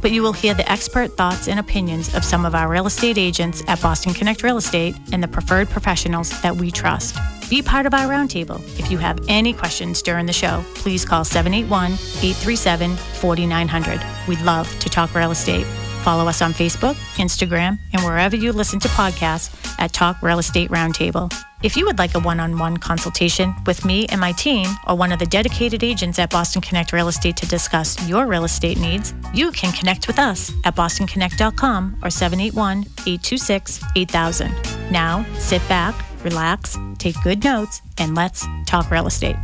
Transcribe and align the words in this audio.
but 0.00 0.10
you 0.10 0.22
will 0.22 0.32
hear 0.32 0.54
the 0.54 0.70
expert 0.70 1.16
thoughts 1.16 1.48
and 1.48 1.60
opinions 1.60 2.14
of 2.14 2.24
some 2.24 2.44
of 2.44 2.54
our 2.54 2.68
real 2.68 2.86
estate 2.86 3.18
agents 3.18 3.62
at 3.66 3.80
Boston 3.80 4.14
Connect 4.14 4.42
Real 4.42 4.56
Estate 4.56 4.96
and 5.12 5.22
the 5.22 5.28
preferred 5.28 5.68
professionals 5.68 6.40
that 6.42 6.56
we 6.56 6.70
trust. 6.70 7.16
Be 7.50 7.62
part 7.62 7.84
of 7.84 7.94
our 7.94 8.06
roundtable. 8.06 8.60
If 8.78 8.90
you 8.90 8.98
have 8.98 9.18
any 9.28 9.52
questions 9.52 10.02
during 10.02 10.26
the 10.26 10.32
show, 10.32 10.64
please 10.76 11.04
call 11.04 11.24
781 11.24 11.92
837 11.92 12.96
4900. 12.96 14.00
We'd 14.28 14.40
love 14.42 14.68
to 14.78 14.88
talk 14.88 15.14
real 15.14 15.32
estate. 15.32 15.66
Follow 16.02 16.26
us 16.26 16.40
on 16.40 16.52
Facebook, 16.54 16.94
Instagram, 17.16 17.78
and 17.92 18.02
wherever 18.02 18.34
you 18.34 18.52
listen 18.52 18.80
to 18.80 18.88
podcasts 18.88 19.54
at 19.78 19.92
Talk 19.92 20.22
Real 20.22 20.38
Estate 20.38 20.70
Roundtable. 20.70 21.32
If 21.62 21.76
you 21.76 21.84
would 21.84 21.98
like 21.98 22.14
a 22.14 22.20
one 22.20 22.40
on 22.40 22.58
one 22.58 22.78
consultation 22.78 23.54
with 23.66 23.84
me 23.84 24.06
and 24.06 24.18
my 24.18 24.32
team, 24.32 24.66
or 24.86 24.94
one 24.94 25.12
of 25.12 25.18
the 25.18 25.26
dedicated 25.26 25.84
agents 25.84 26.18
at 26.18 26.30
Boston 26.30 26.62
Connect 26.62 26.94
Real 26.94 27.08
Estate 27.08 27.36
to 27.36 27.46
discuss 27.46 28.08
your 28.08 28.26
real 28.26 28.44
estate 28.44 28.78
needs, 28.78 29.12
you 29.34 29.52
can 29.52 29.72
connect 29.72 30.06
with 30.06 30.18
us 30.18 30.50
at 30.64 30.74
bostonconnect.com 30.74 31.98
or 32.02 32.08
781 32.08 32.78
826 33.06 33.84
8000. 33.94 34.90
Now, 34.90 35.26
sit 35.34 35.66
back, 35.68 35.94
relax, 36.24 36.78
take 36.98 37.16
good 37.22 37.44
notes, 37.44 37.82
and 37.98 38.14
let's 38.14 38.46
talk 38.64 38.90
real 38.90 39.06
estate. 39.06 39.36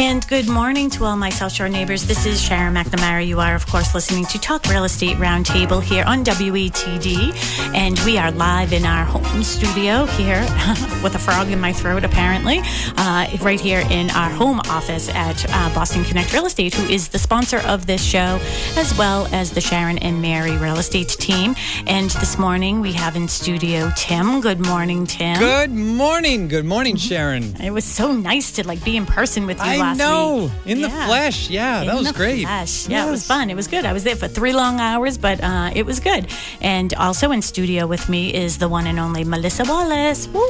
And 0.00 0.26
good 0.28 0.48
morning 0.48 0.88
to 0.92 1.04
all 1.04 1.18
my 1.18 1.28
South 1.28 1.52
Shore 1.52 1.68
neighbors. 1.68 2.06
This 2.06 2.24
is 2.24 2.40
Sharon 2.40 2.72
McNamara. 2.72 3.26
You 3.26 3.38
are, 3.38 3.54
of 3.54 3.66
course, 3.66 3.94
listening 3.94 4.24
to 4.26 4.38
Talk 4.38 4.64
Real 4.64 4.84
Estate 4.84 5.18
Roundtable 5.18 5.82
here 5.82 6.04
on 6.06 6.24
WATD. 6.24 7.34
And 7.74 7.98
we 8.06 8.16
are 8.16 8.30
live 8.30 8.72
in 8.72 8.86
our 8.86 9.04
home 9.04 9.42
studio 9.42 10.06
here 10.06 10.40
with 11.02 11.14
a 11.16 11.18
frog 11.18 11.50
in 11.50 11.60
my 11.60 11.74
throat, 11.74 12.02
apparently, 12.02 12.62
uh, 12.96 13.28
right 13.42 13.60
here 13.60 13.84
in 13.90 14.08
our 14.12 14.30
home 14.30 14.60
office 14.70 15.10
at 15.10 15.44
uh, 15.50 15.74
Boston 15.74 16.02
Connect 16.04 16.32
Real 16.32 16.46
Estate, 16.46 16.72
who 16.72 16.90
is 16.90 17.08
the 17.08 17.18
sponsor 17.18 17.58
of 17.58 17.84
this 17.84 18.02
show, 18.02 18.40
as 18.78 18.96
well 18.96 19.28
as 19.32 19.50
the 19.50 19.60
Sharon 19.60 19.98
and 19.98 20.22
Mary 20.22 20.56
real 20.56 20.78
estate 20.78 21.10
team. 21.10 21.54
And 21.86 22.08
this 22.12 22.38
morning 22.38 22.80
we 22.80 22.92
have 22.92 23.16
in 23.16 23.28
studio 23.28 23.90
Tim. 23.96 24.40
Good 24.40 24.60
morning, 24.60 25.06
Tim. 25.06 25.38
Good 25.38 25.72
morning. 25.72 26.48
Good 26.48 26.64
morning, 26.64 26.96
Sharon. 26.96 27.54
It 27.60 27.70
was 27.70 27.84
so 27.84 28.12
nice 28.12 28.52
to 28.52 28.66
like 28.66 28.82
be 28.82 28.96
in 28.96 29.04
person 29.04 29.46
with 29.46 29.58
you 29.58 29.64
I 29.64 29.89
last 29.90 29.98
know. 29.98 30.36
week. 30.44 30.50
In 30.66 30.80
the 30.82 30.88
Yeah. 30.88 31.06
flesh. 31.06 31.50
Yeah, 31.50 31.80
In 31.82 31.86
that 31.88 31.96
was 31.96 32.06
the 32.08 32.12
great. 32.14 32.42
flesh. 32.42 32.88
Yeah, 32.88 33.06
it 33.06 33.10
was 33.10 33.26
fun. 33.26 33.50
It 33.50 33.56
was 33.56 33.66
good. 33.68 33.84
I 33.84 33.92
was 33.92 34.04
there 34.04 34.16
for 34.16 34.28
three 34.28 34.52
long 34.52 34.80
hours, 34.80 35.18
but 35.18 35.42
uh, 35.42 35.70
it 35.74 35.84
was 35.86 36.00
good. 36.00 36.26
And 36.60 36.92
also 36.94 37.30
in 37.32 37.42
studio 37.42 37.86
with 37.86 38.08
me 38.08 38.32
is 38.34 38.58
the 38.58 38.68
one 38.68 38.86
and 38.86 38.98
only 38.98 39.24
Melissa 39.24 39.64
Wallace. 39.64 40.28
Woo! 40.28 40.40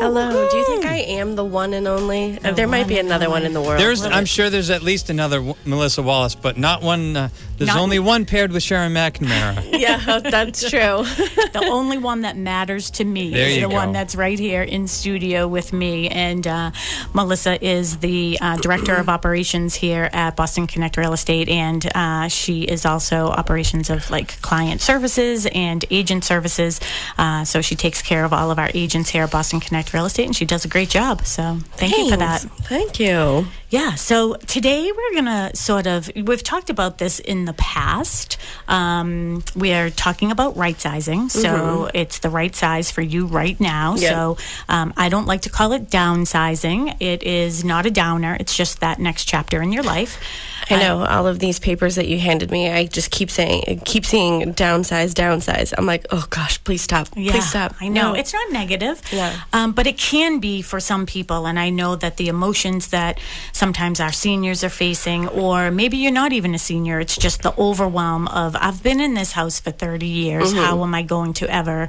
Hello. 0.00 0.48
Do 0.50 0.56
you 0.56 0.64
think 0.64 0.86
I 0.86 0.96
am 1.20 1.36
the 1.36 1.44
one 1.44 1.74
and 1.74 1.86
only? 1.86 2.38
Uh, 2.42 2.52
there 2.52 2.66
might 2.66 2.88
be 2.88 2.94
one 2.94 3.00
and 3.00 3.08
another 3.08 3.28
one 3.28 3.42
in 3.42 3.52
the 3.52 3.60
world. 3.60 3.78
There's, 3.80 4.02
I'm 4.04 4.22
it. 4.22 4.28
sure 4.28 4.48
there's 4.48 4.70
at 4.70 4.82
least 4.82 5.10
another 5.10 5.36
w- 5.36 5.54
Melissa 5.66 6.00
Wallace, 6.02 6.34
but 6.34 6.56
not 6.56 6.82
one. 6.82 7.16
Uh, 7.16 7.28
there's 7.58 7.68
Not- 7.68 7.78
only 7.80 7.98
one 7.98 8.24
paired 8.24 8.50
with 8.52 8.62
Sharon 8.62 8.94
McNamara. 8.94 9.62
yeah, 9.78 10.20
that's 10.20 10.62
true. 10.70 11.04
the 11.52 11.68
only 11.70 11.98
one 11.98 12.22
that 12.22 12.36
matters 12.38 12.90
to 12.92 13.04
me 13.04 13.30
There 13.30 13.46
is 13.48 13.56
you 13.56 13.62
the 13.62 13.68
one 13.68 13.92
that's 13.92 14.14
right 14.14 14.38
here 14.38 14.62
in 14.62 14.88
studio 14.88 15.46
with 15.46 15.72
me. 15.74 16.08
And 16.08 16.46
uh, 16.46 16.70
Melissa 17.12 17.62
is 17.62 17.98
the 17.98 18.38
uh, 18.40 18.56
director 18.56 18.69
of 18.78 19.08
operations 19.08 19.74
here 19.74 20.08
at 20.12 20.36
Boston 20.36 20.66
Connect 20.66 20.96
Real 20.96 21.12
Estate, 21.12 21.48
and 21.48 21.86
uh, 21.94 22.28
she 22.28 22.62
is 22.62 22.86
also 22.86 23.26
operations 23.28 23.90
of 23.90 24.10
like 24.10 24.40
client 24.42 24.80
services 24.80 25.46
and 25.46 25.84
agent 25.90 26.24
services. 26.24 26.80
Uh, 27.18 27.44
so 27.44 27.60
she 27.60 27.74
takes 27.74 28.02
care 28.02 28.24
of 28.24 28.32
all 28.32 28.50
of 28.50 28.58
our 28.58 28.70
agents 28.74 29.10
here 29.10 29.24
at 29.24 29.30
Boston 29.30 29.60
Connect 29.60 29.92
Real 29.92 30.06
Estate, 30.06 30.26
and 30.26 30.36
she 30.36 30.44
does 30.44 30.64
a 30.64 30.68
great 30.68 30.88
job. 30.88 31.26
So 31.26 31.58
thank 31.72 31.96
you 31.96 32.10
for 32.10 32.16
that. 32.16 32.40
Thank 32.40 33.00
you. 33.00 33.46
Yeah, 33.70 33.94
so 33.94 34.34
today 34.34 34.90
we're 34.90 35.12
going 35.12 35.26
to 35.26 35.56
sort 35.56 35.86
of, 35.86 36.10
we've 36.16 36.42
talked 36.42 36.70
about 36.70 36.98
this 36.98 37.20
in 37.20 37.44
the 37.44 37.52
past. 37.52 38.36
Um, 38.66 39.44
we 39.54 39.72
are 39.72 39.90
talking 39.90 40.32
about 40.32 40.56
right 40.56 40.78
sizing. 40.80 41.28
So 41.28 41.88
it's 41.94 42.18
the 42.18 42.30
right 42.30 42.54
size 42.54 42.90
for 42.90 43.00
you 43.00 43.26
right 43.26 43.58
now. 43.60 43.94
So 44.10 44.38
um, 44.68 44.92
I 44.96 45.08
don't 45.08 45.26
like 45.26 45.42
to 45.42 45.50
call 45.50 45.72
it 45.72 45.88
downsizing. 45.88 46.96
It 47.00 47.22
is 47.22 47.62
not 47.64 47.86
a 47.86 47.92
downer, 47.92 48.36
it's 48.40 48.56
just 48.56 48.80
that 48.80 48.98
next 48.98 49.26
chapter 49.26 49.62
in 49.62 49.70
your 49.70 49.84
life. 49.84 50.18
I 50.68 50.78
know 50.78 51.04
all 51.04 51.26
of 51.26 51.38
these 51.38 51.58
papers 51.58 51.94
that 51.94 52.06
you 52.08 52.18
handed 52.18 52.50
me. 52.50 52.70
I 52.70 52.86
just 52.86 53.10
keep 53.10 53.30
saying, 53.30 53.82
keep 53.84 54.04
seeing 54.04 54.52
downsize, 54.54 55.12
downsize. 55.14 55.72
I'm 55.78 55.86
like, 55.86 56.06
oh 56.10 56.26
gosh, 56.30 56.62
please 56.64 56.82
stop, 56.82 57.08
Yeah, 57.16 57.32
please 57.32 57.48
stop. 57.48 57.74
I 57.80 57.88
know 57.88 58.12
No. 58.12 58.14
it's 58.14 58.32
not 58.32 58.52
negative, 58.52 59.00
Yeah. 59.12 59.40
um, 59.52 59.72
but 59.72 59.86
it 59.86 59.96
can 59.96 60.38
be 60.40 60.60
for 60.62 60.80
some 60.80 61.06
people. 61.06 61.46
And 61.46 61.58
I 61.58 61.70
know 61.70 61.96
that 61.96 62.16
the 62.18 62.28
emotions 62.28 62.88
that 62.88 63.18
sometimes 63.52 64.00
our 64.00 64.12
seniors 64.12 64.62
are 64.64 64.68
facing, 64.68 65.28
or 65.28 65.70
maybe 65.70 65.96
you're 65.96 66.12
not 66.12 66.32
even 66.32 66.54
a 66.54 66.58
senior, 66.58 67.00
it's 67.00 67.16
just 67.16 67.42
the 67.42 67.54
overwhelm 67.58 68.28
of 68.28 68.56
I've 68.60 68.82
been 68.82 69.00
in 69.00 69.14
this 69.14 69.32
house 69.32 69.60
for 69.60 69.70
30 69.70 70.06
years. 70.06 70.52
Mm-hmm. 70.52 70.62
How 70.64 70.82
am 70.82 70.94
I 70.94 71.02
going 71.02 71.32
to 71.34 71.48
ever? 71.52 71.88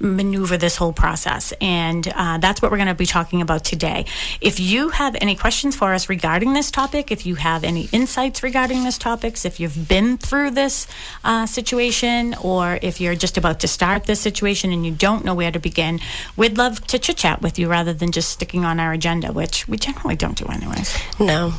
Maneuver 0.00 0.56
this 0.56 0.76
whole 0.76 0.92
process. 0.92 1.52
And 1.60 2.06
uh, 2.08 2.38
that's 2.38 2.60
what 2.62 2.70
we're 2.70 2.78
going 2.78 2.88
to 2.88 2.94
be 2.94 3.06
talking 3.06 3.42
about 3.42 3.64
today. 3.64 4.06
If 4.40 4.58
you 4.58 4.88
have 4.90 5.16
any 5.20 5.36
questions 5.36 5.76
for 5.76 5.94
us 5.94 6.08
regarding 6.08 6.52
this 6.52 6.70
topic 6.70 7.10
if 7.10 7.26
you 7.26 7.34
have 7.36 7.64
any 7.64 7.88
insights 7.92 8.42
regarding 8.42 8.84
this 8.84 8.98
topics 8.98 9.44
if 9.44 9.60
you've 9.60 9.88
been 9.88 10.16
through 10.18 10.50
this 10.50 10.86
uh, 11.24 11.46
situation 11.46 12.34
or 12.42 12.78
if 12.82 13.00
you're 13.00 13.14
just 13.14 13.36
about 13.36 13.60
to 13.60 13.68
start 13.68 14.04
this 14.04 14.20
situation 14.20 14.72
and 14.72 14.84
you 14.84 14.92
don't 14.92 15.24
know 15.24 15.34
where 15.34 15.50
to 15.50 15.58
begin 15.58 16.00
we'd 16.36 16.56
love 16.56 16.86
to 16.86 16.98
chit 16.98 17.16
chat 17.16 17.42
with 17.42 17.58
you 17.58 17.68
rather 17.68 17.92
than 17.92 18.12
just 18.12 18.30
sticking 18.30 18.64
on 18.64 18.80
our 18.80 18.92
agenda 18.92 19.32
which 19.32 19.68
we 19.68 19.76
generally 19.76 20.16
don't 20.16 20.36
do 20.36 20.46
anyways. 20.46 20.96
No, 21.18 21.52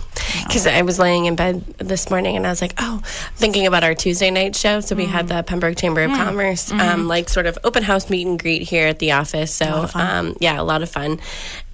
because 0.43 0.67
I 0.67 0.81
was 0.81 0.99
laying 0.99 1.25
in 1.25 1.35
bed 1.35 1.63
this 1.77 2.09
morning 2.09 2.35
and 2.35 2.45
I 2.45 2.49
was 2.49 2.61
like, 2.61 2.73
oh, 2.77 3.01
thinking 3.35 3.67
about 3.67 3.83
our 3.83 3.93
Tuesday 3.93 4.31
night 4.31 4.55
show. 4.55 4.79
So 4.81 4.95
we 4.95 5.05
had 5.05 5.27
the 5.27 5.43
Pembroke 5.43 5.77
Chamber 5.77 6.01
of 6.01 6.11
Commerce, 6.11 6.71
um, 6.71 7.07
like 7.07 7.29
sort 7.29 7.45
of 7.45 7.57
open 7.63 7.83
house 7.83 8.09
meet 8.09 8.27
and 8.31 8.39
greet 8.39 8.63
here 8.63 8.87
at 8.87 8.99
the 8.99 9.11
office. 9.11 9.53
So 9.53 9.87
um, 9.93 10.35
yeah, 10.39 10.59
a 10.59 10.63
lot 10.63 10.81
of 10.81 10.89
fun. 10.89 11.19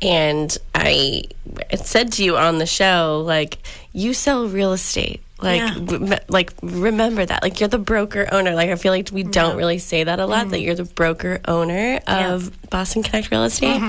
And 0.02 0.56
I 0.76 1.24
said 1.76 2.12
to 2.14 2.24
you 2.24 2.38
on 2.38 2.58
the 2.58 2.66
show, 2.66 3.24
like, 3.26 3.58
you 3.94 4.14
sell 4.14 4.48
real 4.48 4.74
estate. 4.74 5.22
Like, 5.40 5.62
Yeah. 5.62 6.20
like 6.28 6.52
remember 6.64 7.24
that. 7.26 7.44
Like, 7.44 7.60
you're 7.60 7.70
the 7.70 7.78
broker 7.78 8.28
owner. 8.32 8.54
Like, 8.56 8.70
I 8.70 8.76
feel 8.76 8.92
like 8.92 9.10
we 9.12 9.24
don't 9.24 9.56
really 9.56 9.78
say 9.78 10.04
that 10.04 10.20
a 10.20 10.26
lot. 10.26 10.50
That 10.50 10.62
you're 10.62 10.76
the 10.76 10.84
broker 10.84 11.40
owner 11.48 12.00
of 12.08 12.52
Boston 12.70 13.04
Connect 13.04 13.30
Real 13.32 13.44
Estate. 13.44 13.82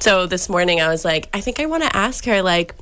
So 0.00 0.26
this 0.26 0.48
morning, 0.48 0.80
I 0.80 0.88
was 0.88 1.04
like, 1.04 1.28
I 1.34 1.40
think 1.40 1.60
I 1.60 1.66
want 1.66 1.82
to 1.84 1.94
ask 1.94 2.24
her, 2.24 2.40
like, 2.42 2.74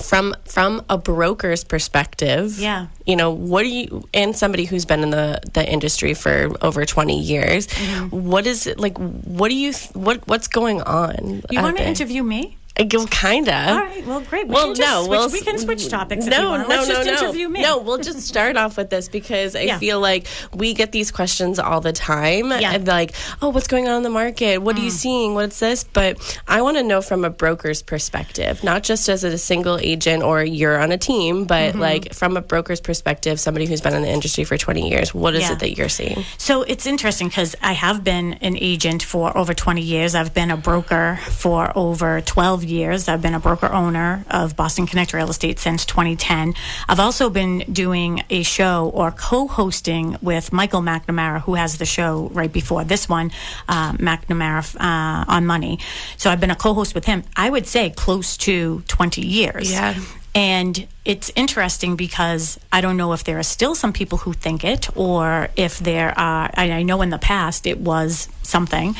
from 0.00 0.34
from 0.44 0.82
a 0.88 0.96
broker's 0.96 1.64
perspective 1.64 2.58
Yeah. 2.58 2.86
you 3.06 3.16
know 3.16 3.30
what 3.30 3.62
do 3.62 3.68
you 3.68 4.02
and 4.14 4.34
somebody 4.34 4.64
who's 4.64 4.84
been 4.86 5.02
in 5.02 5.10
the 5.10 5.40
the 5.52 5.68
industry 5.70 6.14
for 6.14 6.50
over 6.62 6.86
20 6.86 7.18
years 7.20 7.66
Mm-hmm. 7.66 8.08
what 8.30 8.46
is 8.46 8.66
it 8.66 8.78
like 8.80 8.96
what 8.98 9.48
do 9.50 9.54
you 9.56 9.72
what 9.94 10.26
what's 10.26 10.48
going 10.48 10.80
on 10.82 11.42
you 11.50 11.60
want 11.60 11.76
to 11.76 11.86
interview 11.86 12.22
me 12.22 12.56
kind 12.76 13.48
of. 13.48 13.68
All 13.68 13.78
right. 13.78 14.06
Well, 14.06 14.20
great. 14.22 14.48
We 14.48 14.54
Well, 14.54 14.68
no, 14.74 15.00
switch, 15.04 15.08
we'll 15.10 15.28
we 15.30 15.40
can 15.42 15.58
switch 15.58 15.88
topics. 15.88 16.26
if 16.26 16.30
No, 16.30 16.56
no, 16.56 16.66
Let's 16.66 16.88
no, 16.88 16.94
just 16.94 17.06
no. 17.06 17.12
interview 17.26 17.48
me. 17.48 17.62
No, 17.62 17.78
we'll 17.78 17.98
just 17.98 18.20
start 18.20 18.56
off 18.56 18.76
with 18.76 18.90
this 18.90 19.08
because 19.08 19.54
I 19.54 19.62
Yeah. 19.62 19.78
feel 19.78 20.00
like 20.00 20.26
we 20.54 20.74
get 20.74 20.92
these 20.92 21.10
questions 21.10 21.58
all 21.58 21.80
the 21.80 21.92
time. 21.92 22.50
Yeah. 22.50 22.74
Mm. 22.78 22.86
Like, 22.86 23.12
oh, 23.40 23.50
what's 23.50 23.66
going 23.68 23.88
on 23.88 23.96
in 23.98 24.02
the 24.02 24.10
market? 24.10 24.62
What 24.62 24.76
are 24.76 24.80
you 24.80 24.90
seeing? 24.90 25.34
What's 25.34 25.58
this? 25.60 25.84
But 25.84 26.18
I 26.48 26.62
want 26.62 26.76
to 26.78 26.82
know 26.82 27.02
from 27.02 27.24
a 27.24 27.30
broker's 27.30 27.82
perspective, 27.82 28.64
not 28.64 28.82
just 28.82 29.08
as 29.08 29.24
a 29.24 29.36
single 29.38 29.78
agent 29.78 30.22
or 30.22 30.42
you're 30.42 30.78
on 30.80 30.92
a 30.92 30.98
team, 30.98 31.44
but 31.44 31.62
Mm-hmm. 31.72 31.80
like 31.80 32.14
from 32.14 32.36
a 32.36 32.40
broker's 32.40 32.80
perspective, 32.80 33.38
somebody 33.38 33.66
who's 33.66 33.80
been 33.80 33.94
in 33.94 34.02
the 34.02 34.10
industry 34.10 34.44
for 34.44 34.56
20 34.56 34.88
years. 34.90 35.14
What 35.14 35.34
is 35.34 35.42
Yeah. 35.42 35.52
it 35.52 35.58
that 35.60 35.76
you're 35.76 35.88
seeing? 35.88 36.24
So 36.38 36.62
it's 36.62 36.86
interesting 36.86 37.28
because 37.28 37.54
I 37.62 37.72
have 37.72 38.02
been 38.02 38.34
an 38.40 38.56
agent 38.60 39.02
for 39.02 39.36
over 39.36 39.54
20 39.54 39.80
years. 39.82 40.14
I've 40.14 40.34
been 40.34 40.50
a 40.50 40.56
broker 40.56 41.18
for 41.30 41.72
over 41.76 42.20
12 42.20 42.61
years. 42.64 43.08
I've 43.08 43.22
been 43.22 43.34
a 43.34 43.40
broker 43.40 43.66
owner 43.66 44.24
of 44.30 44.56
Boston 44.56 44.86
Connect 44.86 45.12
Real 45.12 45.30
Estate 45.30 45.58
since 45.58 45.84
2010. 45.84 46.54
I've 46.88 47.00
also 47.00 47.30
been 47.30 47.58
doing 47.72 48.22
a 48.30 48.42
show 48.42 48.90
or 48.94 49.10
co 49.10 49.48
hosting 49.48 50.16
with 50.22 50.52
Michael 50.52 50.80
McNamara, 50.80 51.40
who 51.42 51.54
has 51.54 51.78
the 51.78 51.86
show 51.86 52.28
right 52.32 52.52
before 52.52 52.84
this 52.84 53.08
one, 53.08 53.30
uh, 53.68 53.92
McNamara 53.92 54.76
uh, 54.76 55.24
on 55.28 55.46
Money. 55.46 55.78
So 56.16 56.30
I've 56.30 56.40
been 56.40 56.50
a 56.50 56.56
co 56.56 56.74
host 56.74 56.94
with 56.94 57.04
him, 57.04 57.24
I 57.36 57.50
would 57.50 57.66
say 57.66 57.90
close 57.90 58.36
to 58.38 58.82
20 58.88 59.26
years. 59.26 59.70
Yeah. 59.70 59.94
And 60.34 60.86
it's 61.04 61.30
interesting 61.36 61.96
because 61.96 62.58
I 62.72 62.80
don't 62.80 62.96
know 62.96 63.12
if 63.12 63.24
there 63.24 63.38
are 63.38 63.42
still 63.42 63.74
some 63.74 63.92
people 63.92 64.18
who 64.18 64.32
think 64.32 64.64
it, 64.64 64.88
or 64.96 65.48
if 65.56 65.78
there 65.78 66.18
are. 66.18 66.50
I, 66.54 66.70
I 66.70 66.82
know 66.82 67.02
in 67.02 67.10
the 67.10 67.18
past 67.18 67.66
it 67.66 67.78
was 67.78 68.28
something 68.42 68.94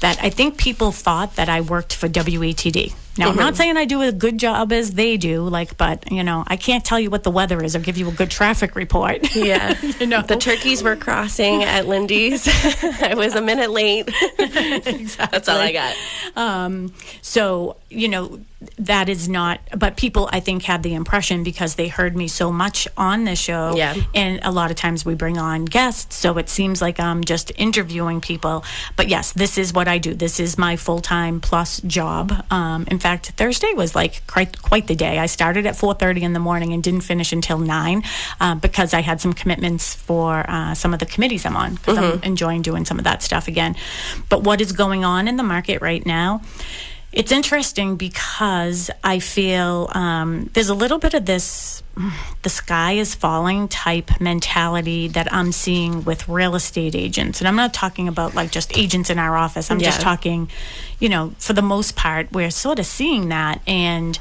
that 0.00 0.18
I 0.22 0.30
think 0.30 0.56
people 0.56 0.92
thought 0.92 1.36
that 1.36 1.48
I 1.48 1.60
worked 1.60 1.94
for 1.94 2.08
WATD. 2.08 2.94
Now, 3.18 3.30
I'm 3.30 3.36
not 3.36 3.56
saying 3.56 3.76
I 3.76 3.84
do 3.84 4.00
a 4.02 4.12
good 4.12 4.38
job 4.38 4.72
as 4.72 4.92
they 4.92 5.16
do, 5.16 5.42
like, 5.48 5.76
but 5.76 6.10
you 6.10 6.22
know, 6.22 6.44
I 6.46 6.56
can't 6.56 6.84
tell 6.84 7.00
you 7.00 7.10
what 7.10 7.22
the 7.24 7.30
weather 7.30 7.62
is 7.62 7.74
or 7.74 7.80
give 7.80 7.96
you 7.98 8.08
a 8.08 8.12
good 8.12 8.30
traffic 8.30 8.74
report. 8.74 9.26
Yeah. 9.38 9.78
you 10.00 10.06
know, 10.06 10.20
The 10.22 10.36
turkeys 10.36 10.82
were 10.82 10.96
crossing 10.96 11.62
at 11.62 11.86
Lindy's. 11.86 12.46
I 13.02 13.14
was 13.16 13.34
a 13.34 13.40
minute 13.40 13.70
late. 13.70 14.10
That's 14.38 15.48
all 15.48 15.58
I 15.58 15.72
got. 15.72 15.94
Um, 16.36 16.92
so, 17.22 17.76
you 17.88 18.08
know, 18.08 18.40
that 18.78 19.08
is 19.08 19.28
not, 19.28 19.60
but 19.76 19.96
people 19.96 20.28
I 20.32 20.40
think 20.40 20.64
had 20.64 20.82
the 20.82 20.94
impression 20.94 21.44
because 21.44 21.76
they 21.76 21.86
heard 21.88 22.16
me 22.16 22.26
so 22.26 22.50
much 22.50 22.88
on 22.96 23.24
the 23.24 23.36
show. 23.36 23.76
Yeah. 23.76 23.94
And 24.14 24.40
a 24.42 24.50
lot 24.50 24.70
of 24.70 24.76
times 24.76 25.04
we 25.06 25.14
bring 25.14 25.38
on 25.38 25.64
guests. 25.64 26.16
So 26.16 26.36
it 26.38 26.48
seems 26.48 26.82
like 26.82 26.98
I'm 26.98 27.22
just 27.22 27.52
interviewing 27.56 28.20
people. 28.20 28.64
But 28.96 29.08
yes, 29.08 29.32
this 29.32 29.56
is 29.58 29.72
what 29.72 29.86
I 29.86 29.98
do. 29.98 30.14
This 30.14 30.40
is 30.40 30.58
my 30.58 30.74
full 30.76 30.98
time 31.00 31.40
plus 31.40 31.80
job. 31.82 32.44
Um, 32.50 32.86
in 32.90 32.98
fact, 32.98 33.07
Thursday 33.16 33.72
was 33.74 33.94
like 33.94 34.26
quite, 34.26 34.60
quite 34.60 34.86
the 34.86 34.94
day. 34.94 35.18
I 35.18 35.26
started 35.26 35.66
at 35.66 35.74
4.30 35.74 36.22
in 36.22 36.32
the 36.32 36.40
morning 36.40 36.72
and 36.72 36.82
didn't 36.82 37.00
finish 37.02 37.32
until 37.32 37.58
9 37.58 38.02
uh, 38.40 38.54
because 38.56 38.94
I 38.94 39.00
had 39.00 39.20
some 39.20 39.32
commitments 39.32 39.94
for 39.94 40.44
uh, 40.48 40.74
some 40.74 40.92
of 40.92 41.00
the 41.00 41.06
committees 41.06 41.44
I'm 41.46 41.56
on 41.56 41.74
because 41.74 41.98
I'm 41.98 42.22
enjoying 42.22 42.62
doing 42.62 42.84
some 42.84 42.98
of 42.98 43.04
that 43.04 43.22
stuff 43.22 43.48
again. 43.48 43.76
But 44.28 44.42
what 44.42 44.60
is 44.60 44.72
going 44.72 45.04
on 45.04 45.28
in 45.28 45.36
the 45.36 45.42
market 45.42 45.80
right 45.80 46.04
now? 46.04 46.42
It's 47.10 47.32
interesting 47.32 47.96
because 47.96 48.90
I 49.02 49.18
feel 49.18 49.90
um, 49.94 50.50
there's 50.52 50.68
a 50.68 50.74
little 50.74 50.98
bit 50.98 51.14
of 51.14 51.24
this 51.24 51.82
the 52.42 52.48
sky 52.48 52.92
is 52.92 53.14
falling 53.14 53.68
type 53.68 54.20
mentality 54.20 55.08
that 55.08 55.32
I'm 55.32 55.52
seeing 55.52 56.04
with 56.04 56.28
real 56.28 56.54
estate 56.54 56.94
agents. 56.94 57.40
And 57.40 57.48
I'm 57.48 57.56
not 57.56 57.74
talking 57.74 58.08
about 58.08 58.34
like 58.34 58.50
just 58.50 58.76
agents 58.76 59.10
in 59.10 59.18
our 59.18 59.36
office. 59.36 59.70
I'm 59.70 59.78
just 59.80 60.00
talking, 60.02 60.50
you 60.98 61.08
know, 61.08 61.32
for 61.38 61.52
the 61.52 61.62
most 61.62 61.96
part, 61.96 62.32
we're 62.32 62.50
sort 62.50 62.78
of 62.78 62.86
seeing 62.86 63.28
that. 63.30 63.60
And, 63.66 64.18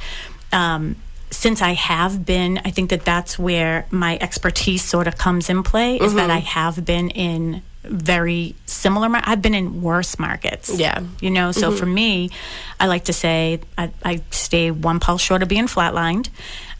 um, 0.52 0.96
since 1.30 1.62
I 1.62 1.74
have 1.74 2.26
been, 2.26 2.60
I 2.64 2.72
think 2.72 2.90
that 2.90 3.04
that's 3.04 3.38
where 3.38 3.86
my 3.92 4.18
expertise 4.22 4.84
sort 4.84 5.08
of 5.08 5.18
comes 5.18 5.50
in 5.50 5.62
play. 5.62 5.98
Is 5.98 6.14
that 6.14 6.30
I 6.30 6.38
have 6.38 6.86
been 6.86 7.10
in 7.10 7.62
very 7.90 8.56
similar. 8.66 9.10
Mar- 9.10 9.24
I've 9.24 9.42
been 9.42 9.54
in 9.54 9.82
worse 9.82 10.20
markets. 10.20 10.78
Yeah. 10.78 11.04
You 11.22 11.32
know, 11.32 11.52
so 11.52 11.70
mm-hmm. 11.70 11.78
for 11.78 11.86
me, 11.86 12.32
I 12.80 12.88
like 12.88 13.06
to 13.06 13.14
say 13.14 13.60
I, 13.78 13.92
I 14.04 14.22
stay 14.32 14.72
one 14.72 15.00
pulse 15.00 15.22
short 15.22 15.44
of 15.44 15.50
being 15.50 15.68
flatlined. 15.68 16.30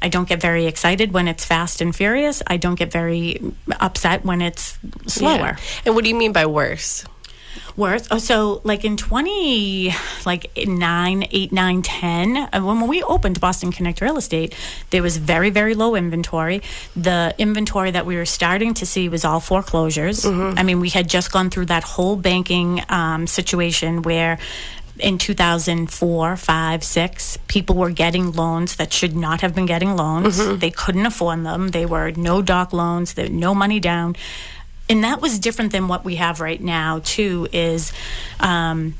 I 0.02 0.10
don't 0.10 0.30
get 0.30 0.40
very 0.40 0.68
excited 0.68 1.12
when 1.12 1.28
it's 1.28 1.44
fast 1.44 1.82
and 1.82 1.96
furious. 1.96 2.44
I 2.46 2.58
don't 2.58 2.76
get 2.76 2.92
very 2.92 3.42
upset 3.80 4.24
when 4.24 4.42
it's 4.42 4.78
slower. 5.08 5.38
Yeah. 5.38 5.58
And 5.86 5.96
what 5.96 6.04
do 6.04 6.10
you 6.10 6.16
mean 6.16 6.34
by 6.34 6.46
worse? 6.46 7.04
Worse. 7.76 8.08
Oh, 8.12 8.18
so 8.18 8.62
like 8.64 8.84
in 8.86 8.98
20, 8.98 9.94
like 10.26 10.52
9, 10.58 11.28
8, 11.30 11.52
9, 11.52 11.82
10, 11.82 12.38
uh, 12.38 12.62
when 12.62 12.88
we 12.88 13.04
opened 13.04 13.40
Boston 13.40 13.72
Connect 13.72 14.02
Real 14.02 14.18
Estate, 14.18 14.56
there 14.90 15.02
was 15.02 15.18
very, 15.18 15.50
very 15.50 15.74
low 15.74 15.96
inventory. 15.96 16.62
The 16.96 17.34
inventory 17.38 17.92
that 17.92 18.06
we 18.06 18.16
were 18.16 18.26
starting 18.26 18.74
to 18.76 18.86
see 18.86 19.10
was 19.10 19.24
all 19.26 19.40
foreclosures. 19.40 20.26
I 20.58 20.64
mean, 20.64 20.80
we 20.80 20.90
had 20.90 21.08
just 21.10 21.32
gone 21.32 21.50
through 21.50 21.66
that 21.68 21.84
whole 21.84 22.16
banking 22.16 22.82
um, 22.90 23.28
situation 23.28 24.02
where 24.02 24.40
in 25.00 25.20
2004, 25.20 26.38
5, 26.38 26.84
6, 26.84 27.38
people 27.48 27.76
were 27.76 27.92
getting 27.92 28.32
loans 28.32 28.78
that 28.78 28.92
should 28.92 29.16
not 29.16 29.42
have 29.42 29.54
been 29.54 29.68
getting 29.68 29.96
loans. 29.96 30.38
They 30.58 30.72
couldn't 30.72 31.06
afford 31.06 31.46
them. 31.46 31.68
They 31.70 31.86
were 31.86 32.12
no 32.12 32.42
doc 32.42 32.74
loans, 32.74 33.16
no 33.16 33.54
money 33.54 33.80
down. 33.80 34.16
And 34.90 35.04
that 35.04 35.22
was 35.22 35.40
different 35.40 35.72
than 35.74 35.88
what 35.88 36.06
we 36.06 36.16
have 36.16 36.40
right 36.40 36.62
now, 36.62 37.00
too, 37.04 37.48
is 37.52 37.92
um, 38.40 38.96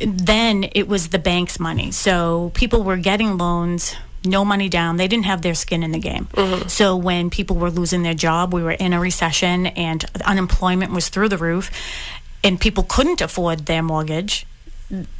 then 0.00 0.64
it 0.74 0.86
was 0.88 1.08
the 1.08 1.18
bank's 1.18 1.58
money. 1.58 1.90
So 1.90 2.50
people 2.54 2.82
were 2.82 2.96
getting 2.98 3.38
loans, 3.38 3.94
no 4.24 4.44
money 4.44 4.68
down. 4.68 4.96
They 4.98 5.08
didn't 5.08 5.24
have 5.24 5.40
their 5.42 5.54
skin 5.54 5.82
in 5.82 5.90
the 5.92 5.98
game. 5.98 6.28
So 6.68 6.96
when 6.96 7.30
people 7.30 7.56
were 7.56 7.70
losing 7.70 8.02
their 8.02 8.14
job, 8.14 8.52
we 8.52 8.62
were 8.62 8.72
in 8.72 8.92
a 8.92 9.00
recession 9.00 9.66
and 9.68 10.04
unemployment 10.24 10.92
was 10.92 11.08
through 11.08 11.28
the 11.30 11.38
roof, 11.38 11.70
and 12.44 12.60
people 12.60 12.82
couldn't 12.84 13.20
afford 13.20 13.66
their 13.66 13.82
mortgage. 13.82 14.46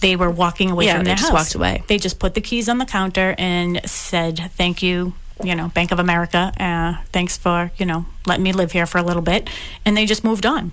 They 0.00 0.16
were 0.16 0.30
walking 0.30 0.70
away 0.70 0.84
Yeah, 0.86 0.96
from 0.96 1.04
they 1.04 1.10
their 1.10 1.16
just 1.16 1.30
house. 1.30 1.38
walked 1.46 1.54
away. 1.54 1.82
They 1.86 1.96
just 1.96 2.18
put 2.18 2.34
the 2.34 2.42
keys 2.42 2.68
on 2.68 2.76
the 2.76 2.84
counter 2.84 3.34
and 3.38 3.80
said, 3.88 4.50
"Thank 4.56 4.82
you, 4.82 5.14
you 5.42 5.54
know, 5.54 5.68
Bank 5.68 5.92
of 5.92 5.98
America. 5.98 6.52
Uh, 6.58 7.02
thanks 7.12 7.36
for 7.36 7.70
you 7.76 7.86
know 7.86 8.04
letting 8.26 8.42
me 8.44 8.52
live 8.52 8.72
here 8.72 8.86
for 8.86 8.98
a 8.98 9.02
little 9.02 9.22
bit," 9.22 9.48
and 9.84 9.96
they 9.96 10.06
just 10.06 10.24
moved 10.24 10.46
on. 10.46 10.72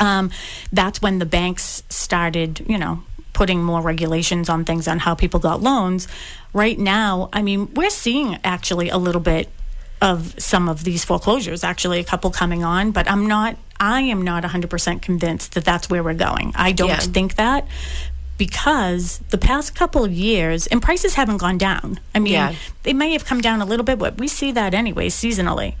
Um, 0.00 0.30
that's 0.72 1.00
when 1.00 1.18
the 1.20 1.26
banks 1.26 1.84
started, 1.88 2.64
you 2.68 2.78
know, 2.78 3.02
putting 3.32 3.62
more 3.62 3.80
regulations 3.80 4.48
on 4.48 4.64
things 4.64 4.88
on 4.88 4.98
how 4.98 5.14
people 5.14 5.38
got 5.38 5.62
loans. 5.62 6.08
Right 6.52 6.78
now, 6.78 7.28
I 7.32 7.42
mean, 7.42 7.72
we're 7.74 7.90
seeing 7.90 8.38
actually 8.42 8.88
a 8.88 8.98
little 8.98 9.20
bit 9.20 9.48
of 10.02 10.34
some 10.42 10.68
of 10.68 10.82
these 10.84 11.04
foreclosures, 11.04 11.62
actually, 11.62 12.00
a 12.00 12.04
couple 12.04 12.30
coming 12.30 12.64
on, 12.64 12.90
but 12.90 13.08
I'm 13.08 13.26
not, 13.26 13.56
I 13.78 14.00
am 14.02 14.22
not 14.22 14.42
100% 14.42 15.00
convinced 15.00 15.54
that 15.54 15.64
that's 15.64 15.88
where 15.88 16.02
we're 16.02 16.14
going. 16.14 16.52
I 16.56 16.72
don't 16.72 16.88
Yeah. 16.88 16.98
think 16.98 17.36
that 17.36 17.66
because 18.38 19.18
the 19.30 19.38
past 19.38 19.74
couple 19.74 20.04
of 20.04 20.12
years, 20.12 20.66
and 20.66 20.82
prices 20.82 21.14
haven't 21.14 21.36
gone 21.38 21.58
down. 21.58 22.00
I 22.14 22.18
mean, 22.18 22.32
Yeah. 22.32 22.54
they 22.82 22.92
may 22.92 23.12
have 23.12 23.24
come 23.24 23.40
down 23.40 23.60
a 23.60 23.64
little 23.64 23.84
bit, 23.84 23.98
but 23.98 24.18
we 24.18 24.26
see 24.28 24.50
that 24.52 24.74
anyway, 24.74 25.08
seasonally 25.08 25.74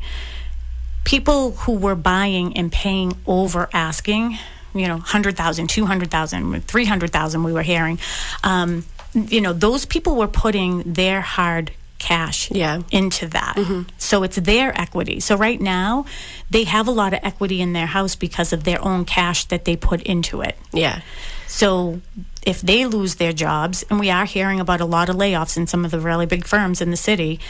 people 1.04 1.52
who 1.52 1.72
were 1.72 1.94
buying 1.94 2.56
and 2.56 2.72
paying 2.72 3.12
over 3.26 3.68
asking, 3.74 4.38
you 4.74 4.88
know, 4.88 4.96
100,000, 4.96 5.68
200,000, 5.68 6.66
300,000 6.66 7.42
we 7.44 7.52
were 7.52 7.62
hearing, 7.62 7.98
um, 8.42 8.84
you 9.12 9.40
know, 9.40 9.52
those 9.52 9.84
people 9.84 10.16
were 10.16 10.26
putting 10.26 10.82
their 10.94 11.20
hard 11.20 11.70
cash 11.98 12.50
Yeah. 12.50 12.80
into 12.90 13.26
that. 13.28 13.58
So 13.98 14.22
it's 14.22 14.36
their 14.36 14.78
equity. 14.78 15.20
So 15.20 15.36
right 15.36 15.60
now, 15.60 16.06
they 16.50 16.64
have 16.64 16.88
a 16.88 16.90
lot 16.90 17.12
of 17.12 17.20
equity 17.22 17.60
in 17.60 17.72
their 17.74 17.86
house 17.86 18.14
because 18.14 18.52
of 18.52 18.64
their 18.64 18.82
own 18.82 19.04
cash 19.04 19.44
that 19.46 19.64
they 19.66 19.76
put 19.76 20.00
into 20.02 20.40
it. 20.40 20.58
Yeah. 20.72 21.00
So 21.46 22.00
if 22.44 22.60
they 22.60 22.86
lose 22.86 23.16
their 23.16 23.32
jobs, 23.32 23.84
and 23.88 23.98
we 23.98 24.10
are 24.10 24.24
hearing 24.24 24.60
about 24.60 24.80
a 24.80 24.84
lot 24.84 25.08
of 25.08 25.16
layoffs 25.16 25.56
in 25.56 25.66
some 25.66 25.84
of 25.84 25.90
the 25.90 26.00
really 26.00 26.26
big 26.26 26.46
firms 26.46 26.80
in 26.80 26.90
the 26.90 26.96
city, 26.96 27.40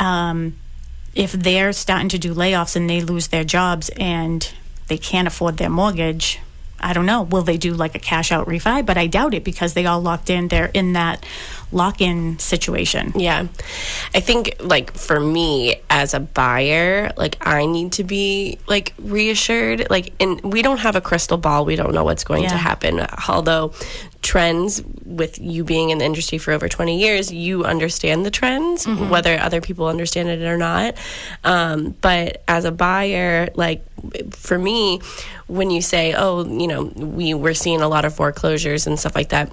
um, 0.00 0.56
if 1.14 1.32
they're 1.32 1.72
starting 1.72 2.08
to 2.10 2.18
do 2.18 2.34
layoffs 2.34 2.76
and 2.76 2.88
they 2.88 3.00
lose 3.00 3.28
their 3.28 3.44
jobs 3.44 3.90
and 3.96 4.52
they 4.88 4.98
can't 4.98 5.28
afford 5.28 5.56
their 5.56 5.70
mortgage, 5.70 6.40
I 6.80 6.92
don't 6.92 7.06
know. 7.06 7.22
Will 7.22 7.42
they 7.42 7.56
do 7.56 7.74
like 7.74 7.94
a 7.94 7.98
cash 7.98 8.30
out 8.32 8.46
refi? 8.46 8.84
But 8.86 8.96
I 8.96 9.06
doubt 9.06 9.34
it 9.34 9.44
because 9.44 9.74
they 9.74 9.86
all 9.86 10.00
locked 10.00 10.30
in. 10.30 10.48
They're 10.48 10.66
in 10.66 10.92
that 10.94 11.24
lock 11.70 12.00
in 12.00 12.38
situation. 12.38 13.12
Yeah. 13.14 13.48
I 14.14 14.20
think 14.20 14.56
like 14.60 14.94
for 14.94 15.20
me 15.20 15.82
as 15.90 16.14
a 16.14 16.20
buyer, 16.20 17.12
like 17.16 17.36
I 17.46 17.66
need 17.66 17.92
to 17.92 18.04
be 18.04 18.58
like 18.66 18.94
reassured. 18.98 19.90
Like 19.90 20.12
and 20.20 20.40
we 20.42 20.62
don't 20.62 20.78
have 20.78 20.96
a 20.96 21.00
crystal 21.00 21.36
ball. 21.36 21.64
We 21.64 21.76
don't 21.76 21.92
know 21.92 22.04
what's 22.04 22.24
going 22.24 22.44
Yeah. 22.44 22.50
to 22.50 22.56
happen. 22.56 23.06
Although 23.28 23.72
trends 24.22 24.82
with 25.04 25.38
you 25.38 25.62
being 25.64 25.90
in 25.90 25.98
the 25.98 26.04
industry 26.04 26.38
for 26.38 26.52
over 26.52 26.68
20 26.68 26.98
years, 26.98 27.32
you 27.32 27.64
understand 27.64 28.26
the 28.26 28.30
trends, 28.30 28.86
whether 28.86 29.38
other 29.38 29.60
people 29.60 29.86
understand 29.86 30.28
it 30.28 30.42
or 30.42 30.56
not. 30.58 30.94
Um, 31.44 31.94
but 32.00 32.42
as 32.48 32.64
a 32.64 32.72
buyer, 32.72 33.48
like 33.54 33.84
for 34.34 34.58
me, 34.58 35.00
when 35.46 35.70
you 35.70 35.80
say, 35.82 36.14
oh, 36.14 36.44
you 36.44 36.66
know, 36.66 36.84
we 36.84 37.32
were 37.34 37.54
seeing 37.54 37.80
a 37.80 37.88
lot 37.88 38.04
of 38.04 38.14
foreclosures 38.14 38.86
and 38.86 38.98
stuff 38.98 39.14
like 39.14 39.28
that 39.30 39.52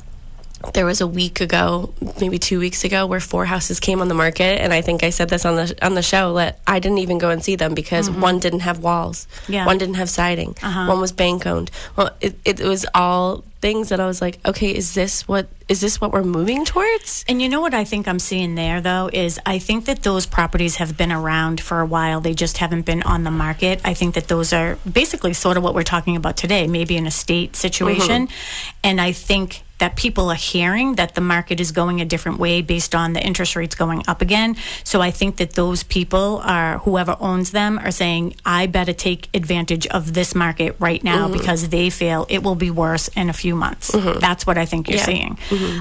there 0.73 0.85
was 0.85 0.99
a 0.99 1.05
week 1.05 1.41
ago, 1.41 1.93
maybe 2.19 2.39
two 2.39 2.57
weeks 2.59 2.83
ago, 2.83 3.05
where 3.05 3.19
four 3.19 3.45
houses 3.45 3.79
came 3.79 4.01
on 4.01 4.07
the 4.07 4.15
market, 4.15 4.59
and 4.61 4.73
I 4.73 4.81
think 4.81 5.03
I 5.03 5.11
said 5.11 5.29
this 5.29 5.45
on 5.45 5.57
the 5.57 5.75
on 5.83 5.93
the 5.93 6.01
show 6.01 6.33
that 6.35 6.57
I 6.65 6.79
didn't 6.79 6.97
even 6.99 7.19
go 7.19 7.29
and 7.29 7.43
see 7.43 7.55
them 7.55 7.75
because 7.75 8.09
one 8.09 8.39
didn't 8.39 8.61
have 8.61 8.79
walls, 8.79 9.27
Yeah. 9.47 9.67
one 9.67 9.77
didn't 9.77 9.95
have 9.95 10.09
siding, 10.09 10.55
Uh-huh. 10.63 10.87
one 10.87 10.99
was 10.99 11.11
bank 11.11 11.45
owned. 11.45 11.69
Well, 11.95 12.09
it, 12.19 12.39
it 12.45 12.59
was 12.61 12.83
all 12.95 13.43
things 13.65 13.89
that 13.89 13.99
I 13.99 14.05
was 14.05 14.21
like, 14.21 14.37
okay, 14.45 14.69
is 14.69 14.93
this 14.93 15.27
what 15.27 15.47
is 15.67 15.81
this 15.81 15.99
what 15.99 16.11
we're 16.11 16.21
moving 16.21 16.65
towards? 16.65 17.25
And 17.27 17.41
you 17.41 17.49
know 17.49 17.61
what 17.61 17.73
I 17.73 17.83
think 17.83 18.07
I'm 18.07 18.19
seeing 18.19 18.53
there, 18.53 18.79
though, 18.79 19.09
is 19.11 19.39
I 19.43 19.57
think 19.57 19.85
that 19.85 20.03
those 20.03 20.27
properties 20.27 20.75
have 20.75 20.95
been 20.95 21.11
around 21.11 21.59
for 21.59 21.79
a 21.79 21.85
while. 21.85 22.21
They 22.21 22.35
just 22.35 22.57
haven't 22.57 22.85
been 22.85 23.01
on 23.01 23.23
the 23.23 23.31
market. 23.31 23.81
I 23.83 23.95
think 23.95 24.13
that 24.13 24.27
those 24.27 24.53
are 24.53 24.77
basically 24.91 25.33
sort 25.33 25.57
of 25.57 25.63
what 25.63 25.73
we're 25.73 25.81
talking 25.81 26.15
about 26.15 26.37
today, 26.37 26.67
maybe 26.67 26.95
an 26.95 27.07
estate 27.07 27.55
situation. 27.55 28.27
Mm-hmm. 28.27 28.77
And 28.83 29.01
I 29.01 29.13
think 29.13 29.63
that 29.79 29.95
people 29.95 30.29
are 30.29 30.35
hearing 30.35 30.95
that 30.95 31.15
the 31.15 31.21
market 31.21 31.59
is 31.59 31.71
going 31.71 31.99
a 31.99 32.05
different 32.05 32.39
way 32.39 32.61
based 32.61 32.95
on 32.95 33.13
the 33.13 33.21
interest 33.21 33.55
rates 33.55 33.75
going 33.75 34.03
up 34.07 34.21
again. 34.21 34.55
So 34.83 35.01
I 35.01 35.11
think 35.11 35.37
that 35.37 35.53
those 35.53 35.83
people 35.83 36.39
are, 36.43 36.77
whoever 36.79 37.17
owns 37.19 37.51
them, 37.51 37.77
are 37.79 37.91
saying, 37.91 38.35
I 38.45 38.67
better 38.67 38.93
take 38.93 39.29
advantage 39.33 39.85
of 39.87 40.13
this 40.13 40.33
market 40.33 40.75
right 40.79 41.03
now 41.03 41.27
mm. 41.27 41.33
because 41.33 41.69
they 41.69 41.89
feel 41.89 42.25
it 42.29 42.41
will 42.41 42.55
be 42.55 42.71
worse 42.71 43.09
in 43.09 43.29
a 43.29 43.33
few 43.33 43.54
months. 43.55 43.91
That's 44.19 44.45
what 44.45 44.57
I 44.57 44.65
think 44.65 44.87
you're 44.89 44.97
Yeah. 44.97 45.05
seeing. 45.05 45.37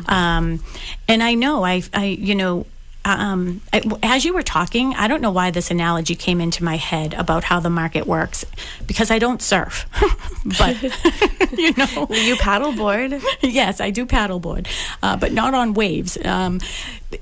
Um, 0.07 0.61
and 1.09 1.23
I 1.23 1.35
know, 1.35 1.65
I, 1.65 1.83
I 1.93 2.05
you 2.07 2.35
know, 2.35 2.67
um, 3.07 3.61
I, 3.71 3.83
as 4.03 4.25
you 4.25 4.33
were 4.33 4.43
talking, 4.43 4.95
I 4.95 5.09
don't 5.09 5.21
know 5.21 5.31
why 5.31 5.51
this 5.51 5.71
analogy 5.71 6.15
came 6.15 6.41
into 6.41 6.65
my 6.65 6.77
head 6.77 7.13
about 7.13 7.45
how 7.45 7.61
the 7.61 7.69
market 7.69 8.07
works 8.07 8.47
because 8.87 9.11
I 9.11 9.19
don't 9.19 9.43
surf. 9.43 9.85
but, 10.59 10.83
you 11.53 11.73
know, 11.77 12.07
You 12.09 12.37
paddleboard. 12.37 13.23
yes, 13.43 13.81
I 13.83 13.91
do 13.91 14.07
paddleboard, 14.07 14.67
uh, 15.03 15.19
but 15.19 15.33
not 15.33 15.53
on 15.53 15.75
waves. 15.75 16.17
Um, 16.25 16.61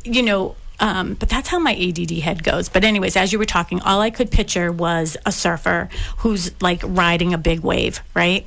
you 0.05 0.23
know, 0.23 0.55
um, 0.79 1.15
but 1.15 1.29
that's 1.29 1.49
how 1.49 1.59
my 1.59 1.75
ADD 1.75 2.11
head 2.21 2.45
goes. 2.45 2.69
But 2.69 2.85
anyways, 2.85 3.17
as 3.17 3.33
you 3.33 3.41
were 3.41 3.45
talking, 3.45 3.81
all 3.81 4.01
I 4.01 4.11
could 4.11 4.31
picture 4.31 4.71
was 4.71 5.17
a 5.27 5.33
surfer 5.33 5.89
who's 6.19 6.53
like 6.63 6.81
riding 6.85 7.35
a 7.35 7.39
big 7.39 7.61
wave, 7.61 8.01
right? 8.15 8.47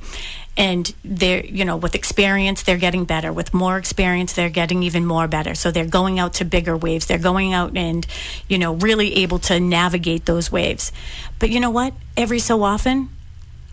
And 0.56 0.92
they're, 1.04 1.44
you 1.44 1.64
know, 1.64 1.76
with 1.76 1.94
experience, 1.94 2.62
they're 2.62 2.78
getting 2.78 3.04
better. 3.04 3.32
With 3.32 3.52
more 3.52 3.76
experience, 3.76 4.32
they're 4.32 4.48
getting 4.48 4.82
even 4.82 5.04
more 5.04 5.28
better. 5.28 5.54
So 5.54 5.70
they're 5.70 5.86
going 5.86 6.18
out 6.18 6.34
to 6.34 6.44
bigger 6.44 6.76
waves. 6.76 7.06
They're 7.06 7.18
going 7.18 7.52
out 7.52 7.76
and, 7.76 8.06
you 8.48 8.58
know, 8.58 8.74
really 8.74 9.16
able 9.16 9.38
to 9.40 9.60
navigate 9.60 10.24
those 10.24 10.50
waves. 10.50 10.92
But 11.38 11.50
you 11.50 11.60
know 11.60 11.70
what? 11.70 11.92
Every 12.16 12.38
so 12.38 12.62
often, 12.62 13.10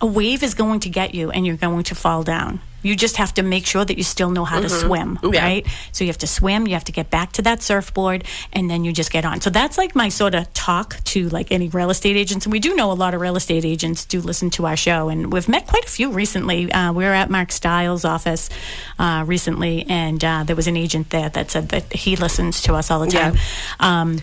a 0.00 0.06
wave 0.06 0.42
is 0.42 0.54
going 0.54 0.80
to 0.80 0.88
get 0.88 1.14
you 1.14 1.30
and 1.30 1.46
you're 1.46 1.56
going 1.56 1.84
to 1.84 1.94
fall 1.94 2.22
down. 2.22 2.60
You 2.82 2.94
just 2.96 3.16
have 3.16 3.32
to 3.34 3.42
make 3.42 3.64
sure 3.64 3.82
that 3.82 3.96
you 3.96 4.04
still 4.04 4.28
know 4.30 4.44
how 4.44 4.60
to 4.60 4.68
swim, 4.68 5.18
Yeah. 5.22 5.42
right? 5.42 5.66
So 5.92 6.04
you 6.04 6.08
have 6.08 6.18
to 6.18 6.26
swim, 6.26 6.66
you 6.66 6.74
have 6.74 6.84
to 6.84 6.92
get 6.92 7.08
back 7.08 7.32
to 7.32 7.42
that 7.42 7.62
surfboard, 7.62 8.24
and 8.52 8.68
then 8.68 8.84
you 8.84 8.92
just 8.92 9.10
get 9.10 9.24
on. 9.24 9.40
So 9.40 9.48
that's 9.48 9.78
like 9.78 9.94
my 9.94 10.10
sort 10.10 10.34
of 10.34 10.52
talk 10.52 11.02
to 11.04 11.30
like 11.30 11.50
any 11.50 11.68
real 11.70 11.88
estate 11.88 12.14
agents. 12.18 12.44
And 12.44 12.52
we 12.52 12.58
do 12.60 12.76
know 12.76 12.92
a 12.92 12.98
lot 13.04 13.14
of 13.14 13.22
real 13.22 13.36
estate 13.36 13.64
agents 13.64 14.04
do 14.04 14.20
listen 14.20 14.50
to 14.50 14.66
our 14.66 14.76
show, 14.76 15.08
and 15.08 15.32
we've 15.32 15.48
met 15.48 15.66
quite 15.66 15.86
a 15.86 15.88
few 15.88 16.10
recently. 16.12 16.70
Uh, 16.70 16.92
we 16.92 17.04
were 17.04 17.14
at 17.14 17.30
Mark 17.30 17.52
Stiles' 17.52 18.04
office 18.04 18.50
uh, 18.98 19.24
recently, 19.26 19.86
and 19.88 20.22
uh, 20.22 20.44
there 20.44 20.56
was 20.56 20.66
an 20.66 20.76
agent 20.76 21.08
there 21.08 21.30
that 21.30 21.50
said 21.50 21.70
that 21.70 21.90
he 21.90 22.16
listens 22.16 22.60
to 22.62 22.74
us 22.74 22.90
all 22.90 23.00
the 23.00 23.10
Yeah. 23.10 23.30
time. 23.30 23.38
Um, 23.80 24.18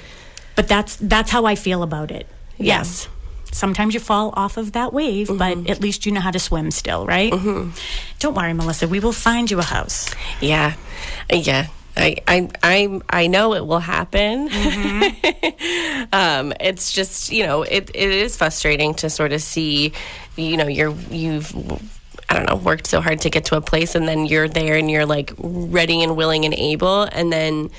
but 0.55 0.67
that's 0.67 0.97
that's 0.97 1.31
how 1.31 1.45
I 1.45 1.55
feel 1.55 1.81
about 1.81 2.11
it. 2.11 2.27
Yeah. 2.57 2.77
Yes. 2.77 3.07
Sometimes 3.51 3.93
you 3.93 3.99
fall 3.99 4.33
off 4.35 4.57
of 4.57 4.71
that 4.73 4.93
wave, 4.93 5.27
but 5.27 5.57
mm-hmm. 5.57 5.71
at 5.71 5.81
least 5.81 6.05
you 6.05 6.11
know 6.11 6.21
how 6.21 6.31
to 6.31 6.39
swim 6.39 6.71
still, 6.71 7.05
right? 7.05 7.31
Mm-hmm. 7.31 7.71
Don't 8.19 8.33
worry, 8.33 8.53
Melissa. 8.53 8.87
We 8.87 8.99
will 8.99 9.11
find 9.11 9.51
you 9.51 9.59
a 9.59 9.63
house. 9.63 10.09
Yeah, 10.39 10.75
yeah. 11.29 11.67
I, 11.97 12.15
I, 12.27 12.49
I, 12.63 13.01
I 13.09 13.27
know 13.27 13.53
it 13.53 13.65
will 13.65 13.79
happen. 13.79 14.49
Mm-hmm. 14.49 16.03
um, 16.13 16.53
it's 16.59 16.93
just, 16.93 17.31
you 17.31 17.45
know, 17.45 17.63
it, 17.63 17.91
it 17.93 18.09
is 18.09 18.37
frustrating 18.37 18.93
to 18.95 19.09
sort 19.09 19.33
of 19.33 19.41
see, 19.41 19.91
you 20.37 20.55
know, 20.55 20.67
you're, 20.67 20.95
you've, 21.09 21.53
I 22.29 22.35
don't 22.35 22.47
know, 22.47 22.55
worked 22.55 22.87
so 22.87 23.01
hard 23.01 23.19
to 23.21 23.29
get 23.29 23.45
to 23.45 23.57
a 23.57 23.61
place 23.61 23.93
and 23.95 24.07
then 24.07 24.25
you're 24.25 24.47
there 24.47 24.77
and 24.77 24.89
you're 24.89 25.05
like 25.05 25.33
ready 25.37 26.01
and 26.01 26.15
willing 26.15 26.45
and 26.45 26.53
able. 26.53 27.03
And 27.03 27.31
then 27.31 27.69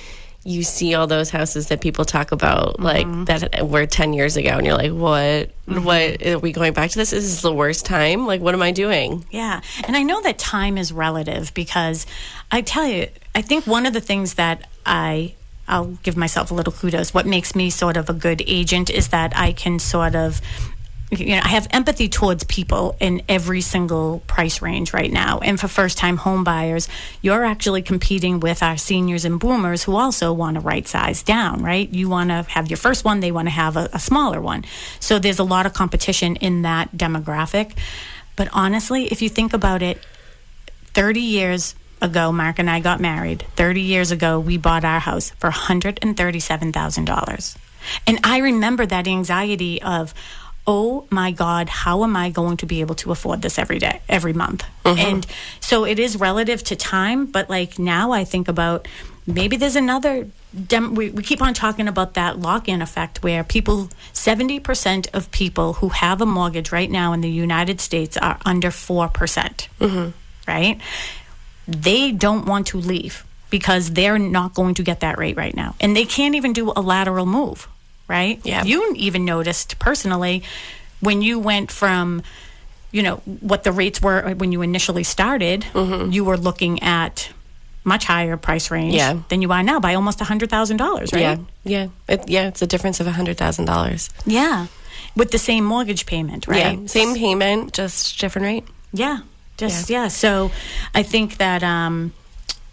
you 0.45 0.63
see 0.63 0.95
all 0.95 1.07
those 1.07 1.31
houses 1.31 1.69
that 1.69 1.81
people 1.81 2.05
talk 2.05 2.33
about, 2.33 2.81
like 2.81 3.07
mm-hmm. 3.07 3.25
that 3.25 3.69
were 3.69 3.87
10 3.87 4.13
years 4.13 4.37
ago. 4.37 4.51
And 4.51 4.67
you're 4.67 4.77
like, 4.77 4.91
what, 4.91 5.51
mm-hmm. 5.67 5.85
what, 5.85 6.27
are 6.27 6.39
we 6.39 6.53
going 6.53 6.73
back 6.73 6.91
to 6.91 6.99
this? 6.99 7.13
Is 7.13 7.31
this 7.31 7.43
the 7.43 7.53
worst 7.53 7.87
time? 7.87 8.27
Like, 8.27 8.41
what 8.41 8.55
am 8.55 8.63
I 8.63 8.73
doing? 8.73 9.25
Yeah. 9.31 9.61
And 9.85 9.97
I 9.97 10.03
know 10.03 10.21
that 10.23 10.39
time 10.39 10.79
is 10.79 10.93
relative 10.93 11.55
because 11.55 12.07
I 12.51 12.63
tell 12.63 12.87
you, 12.87 13.07
I 13.35 13.43
think 13.43 13.67
one 13.67 13.87
of 13.87 13.93
the 13.93 14.01
things 14.01 14.35
that 14.35 14.69
I 14.85 15.35
I'll 15.69 15.87
give 16.03 16.17
myself 16.17 16.51
a 16.51 16.55
little 16.55 16.73
kudos. 16.73 17.15
What 17.15 17.25
makes 17.25 17.55
me 17.55 17.71
sort 17.71 17.97
of 17.97 18.11
a 18.11 18.13
good 18.13 18.43
agent 18.47 18.91
is 18.91 19.09
that 19.09 19.33
I 19.37 19.53
can 19.53 19.79
sort 19.79 20.17
of 20.17 20.41
you 21.19 21.37
know, 21.37 21.43
I 21.45 21.49
have 21.49 21.69
empathy 21.71 22.09
towards 22.09 22.45
people 22.45 22.97
in 22.99 23.21
every 23.29 23.61
single 23.61 24.21
price 24.27 24.63
range 24.63 24.95
right 24.95 25.13
now. 25.13 25.41
And 25.41 25.61
for 25.61 25.69
first 25.69 25.99
time 25.99 26.17
home 26.17 26.43
buyers, 26.43 26.89
you're 27.21 27.45
actually 27.45 27.83
competing 27.83 28.41
with 28.41 28.63
our 28.63 28.79
seniors 28.79 29.27
and 29.27 29.39
boomers 29.39 29.83
who 29.83 29.95
also 29.95 30.33
want 30.33 30.55
to 30.55 30.61
right 30.61 30.89
size 30.89 31.23
down, 31.23 31.63
right? 31.63 31.93
You 31.93 32.09
want 32.09 32.31
to 32.31 32.45
have 32.49 32.71
your 32.71 32.79
first 32.79 33.05
one, 33.05 33.21
they 33.21 33.31
want 33.31 33.47
to 33.47 33.53
have 33.53 33.77
a, 33.77 33.91
a 33.93 33.99
smaller 33.99 34.41
one. 34.41 34.65
So 35.01 35.19
there's 35.19 35.39
a 35.39 35.45
lot 35.45 35.67
of 35.67 35.75
competition 35.75 36.37
in 36.37 36.63
that 36.63 36.93
demographic. 36.93 37.77
But 38.35 38.49
honestly, 38.53 39.05
if 39.07 39.21
you 39.21 39.29
think 39.29 39.53
about 39.53 39.83
it, 39.83 39.99
30 40.95 41.21
years 41.21 41.75
ago, 42.01 42.33
Mark 42.33 42.59
and 42.59 42.71
I 42.71 42.81
got 42.81 43.01
married. 43.01 43.45
30 43.57 43.83
years 43.83 44.11
ago, 44.11 44.41
we 44.41 44.57
bought 44.57 44.85
our 44.85 45.01
house 45.01 45.31
for 45.39 45.51
$137,000. 45.51 47.57
And 48.07 48.21
I 48.25 48.39
remember 48.39 48.87
that 48.87 49.09
anxiety 49.09 49.83
of, 49.83 50.15
oh 50.67 51.07
my 51.11 51.31
God, 51.33 51.69
how 51.69 52.05
am 52.05 52.17
I 52.17 52.31
going 52.31 52.57
to 52.59 52.67
be 52.67 52.81
able 52.81 52.95
to 52.97 53.11
afford 53.11 53.43
this 53.43 53.59
every 53.59 53.79
day, 53.79 54.01
every 54.09 54.33
month? 54.33 54.65
Mm-hmm. 54.85 54.99
And 54.99 55.27
so 55.61 55.85
it 55.85 55.99
is 55.99 56.17
relative 56.17 56.63
to 56.65 56.77
time, 56.77 57.27
but 57.27 57.51
like 57.51 57.79
now 57.79 58.13
I 58.13 58.25
think 58.25 58.49
about 58.49 58.87
maybe 59.27 59.57
there's 59.57 59.77
another. 59.77 60.29
Dem- 60.67 60.95
we, 60.95 61.09
we 61.09 61.23
keep 61.23 61.41
on 61.41 61.55
talking 61.55 61.89
about 61.89 62.13
that 62.15 62.39
lock 62.39 62.69
in 62.69 62.83
effect 62.83 63.23
where 63.23 63.43
people, 63.43 63.89
70% 64.13 65.09
of 65.15 65.31
people 65.31 65.75
who 65.75 65.89
have 65.89 66.21
a 66.21 66.27
mortgage 66.27 66.71
right 66.71 66.91
now 66.91 67.15
in 67.15 67.23
the 67.23 67.31
United 67.31 67.81
States 67.81 68.19
are 68.19 68.39
under 68.45 68.69
4%. 68.69 69.13
percent 69.15 69.69
mm-hmm. 69.81 70.11
Right? 70.47 70.79
They 71.67 72.13
don't 72.13 72.45
want 72.45 72.67
to 72.69 72.77
leave 72.77 73.25
because 73.49 73.93
they're 73.93 74.19
not 74.19 74.55
going 74.55 74.75
to 74.75 74.83
get 74.83 75.01
that 75.01 75.19
rate 75.19 75.37
right 75.37 75.55
now. 75.55 75.75
And 75.81 75.97
they 75.97 76.05
can't 76.05 76.35
even 76.35 76.53
do 76.53 76.73
a 76.75 76.81
lateral 76.81 77.27
move, 77.27 77.69
right? 78.13 78.39
Yeah. 78.45 78.63
You 78.65 78.93
even 78.97 79.25
noticed 79.25 79.79
personally 79.79 80.43
when 81.01 81.23
you 81.23 81.39
went 81.41 81.73
from, 81.73 82.23
you 82.93 83.03
know, 83.03 83.17
what 83.41 83.65
the 83.65 83.73
rates 83.73 84.01
were 84.03 84.35
when 84.37 84.53
you 84.53 84.61
initially 84.63 85.03
started, 85.05 85.65
you 86.15 86.23
were 86.25 86.37
looking 86.37 86.83
at 86.83 87.31
much 87.85 88.05
higher 88.05 88.37
price 88.37 88.71
range 88.71 88.95
Yeah. 88.95 89.15
than 89.29 89.43
you 89.43 89.51
are 89.51 89.63
now 89.65 89.81
by 89.81 89.95
almost 89.97 90.21
$100,000, 90.21 91.13
right? 91.13 91.21
Yeah, 91.21 91.37
yeah, 91.65 91.89
it, 92.07 92.29
yeah. 92.29 92.47
It's 92.49 92.63
a 92.63 92.67
difference 92.67 93.01
of 93.01 93.07
hundred 93.09 93.37
thousand 93.39 93.65
dollars. 93.67 94.11
Yeah. 94.25 94.67
With 95.17 95.31
the 95.33 95.39
same 95.39 95.65
mortgage 95.65 96.05
payment, 96.07 96.47
right? 96.47 96.79
Yeah, 96.79 96.87
same 96.87 97.15
payment, 97.17 97.73
just 97.73 98.21
different 98.21 98.45
rate. 98.47 98.65
Yeah, 98.93 99.19
just 99.57 99.91
yeah. 99.91 100.09
So 100.09 100.51
I 100.95 101.03
think 101.03 101.37
that 101.39 101.63
um, 101.63 102.13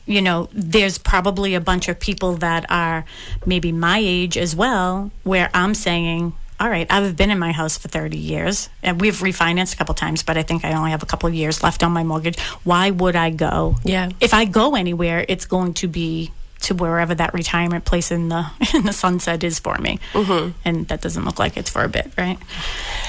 you 0.10 0.22
know 0.22 0.50
there's 0.52 0.98
probably 0.98 1.54
a 1.54 1.62
bunch 1.62 1.88
of 1.88 2.00
people 2.00 2.34
that 2.38 2.66
are 2.70 3.06
maybe 3.46 3.72
my 3.72 4.00
age 4.02 4.38
as 4.38 4.56
well, 4.56 5.12
where 5.24 5.50
I'm 5.54 5.74
saying. 5.74 6.34
All 6.62 6.70
right, 6.70 6.86
I've 6.90 7.16
been 7.16 7.32
in 7.32 7.40
my 7.40 7.54
house 7.54 7.78
for 7.78 7.88
30 7.88 8.18
years 8.18 8.68
and 8.84 9.00
we've 9.00 9.16
refinanced 9.16 9.76
a 9.76 9.78
couple 9.78 9.96
times, 9.96 10.24
but 10.24 10.36
I 10.36 10.44
think 10.44 10.66
I 10.66 10.74
only 10.74 10.92
have 10.92 11.02
a 11.02 11.06
couple 11.06 11.28
of 11.28 11.34
years 11.34 11.64
left 11.64 11.84
on 11.84 11.94
my 11.94 12.04
mortgage. 12.04 12.38
Why 12.66 12.92
would 12.92 13.16
I 13.16 13.30
go? 13.30 13.78
Yeah. 13.86 14.10
If 14.20 14.34
I 14.34 14.44
go 14.44 14.76
anywhere, 14.76 15.24
it's 15.30 15.46
going 15.46 15.74
to 15.76 15.88
be 15.88 16.34
to 16.62 16.76
wherever 16.76 17.16
that 17.16 17.34
retirement 17.34 17.86
place 17.86 18.12
in 18.12 18.30
the 18.30 18.46
in 18.74 18.86
the 18.86 18.94
sunset 18.94 19.44
is 19.44 19.60
for 19.60 19.78
me. 19.78 20.00
Mm-hmm. 20.14 20.52
And 20.66 20.88
that 20.90 21.02
doesn't 21.02 21.26
look 21.26 21.40
like 21.40 21.58
it's 21.58 21.70
for 21.70 21.84
a 21.84 21.90
bit, 21.90 22.12
right? 22.18 22.38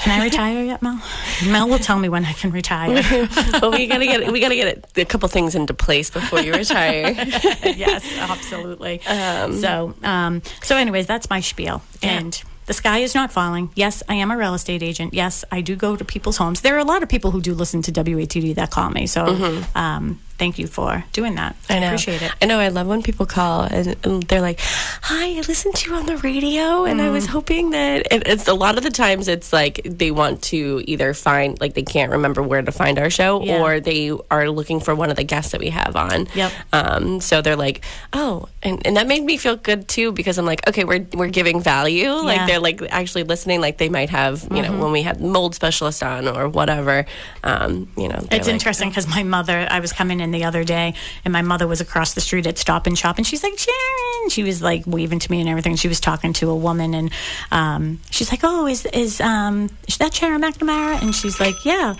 Can 0.03 0.19
I 0.19 0.23
retire 0.23 0.63
yet, 0.63 0.81
Mel? 0.81 1.01
Mel 1.47 1.69
will 1.69 1.79
tell 1.79 1.99
me 1.99 2.09
when 2.09 2.25
I 2.25 2.33
can 2.33 2.51
retire. 2.51 2.89
well, 3.61 3.71
we 3.71 3.87
gotta 3.87 4.05
get 4.05 4.31
we 4.31 4.39
gotta 4.39 4.55
get 4.55 4.97
a 4.97 5.05
couple 5.05 5.27
things 5.29 5.55
into 5.55 5.73
place 5.73 6.09
before 6.09 6.39
you 6.39 6.53
retire. 6.53 7.11
yes, 7.11 8.05
absolutely. 8.17 9.01
so, 9.03 9.93
um, 10.03 10.41
so, 10.61 10.77
anyways, 10.77 11.07
that's 11.07 11.29
my 11.29 11.41
spiel, 11.41 11.81
and 12.01 12.41
the 12.65 12.73
sky 12.73 12.99
is 12.99 13.13
not 13.13 13.31
falling. 13.31 13.69
Yes, 13.75 14.03
I 14.07 14.15
am 14.15 14.31
a 14.31 14.37
real 14.37 14.53
estate 14.53 14.83
agent. 14.83 15.13
Yes, 15.13 15.43
I 15.51 15.61
do 15.61 15.75
go 15.75 15.95
to 15.95 16.05
people's 16.05 16.37
homes. 16.37 16.61
There 16.61 16.75
are 16.75 16.79
a 16.79 16.85
lot 16.85 17.03
of 17.03 17.09
people 17.09 17.31
who 17.31 17.41
do 17.41 17.53
listen 17.53 17.81
to 17.83 17.91
WATD 17.91 18.55
that 18.55 18.71
call 18.71 18.89
me. 18.91 19.07
So 19.07 19.63
um, 19.75 20.19
thank 20.41 20.57
you 20.57 20.65
for 20.65 21.05
doing 21.13 21.35
that. 21.35 21.55
I 21.69 21.77
know. 21.77 21.85
appreciate 21.85 22.23
it. 22.23 22.31
I 22.41 22.45
know. 22.47 22.57
I 22.59 22.69
love 22.69 22.87
when 22.87 23.03
people 23.03 23.27
call 23.27 23.61
and, 23.61 23.95
and 24.03 24.23
they're 24.23 24.41
like, 24.41 24.59
"Hi, 25.03 25.37
I 25.37 25.41
listened 25.47 25.75
to 25.75 25.89
you 25.91 25.95
on 25.95 26.07
the 26.07 26.17
radio, 26.17 26.85
and 26.85 26.99
I 26.99 27.11
was 27.11 27.27
hoping 27.27 27.69
that." 27.77 28.07
It's 28.09 28.47
a 28.47 28.55
lot 28.55 28.75
of 28.79 28.83
the 28.83 28.89
times 28.89 29.27
it's 29.27 29.53
like 29.53 29.81
they 29.85 30.09
want 30.09 30.41
to 30.49 30.81
either 30.87 31.13
find 31.13 31.61
like 31.61 31.75
they 31.75 31.83
can't 31.83 32.11
remember 32.11 32.41
where 32.41 32.63
to 32.63 32.71
find 32.71 32.97
our 32.97 33.11
show, 33.11 33.43
Yeah. 33.43 33.61
or 33.61 33.79
they 33.79 34.11
are 34.31 34.49
looking 34.49 34.79
for 34.79 34.95
one 34.95 35.11
of 35.11 35.15
the 35.15 35.23
guests 35.23 35.51
that 35.51 35.61
we 35.61 35.69
have 35.69 35.95
on. 35.95 36.27
Yep. 36.33 36.51
Um. 36.73 37.21
So 37.21 37.43
they're 37.43 37.55
like, 37.55 37.85
"Oh," 38.11 38.49
and, 38.63 38.81
and 38.87 38.97
that 38.97 39.05
made 39.05 39.23
me 39.23 39.37
feel 39.37 39.57
good 39.57 39.87
too 39.87 40.11
because 40.11 40.39
I'm 40.39 40.47
like, 40.47 40.67
okay, 40.67 40.85
we're 40.85 41.05
we're 41.13 41.29
giving 41.29 41.61
value. 41.61 42.09
Like 42.31 42.47
they're 42.47 42.59
like 42.59 42.81
actually 42.89 43.25
listening. 43.25 43.61
Like 43.61 43.77
they 43.77 43.89
might 43.89 44.09
have 44.09 44.47
you 44.49 44.63
know 44.63 44.73
when 44.81 44.91
we 44.91 45.03
had 45.03 45.21
mold 45.21 45.53
specialist 45.53 46.01
on 46.01 46.27
or 46.27 46.49
whatever. 46.49 47.05
Um. 47.43 47.89
You 47.95 48.09
know. 48.09 48.21
It's 48.31 48.47
like, 48.47 48.55
interesting 48.57 48.89
because 48.89 49.07
my 49.07 49.21
mother, 49.21 49.67
I 49.69 49.79
was 49.79 49.93
coming 49.93 50.19
in 50.19 50.30
the 50.31 50.43
other 50.45 50.63
day, 50.63 50.93
and 51.25 51.31
my 51.31 51.41
mother 51.41 51.67
was 51.67 51.81
across 51.81 52.13
the 52.13 52.21
street 52.21 52.47
at 52.47 52.57
Stop 52.57 52.87
and 52.87 52.97
Shop, 52.97 53.17
and 53.17 53.25
she's 53.27 53.43
like, 53.43 53.57
Sharon. 53.57 54.29
She 54.29 54.43
was 54.43 54.61
like 54.61 54.83
waving 54.85 55.19
to 55.19 55.31
me 55.31 55.39
and 55.41 55.49
everything. 55.49 55.75
She 55.75 55.87
was 55.87 55.99
talking 55.99 56.33
to 56.33 56.49
a 56.49 56.55
woman, 56.55 56.93
and 56.93 57.11
um, 57.51 57.99
she's 58.11 58.31
like, 58.31 58.41
Oh, 58.43 58.67
is 58.67 58.85
is 58.87 59.19
um 59.21 59.69
is 59.87 59.97
that 59.97 60.13
Sharon 60.13 60.41
McNamara? 60.41 61.01
And 61.01 61.13
she's 61.15 61.39
like, 61.39 61.55
Yeah. 61.65 61.95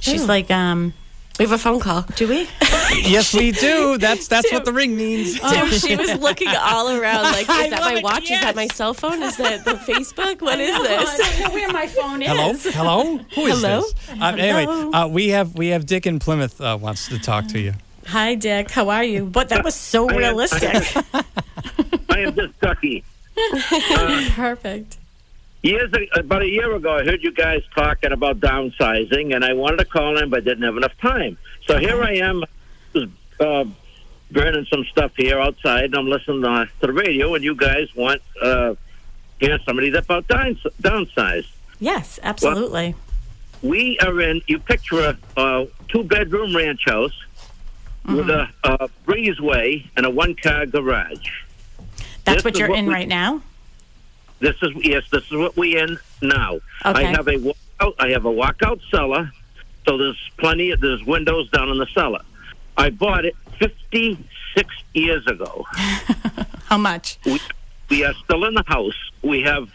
She's 0.00 0.22
Oh. 0.24 0.26
like, 0.26 0.50
um, 0.50 0.94
We 1.38 1.44
have 1.44 1.52
a 1.52 1.58
phone 1.58 1.80
call. 1.80 2.02
Do 2.16 2.28
we? 2.28 2.48
yes, 3.02 3.34
we 3.34 3.52
do. 3.52 3.98
That's 3.98 4.26
that's 4.26 4.50
what 4.52 4.64
the 4.64 4.72
ring 4.72 4.96
means. 4.96 5.38
Tim, 5.38 5.68
she 5.68 5.94
was 5.94 6.14
looking 6.20 6.48
all 6.48 6.88
around 6.88 7.24
like, 7.24 7.48
I 7.50 7.64
is 7.64 7.70
that 7.70 7.80
love 7.80 7.92
my 7.92 7.98
it, 7.98 8.04
watch? 8.04 8.22
Is 8.30 8.40
that 8.40 8.56
my 8.56 8.66
cell 8.68 8.94
phone? 8.94 9.22
Is 9.22 9.36
that 9.36 9.64
the 9.66 9.72
Facebook? 9.92 10.40
What 10.40 10.58
is 10.60 10.74
I 10.74 10.82
this? 10.82 11.18
don't 11.18 11.40
know 11.48 11.54
where 11.54 11.68
my 11.72 11.86
phone 11.88 12.22
is. 12.22 12.28
Hello, 12.28 13.02
hello. 13.02 13.18
Who 13.34 13.46
is 13.48 13.60
Hello? 13.60 13.82
this? 13.82 13.94
Uh, 14.18 14.24
anyway, 14.38 14.64
uh, 14.94 15.08
we 15.08 15.28
have 15.28 15.54
we 15.54 15.68
have 15.68 15.84
Dick 15.84 16.06
in 16.06 16.18
Plymouth 16.20 16.58
uh, 16.60 16.78
wants 16.80 17.06
to 17.08 17.18
talk 17.18 17.48
to 17.48 17.58
you. 17.60 17.74
Hi, 18.06 18.34
Dick. 18.34 18.70
How 18.70 18.88
are 18.88 19.04
you? 19.04 19.26
But 19.26 19.50
that 19.50 19.62
was 19.62 19.74
so 19.74 20.08
I 20.08 20.12
am- 20.12 20.18
realistic. 20.18 20.96
I 22.08 22.20
am 22.20 22.34
just 22.34 22.58
Ducky. 22.60 23.04
Perfect. 24.34 24.96
Years 25.66 25.92
about 26.14 26.42
a 26.42 26.48
year 26.48 26.72
ago, 26.76 26.96
I 26.96 27.04
heard 27.04 27.24
you 27.24 27.32
guys 27.32 27.60
talking 27.74 28.12
about 28.12 28.38
downsizing, 28.38 29.34
and 29.34 29.44
I 29.44 29.52
wanted 29.52 29.78
to 29.78 29.84
call 29.84 30.16
in, 30.16 30.30
but 30.30 30.36
I 30.36 30.40
didn't 30.44 30.62
have 30.62 30.76
enough 30.76 30.96
time. 30.98 31.36
So 31.66 31.76
here 31.76 32.04
I 32.04 32.12
am, 32.18 32.44
uh, 33.40 33.64
burning 34.30 34.64
some 34.70 34.84
stuff 34.84 35.10
here 35.16 35.40
outside, 35.40 35.86
and 35.86 35.96
I'm 35.96 36.06
listening 36.06 36.42
to 36.42 36.68
the 36.78 36.92
radio, 36.92 37.34
and 37.34 37.42
you 37.42 37.56
guys 37.56 37.92
want 37.96 38.22
uh, 38.40 38.76
hear 39.40 39.58
somebody 39.66 39.90
that 39.90 40.04
about 40.04 40.28
downs- 40.28 40.62
downsize. 40.80 41.48
Yes, 41.80 42.20
absolutely. 42.22 42.94
We 43.60 43.98
are 43.98 44.20
in. 44.20 44.42
You 44.46 44.60
picture 44.60 45.00
a 45.00 45.18
uh, 45.36 45.66
two-bedroom 45.88 46.54
ranch 46.54 46.82
house 46.86 47.24
with 48.06 48.30
a, 48.30 48.48
a 48.62 48.88
breezeway 49.04 49.84
and 49.96 50.06
a 50.06 50.10
one-car 50.10 50.66
garage. 50.66 51.28
That's 52.24 52.36
this 52.36 52.44
what 52.44 52.56
you're 52.56 52.68
what 52.68 52.78
in 52.78 52.86
we- 52.86 52.92
right 52.92 53.08
now. 53.08 53.42
This 54.38 54.56
is 54.62 54.70
yes, 54.84 55.04
this 55.10 55.24
is 55.24 55.32
what 55.32 55.56
we 55.56 55.78
in 55.78 55.98
now. 56.20 56.54
Okay. 56.54 56.60
I 56.84 57.02
have 57.04 57.26
a 57.28 57.32
walkout. 57.32 57.94
I 57.98 58.10
have 58.10 58.26
a 58.26 58.30
walkout 58.32 58.80
cellar, 58.90 59.30
so 59.86 59.96
there's 59.96 60.30
plenty. 60.36 60.72
Of, 60.72 60.80
there's 60.80 61.02
windows 61.04 61.48
down 61.50 61.68
in 61.70 61.78
the 61.78 61.86
cellar. 61.94 62.20
I 62.76 62.90
bought 62.90 63.24
it 63.24 63.34
56 63.58 64.74
years 64.92 65.26
ago. 65.26 65.64
How 66.66 66.76
much? 66.76 67.18
We 67.24 67.40
we 67.88 68.04
are 68.04 68.14
still 68.24 68.44
in 68.44 68.54
the 68.54 68.64
house. 68.66 68.96
We 69.22 69.42
have 69.42 69.70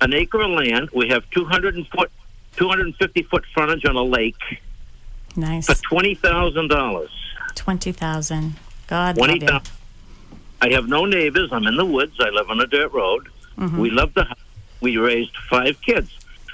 an 0.00 0.14
acre 0.14 0.40
of 0.40 0.50
land. 0.50 0.88
We 0.94 1.08
have 1.10 1.28
200 1.30 1.74
and 1.76 1.86
foot, 1.88 2.10
250 2.56 3.22
foot 3.24 3.44
frontage 3.52 3.84
on 3.84 3.96
a 3.96 4.02
lake 4.02 4.36
Nice. 5.36 5.66
for 5.66 5.74
twenty 5.82 6.14
thousand 6.14 6.68
dollars. 6.68 7.10
Twenty 7.54 7.92
thousand. 7.92 8.54
God 8.86 9.16
Twenty 9.16 9.40
love 9.40 9.70
I 10.62 10.70
have 10.72 10.88
no 10.88 11.04
neighbors. 11.04 11.50
I'm 11.52 11.66
in 11.66 11.76
the 11.76 11.84
woods. 11.86 12.16
I 12.20 12.28
live 12.30 12.50
on 12.50 12.60
a 12.60 12.66
dirt 12.66 12.92
road. 12.92 13.28
We 13.78 13.90
loved 13.90 14.14
the 14.14 14.24
house. 14.24 14.38
We 14.80 14.96
raised 14.96 15.36
five 15.50 15.80
kids. 15.82 16.10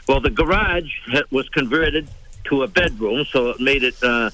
Well, 0.08 0.20
the 0.20 0.30
garage 0.30 0.90
was 1.30 1.48
converted 1.48 2.08
to 2.44 2.62
a 2.64 2.66
bedroom, 2.68 3.24
so 3.30 3.50
it 3.50 3.60
made 3.60 3.82
it 3.84 3.94
uh, 4.02 4.30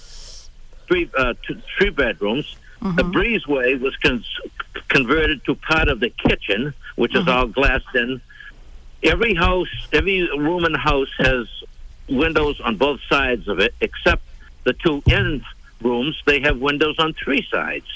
three 0.86 1.10
uh, 1.16 1.34
two, 1.46 1.60
three 1.78 1.90
bedrooms. 1.90 2.56
The 2.80 3.04
breezeway 3.04 3.78
was 3.80 3.94
con- 3.96 4.24
converted 4.88 5.44
to 5.44 5.54
part 5.54 5.88
of 5.88 6.00
the 6.00 6.10
kitchen, 6.10 6.74
which 6.96 7.14
is 7.14 7.28
all 7.28 7.46
glassed 7.46 7.94
in. 7.94 8.20
Every 9.04 9.34
house, 9.34 9.68
every 9.92 10.28
room 10.36 10.64
in 10.64 10.72
the 10.72 10.78
house 10.78 11.10
has 11.18 11.46
windows 12.08 12.60
on 12.60 12.76
both 12.76 13.00
sides 13.08 13.46
of 13.48 13.60
it, 13.60 13.74
except 13.80 14.22
the 14.64 14.72
two 14.72 15.02
end 15.08 15.42
rooms. 15.80 16.20
They 16.26 16.40
have 16.40 16.58
windows 16.58 16.96
on 16.98 17.12
three 17.14 17.46
sides. 17.50 17.86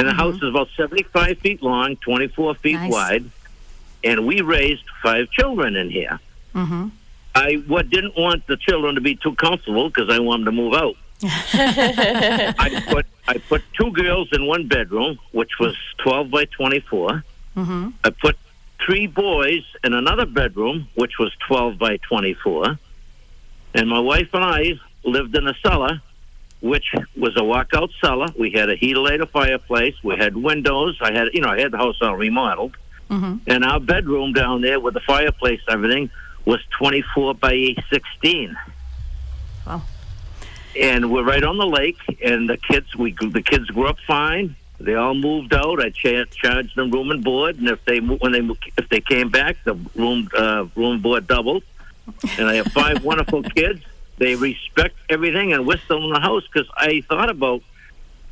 And 0.00 0.08
the 0.08 0.14
house 0.14 0.36
is 0.36 0.44
about 0.48 0.68
75 0.78 1.38
feet 1.40 1.62
long, 1.62 1.96
24 1.96 2.54
feet 2.54 2.72
Nice. 2.72 2.90
wide, 2.90 3.30
and 4.02 4.26
we 4.26 4.40
raised 4.40 4.84
five 5.02 5.30
children 5.30 5.76
in 5.76 5.90
here. 5.90 6.18
Mm-hmm. 6.54 6.88
I 7.34 7.62
what 7.66 7.90
didn't 7.90 8.16
want 8.16 8.46
the 8.46 8.56
children 8.56 8.94
to 8.94 9.02
be 9.02 9.14
too 9.16 9.34
comfortable 9.34 9.88
because 9.90 10.08
I 10.08 10.18
wanted 10.18 10.46
them 10.46 10.56
to 10.56 10.62
move 10.62 10.74
out. 10.74 10.96
I 11.22 12.82
put 12.88 13.06
I 13.28 13.36
put 13.38 13.62
two 13.78 13.90
girls 13.92 14.28
in 14.32 14.46
one 14.46 14.68
bedroom, 14.68 15.18
which 15.32 15.58
was 15.60 15.76
12 15.98 16.30
by 16.30 16.46
24. 16.46 17.22
Mm-hmm. 17.56 17.88
I 18.02 18.10
put 18.10 18.38
three 18.84 19.06
boys 19.06 19.62
in 19.84 19.92
another 19.92 20.24
bedroom, 20.24 20.88
which 20.94 21.18
was 21.18 21.30
12 21.46 21.78
by 21.78 21.98
24. 21.98 22.78
And 23.74 23.88
my 23.88 24.00
wife 24.00 24.30
and 24.32 24.42
I 24.42 24.80
lived 25.04 25.36
in 25.36 25.46
a 25.46 25.54
cellar, 25.62 26.00
which 26.60 26.92
was 27.16 27.36
a 27.36 27.40
walkout 27.40 27.90
cellar. 28.00 28.28
We 28.38 28.50
had 28.50 28.70
a 28.70 28.76
heater 28.76 29.26
fireplace. 29.26 29.94
We 30.02 30.16
had 30.16 30.36
windows. 30.36 30.98
I 31.00 31.12
had, 31.12 31.28
you 31.32 31.40
know, 31.40 31.48
I 31.48 31.60
had 31.60 31.72
the 31.72 31.78
house 31.78 31.96
all 32.02 32.16
remodeled. 32.16 32.76
Mm-hmm. 33.08 33.38
And 33.46 33.64
our 33.64 33.80
bedroom 33.80 34.32
down 34.32 34.60
there 34.60 34.78
with 34.78 34.94
the 34.94 35.00
fireplace 35.00 35.60
and 35.66 35.74
everything 35.74 36.10
was 36.44 36.60
24 36.78 37.34
by 37.34 37.74
16. 37.90 38.56
Wow. 39.66 39.82
And 40.78 41.10
we're 41.10 41.24
right 41.24 41.42
on 41.42 41.58
the 41.58 41.66
lake, 41.66 41.98
and 42.22 42.48
the 42.48 42.56
kids, 42.56 42.94
we 42.94 43.12
the 43.12 43.42
kids 43.42 43.66
grew 43.70 43.88
up 43.88 43.98
fine. 44.06 44.54
They 44.78 44.94
all 44.94 45.14
moved 45.14 45.52
out. 45.52 45.80
I 45.80 45.90
cha- 45.90 46.24
charged 46.30 46.76
them 46.76 46.92
room 46.92 47.10
and 47.10 47.24
board, 47.24 47.58
and 47.58 47.68
if 47.68 47.84
they 47.84 47.98
when 47.98 48.32
they 48.32 48.48
if 48.78 48.88
they 48.88 49.00
came 49.00 49.30
back, 49.30 49.56
the 49.64 49.74
room 49.96 50.28
uh, 50.36 50.66
room 50.76 51.02
board 51.02 51.26
doubled. 51.26 51.64
And 52.38 52.48
I 52.48 52.54
have 52.54 52.68
five 52.68 53.04
wonderful 53.10 53.42
kids. 53.42 53.82
They 54.20 54.34
respect 54.34 54.96
everything, 55.08 55.54
and 55.54 55.66
we're 55.66 55.78
still 55.78 56.04
in 56.04 56.12
the 56.12 56.20
house 56.20 56.44
because 56.52 56.68
I 56.76 57.02
thought 57.08 57.30
about 57.30 57.62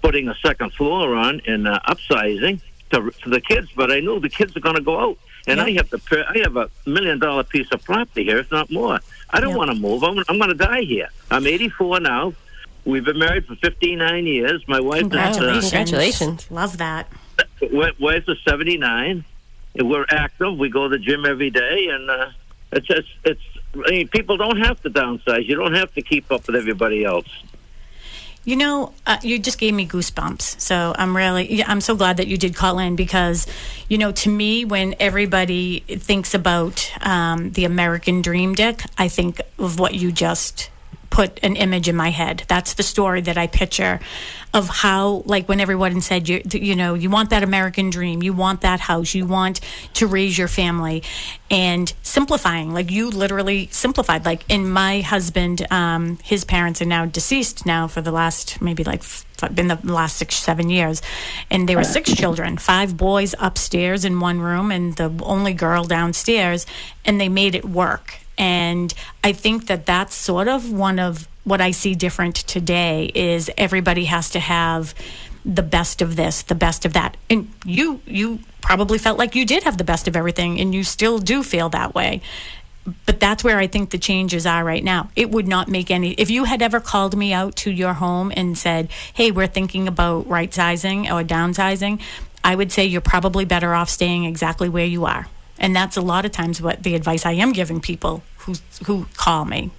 putting 0.03 0.29
a 0.29 0.35
second 0.47 0.75
floor 0.75 1.15
on 1.17 1.41
and 1.47 1.67
uh, 1.67 1.81
upsizing 1.89 2.61
to, 2.91 3.11
to 3.23 3.31
the 3.31 3.41
kids, 3.41 3.71
but 3.75 3.91
I 3.91 4.01
knew 4.01 4.21
the 4.21 4.29
kids 4.29 4.55
are 4.55 4.61
going 4.61 4.75
to 4.77 4.83
go 4.83 5.01
out, 5.01 5.19
and 5.47 5.59
I 5.63 5.71
have 5.73 5.89
to. 5.91 5.99
pay- 5.99 6.25
I 6.29 6.39
have 6.45 6.57
a 6.59 6.71
million 6.87 7.19
dollar 7.19 7.43
piece 7.43 7.69
of 7.73 7.83
property 7.83 8.25
here, 8.25 8.37
if 8.39 8.51
not 8.53 8.71
more. 8.71 9.01
I 9.31 9.41
don't 9.41 9.51
Yep. 9.51 9.59
want 9.59 9.71
to 9.71 9.77
move. 9.77 10.03
I'm, 10.05 10.19
I'm 10.29 10.37
going 10.37 10.51
to 10.51 10.55
die 10.55 10.83
here. 10.83 11.09
I'm 11.31 11.47
84 11.47 12.01
now. 12.01 12.35
We've 12.85 13.05
been 13.05 13.19
married 13.19 13.47
for 13.47 13.55
59 13.57 14.27
years. 14.27 14.63
My 14.69 14.81
wife 14.81 15.01
Congratulations. 15.01 15.65
is 15.65 15.71
Congratulations. 15.71 16.47
uh, 16.51 16.55
Love 16.55 16.77
that. 16.79 17.11
wi- 17.63 17.93
wife 17.99 18.25
is 18.29 18.37
79. 18.47 19.25
We're 19.77 20.07
active. 20.11 20.59
We 20.59 20.69
go 20.69 20.87
to 20.89 20.99
the 20.99 21.03
gym 21.03 21.25
every 21.25 21.49
day, 21.51 21.89
and 21.91 22.11
uh, 22.11 22.29
it's 22.73 22.87
just 22.87 23.09
it's. 23.25 23.41
I 23.75 23.91
mean, 23.91 24.09
people 24.09 24.37
don't 24.37 24.59
have 24.59 24.81
to 24.83 24.91
downsize. 24.91 25.47
You 25.47 25.57
don't 25.57 25.75
have 25.75 25.93
to 25.95 26.03
keep 26.03 26.31
up 26.33 26.47
with 26.47 26.57
everybody 26.57 27.05
else. 27.05 27.29
You 28.45 28.57
know, 28.57 28.95
uh, 29.07 29.19
you 29.23 29.39
just 29.39 29.59
gave 29.59 29.75
me 29.75 29.87
goosebumps. 29.87 30.59
So 30.59 30.95
I'm 30.97 31.15
really, 31.15 31.63
I'm 31.63 31.83
so 31.83 31.95
glad 31.95 32.17
that 32.17 32.29
you 32.29 32.39
did 32.39 32.55
call 32.55 32.79
in 32.79 32.97
because, 32.97 33.47
you 33.89 33.99
know, 33.99 34.11
to 34.13 34.31
me, 34.31 34.65
when 34.65 34.95
everybody 34.99 35.81
thinks 35.81 36.33
about 36.33 36.91
um, 37.03 37.53
the 37.53 37.67
American 37.67 38.23
dream, 38.23 38.55
Dick, 38.55 38.83
I 38.97 39.09
think 39.09 39.43
of 39.59 39.79
what 39.79 39.95
you 39.95 40.13
just 40.13 40.71
put 41.11 41.41
an 41.43 41.57
image 41.57 41.89
in 41.89 41.97
my 41.97 42.11
head. 42.11 42.45
That's 42.49 42.75
the 42.75 42.83
story 42.83 43.21
that 43.23 43.39
I 43.39 43.47
picture 43.47 44.01
of 44.55 44.69
how, 44.69 45.23
like, 45.27 45.49
when 45.49 45.61
everyone 45.61 46.01
said, 46.01 46.29
you, 46.29 46.43
you 46.53 46.75
know, 46.75 46.95
you 46.95 47.11
want 47.11 47.31
that 47.31 47.43
American 47.43 47.91
dream, 47.91 48.23
you 48.23 48.33
want 48.33 48.63
that 48.63 48.81
house, 48.81 49.15
you 49.15 49.27
want 49.27 49.61
to 49.95 50.07
raise 50.07 50.39
your 50.39 50.49
family, 50.49 51.03
and 51.51 51.93
simplifying. 52.03 52.73
Like, 52.73 52.91
you 52.91 53.11
literally 53.11 53.69
simplified. 53.71 54.25
Like, 54.25 54.45
in 54.49 54.69
my 54.71 55.01
husband, 55.01 55.71
um, 55.71 56.19
his 56.23 56.45
parents 56.45 56.81
are 56.81 56.87
now 56.87 57.05
deceased 57.05 57.67
now 57.67 57.89
for 57.89 58.01
the 58.01 58.13
last 58.13 58.61
maybe 58.61 58.85
like 58.85 59.03
been 59.55 59.69
the 59.69 59.79
last 59.85 60.17
six 60.17 60.35
seven 60.35 60.69
years 60.69 61.01
and 61.51 61.69
there 61.69 61.77
were 61.77 61.85
six 61.85 62.13
children 62.13 62.59
five 62.59 62.97
boys 62.97 63.35
upstairs 63.39 64.05
in 64.05 64.19
one 64.19 64.41
room 64.41 64.73
and 64.73 64.97
the 64.97 65.13
only 65.23 65.53
girl 65.53 65.85
downstairs 65.85 66.67
and 67.05 67.21
they 67.21 67.29
made 67.29 67.55
it 67.55 67.65
work 67.65 68.19
and 68.39 68.95
i 69.23 69.33
think 69.33 69.67
that 69.67 69.85
that's 69.85 70.15
sort 70.15 70.49
of 70.49 70.73
one 70.73 70.99
of 70.99 71.29
what 71.45 71.61
i 71.61 71.71
see 71.71 71.95
different 71.95 72.37
today 72.37 73.11
is 73.15 73.51
everybody 73.59 74.07
has 74.07 74.31
to 74.31 74.41
have 74.41 74.95
the 75.49 75.63
best 75.63 76.03
of 76.03 76.17
this, 76.17 76.43
the 76.43 76.55
best 76.55 76.85
of 76.85 76.93
that. 76.93 77.17
And 77.31 77.51
you 77.65 78.01
you 78.07 78.41
probably 78.61 78.99
felt 78.99 79.19
like 79.19 79.35
you 79.35 79.47
did 79.47 79.63
have 79.63 79.79
the 79.79 79.85
best 79.85 80.07
of 80.07 80.17
everything 80.17 80.61
and 80.61 80.75
you 80.75 80.85
still 80.85 81.19
do 81.19 81.43
feel 81.43 81.71
that 81.71 81.95
way. 81.95 82.21
But 83.07 83.21
that's 83.21 83.45
where 83.45 83.59
I 83.59 83.67
think 83.67 83.91
the 83.91 83.99
changes 83.99 84.47
are 84.47 84.65
right 84.65 84.83
now. 84.83 85.11
It 85.15 85.31
would 85.31 85.49
not 85.49 85.69
make 85.69 85.91
any 85.91 86.13
if 86.13 86.31
you 86.31 86.45
had 86.45 86.63
ever 86.63 86.81
called 86.81 87.17
me 87.17 87.33
out 87.33 87.57
to 87.57 87.71
your 87.71 87.95
home 87.95 88.33
and 88.37 88.57
said, 88.57 88.89
"Hey, 89.13 89.31
we're 89.31 89.47
thinking 89.47 89.89
about 89.89 90.29
right 90.29 90.53
sizing 90.53 91.11
or 91.11 91.23
downsizing." 91.23 92.01
I 92.45 92.55
would 92.55 92.71
say 92.73 92.87
you're 92.87 93.01
probably 93.01 93.45
better 93.45 93.75
off 93.75 93.91
staying 93.91 94.25
exactly 94.25 94.69
where 94.69 94.87
you 94.87 95.05
are. 95.05 95.27
And 95.59 95.75
that's 95.75 95.97
a 95.97 96.01
lot 96.01 96.25
of 96.25 96.33
times 96.33 96.63
what 96.63 96.83
the 96.83 96.95
advice 96.95 97.27
I 97.27 97.33
am 97.33 97.53
giving 97.53 97.81
people 97.81 98.23
who 98.39 98.55
who 98.87 99.07
call 99.17 99.45
me. 99.45 99.71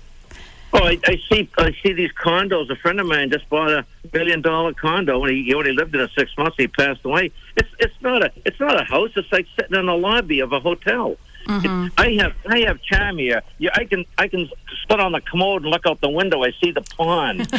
Oh, 0.72 0.84
I, 0.84 1.00
I 1.06 1.20
see. 1.30 1.50
I 1.58 1.76
see 1.82 1.94
these 1.94 2.12
condos. 2.12 2.70
A 2.70 2.76
friend 2.76 3.00
of 3.00 3.08
mine 3.08 3.32
just 3.32 3.50
bought 3.50 3.72
a 3.72 3.86
million 4.14 4.42
dollar 4.42 4.74
condo, 4.74 5.24
and 5.24 5.36
he, 5.36 5.54
only 5.54 5.74
lived 5.74 5.96
in 5.96 6.02
it 6.02 6.12
six 6.16 6.38
months. 6.38 6.58
He 6.58 6.68
passed 6.68 7.04
away. 7.04 7.32
It's 7.58 7.70
it's 7.80 8.02
not 8.02 8.24
a 8.24 8.32
it's 8.46 8.60
not 8.60 8.80
a 8.80 8.84
house. 8.84 9.10
It's 9.16 9.32
like 9.32 9.48
sitting 9.60 9.78
in 9.78 9.88
the 9.88 9.98
lobby 9.98 10.42
of 10.42 10.54
a 10.54 10.60
hotel. 10.60 11.18
Mm-hmm. 11.48 11.86
It, 11.86 11.92
I 11.98 12.12
have 12.22 12.34
I 12.48 12.60
have 12.68 12.82
charm 12.82 13.18
here. 13.18 13.42
Yeah, 13.58 13.72
I 13.74 13.86
can 13.86 14.06
I 14.18 14.28
can 14.28 14.50
sit 14.90 15.00
on 15.00 15.12
the 15.14 15.22
commode 15.22 15.64
and 15.64 15.72
look 15.72 15.86
out 15.86 16.00
the 16.02 16.10
window. 16.10 16.44
I 16.44 16.52
see 16.62 16.72
the 16.72 16.82
pond. 16.82 17.42
uh, 17.54 17.56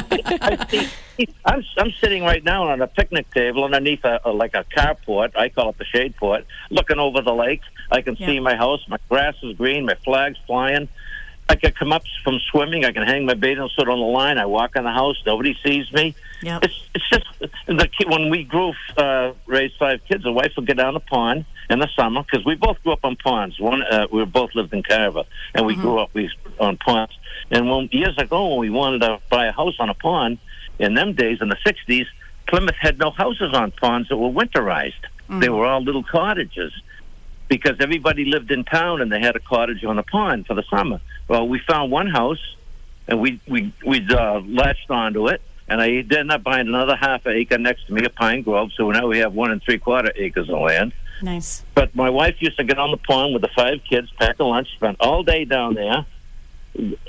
I 0.00 0.66
see, 0.68 1.28
I'm 1.44 1.64
I'm 1.78 1.92
sitting 1.92 2.24
right 2.24 2.44
now 2.44 2.68
on 2.68 2.80
a 2.82 2.86
picnic 2.86 3.30
table 3.32 3.64
underneath 3.64 4.04
a, 4.04 4.20
a 4.24 4.30
like 4.32 4.54
a 4.54 4.64
carport. 4.76 5.36
I 5.36 5.48
call 5.48 5.70
it 5.70 5.78
the 5.78 5.84
shade 5.84 6.16
port, 6.16 6.46
looking 6.70 6.98
over 6.98 7.22
the 7.22 7.34
lake. 7.34 7.62
I 7.90 8.02
can 8.02 8.16
Yeah. 8.16 8.26
see 8.26 8.40
my 8.40 8.54
house. 8.56 8.84
My 8.88 8.98
grass 9.08 9.34
is 9.42 9.56
green. 9.56 9.86
My 9.86 9.94
flag's 10.04 10.38
flying. 10.46 10.88
I 11.48 11.54
can 11.54 11.72
come 11.72 11.92
up 11.92 12.02
from 12.24 12.40
swimming. 12.50 12.84
I 12.84 12.90
can 12.90 13.04
hang 13.04 13.24
my 13.24 13.34
bathing 13.34 13.68
suit 13.76 13.88
on 13.88 14.00
the 14.00 14.04
line. 14.04 14.36
I 14.36 14.46
walk 14.46 14.74
in 14.74 14.82
the 14.82 14.90
house. 14.90 15.16
Nobody 15.24 15.56
sees 15.64 15.90
me. 15.92 16.14
Yep. 16.42 16.64
It's 16.64 16.82
it's 16.94 17.08
just 17.08 17.24
the 17.66 17.88
kid, 17.96 18.10
when 18.10 18.30
we 18.30 18.42
grew 18.42 18.72
uh, 18.96 19.32
raised 19.46 19.76
five 19.78 20.00
kids. 20.08 20.24
The 20.24 20.32
wife 20.32 20.52
would 20.56 20.66
get 20.66 20.76
down 20.76 20.94
the 20.94 21.00
pond 21.00 21.44
in 21.68 21.78
the 21.78 21.88
summer 21.96 22.22
because 22.22 22.44
we 22.44 22.54
both 22.54 22.82
grew 22.82 22.92
up 22.92 23.04
on 23.04 23.16
ponds. 23.16 23.58
One 23.58 23.82
uh, 23.82 24.06
we 24.12 24.24
both 24.24 24.54
lived 24.54 24.72
in 24.72 24.82
Carver, 24.82 25.24
and 25.54 25.66
we 25.66 25.74
grew 25.74 25.98
up 25.98 26.10
we 26.14 26.30
on 26.58 26.76
ponds. 26.76 27.12
And 27.50 27.70
when 27.70 27.88
years 27.92 28.16
ago, 28.18 28.48
when 28.48 28.60
we 28.60 28.70
wanted 28.70 29.00
to 29.00 29.20
buy 29.30 29.46
a 29.46 29.52
house 29.52 29.76
on 29.78 29.88
a 29.88 29.94
pond, 29.94 30.38
in 30.78 30.94
them 30.94 31.14
days 31.14 31.38
in 31.40 31.48
the 31.48 31.56
'60s, 31.66 32.06
Plymouth 32.46 32.76
had 32.80 32.98
no 32.98 33.10
houses 33.10 33.52
on 33.54 33.72
ponds 33.72 34.08
that 34.08 34.16
were 34.16 34.30
winterized. 34.30 34.92
They 35.40 35.48
were 35.48 35.66
all 35.66 35.82
little 35.82 36.04
cottages 36.04 36.72
because 37.48 37.76
everybody 37.80 38.24
lived 38.24 38.50
in 38.50 38.64
town 38.64 39.00
and 39.00 39.10
they 39.10 39.20
had 39.20 39.36
a 39.36 39.40
cottage 39.40 39.84
on 39.84 39.96
the 39.96 40.02
pond 40.02 40.46
for 40.46 40.54
the 40.54 40.64
summer. 40.70 41.00
Well, 41.28 41.48
we 41.48 41.60
found 41.68 41.90
one 41.90 42.08
house 42.08 42.40
and 43.08 43.20
we 43.20 43.40
we 43.48 43.72
we 43.84 44.06
uh, 44.08 44.40
latched 44.40 44.90
onto 44.90 45.28
it, 45.28 45.40
and 45.68 45.80
I 45.80 45.90
ended 45.90 46.30
up 46.30 46.42
buying 46.42 46.68
another 46.68 46.96
half 46.96 47.26
acre 47.26 47.58
next 47.58 47.86
to 47.86 47.92
me, 47.92 48.04
a 48.04 48.10
pine 48.10 48.42
grove. 48.42 48.70
So 48.76 48.90
now 48.90 49.06
we 49.06 49.18
have 49.18 49.32
one 49.32 49.50
and 49.50 49.62
three 49.62 49.78
quarter 49.78 50.12
acres 50.16 50.48
of 50.48 50.60
land. 50.60 50.92
Nice. 51.22 51.62
But 51.74 51.94
my 51.94 52.10
wife 52.10 52.36
used 52.40 52.56
to 52.58 52.64
get 52.64 52.78
on 52.78 52.90
the 52.90 52.96
pond 52.98 53.32
with 53.32 53.42
the 53.42 53.48
five 53.56 53.80
kids, 53.88 54.10
pack 54.18 54.38
a 54.38 54.44
lunch, 54.44 54.68
spend 54.74 54.96
all 55.00 55.22
day 55.22 55.44
down 55.44 55.74
there, 55.74 56.04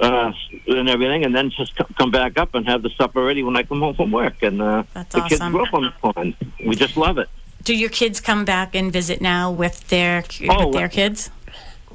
uh, 0.01 0.31
and 0.67 0.89
everything, 0.89 1.25
and 1.25 1.35
then 1.35 1.49
just 1.51 1.73
come 1.97 2.11
back 2.11 2.37
up 2.37 2.55
and 2.55 2.65
have 2.67 2.83
the 2.83 2.89
supper 2.91 3.23
ready 3.23 3.43
when 3.43 3.55
I 3.57 3.63
come 3.63 3.79
home 3.81 3.95
from 3.95 4.11
work. 4.11 4.41
And 4.43 4.61
uh, 4.61 4.83
That's 4.93 5.13
the 5.13 5.21
kids 5.21 5.41
awesome. 5.41 5.53
grew 5.53 5.63
up 5.65 5.73
on 5.73 5.83
the 5.83 5.91
pond. 6.13 6.35
We 6.65 6.75
just 6.75 6.95
love 6.97 7.17
it. 7.17 7.29
Do 7.63 7.75
your 7.75 7.89
kids 7.89 8.21
come 8.21 8.45
back 8.45 8.75
and 8.75 8.93
visit 8.93 9.19
now 9.19 9.51
with 9.51 9.87
their 9.89 10.23
Oh, 10.49 10.67
with 10.67 10.75
their 10.75 10.85
uh, 10.85 10.89
kids? 10.89 11.29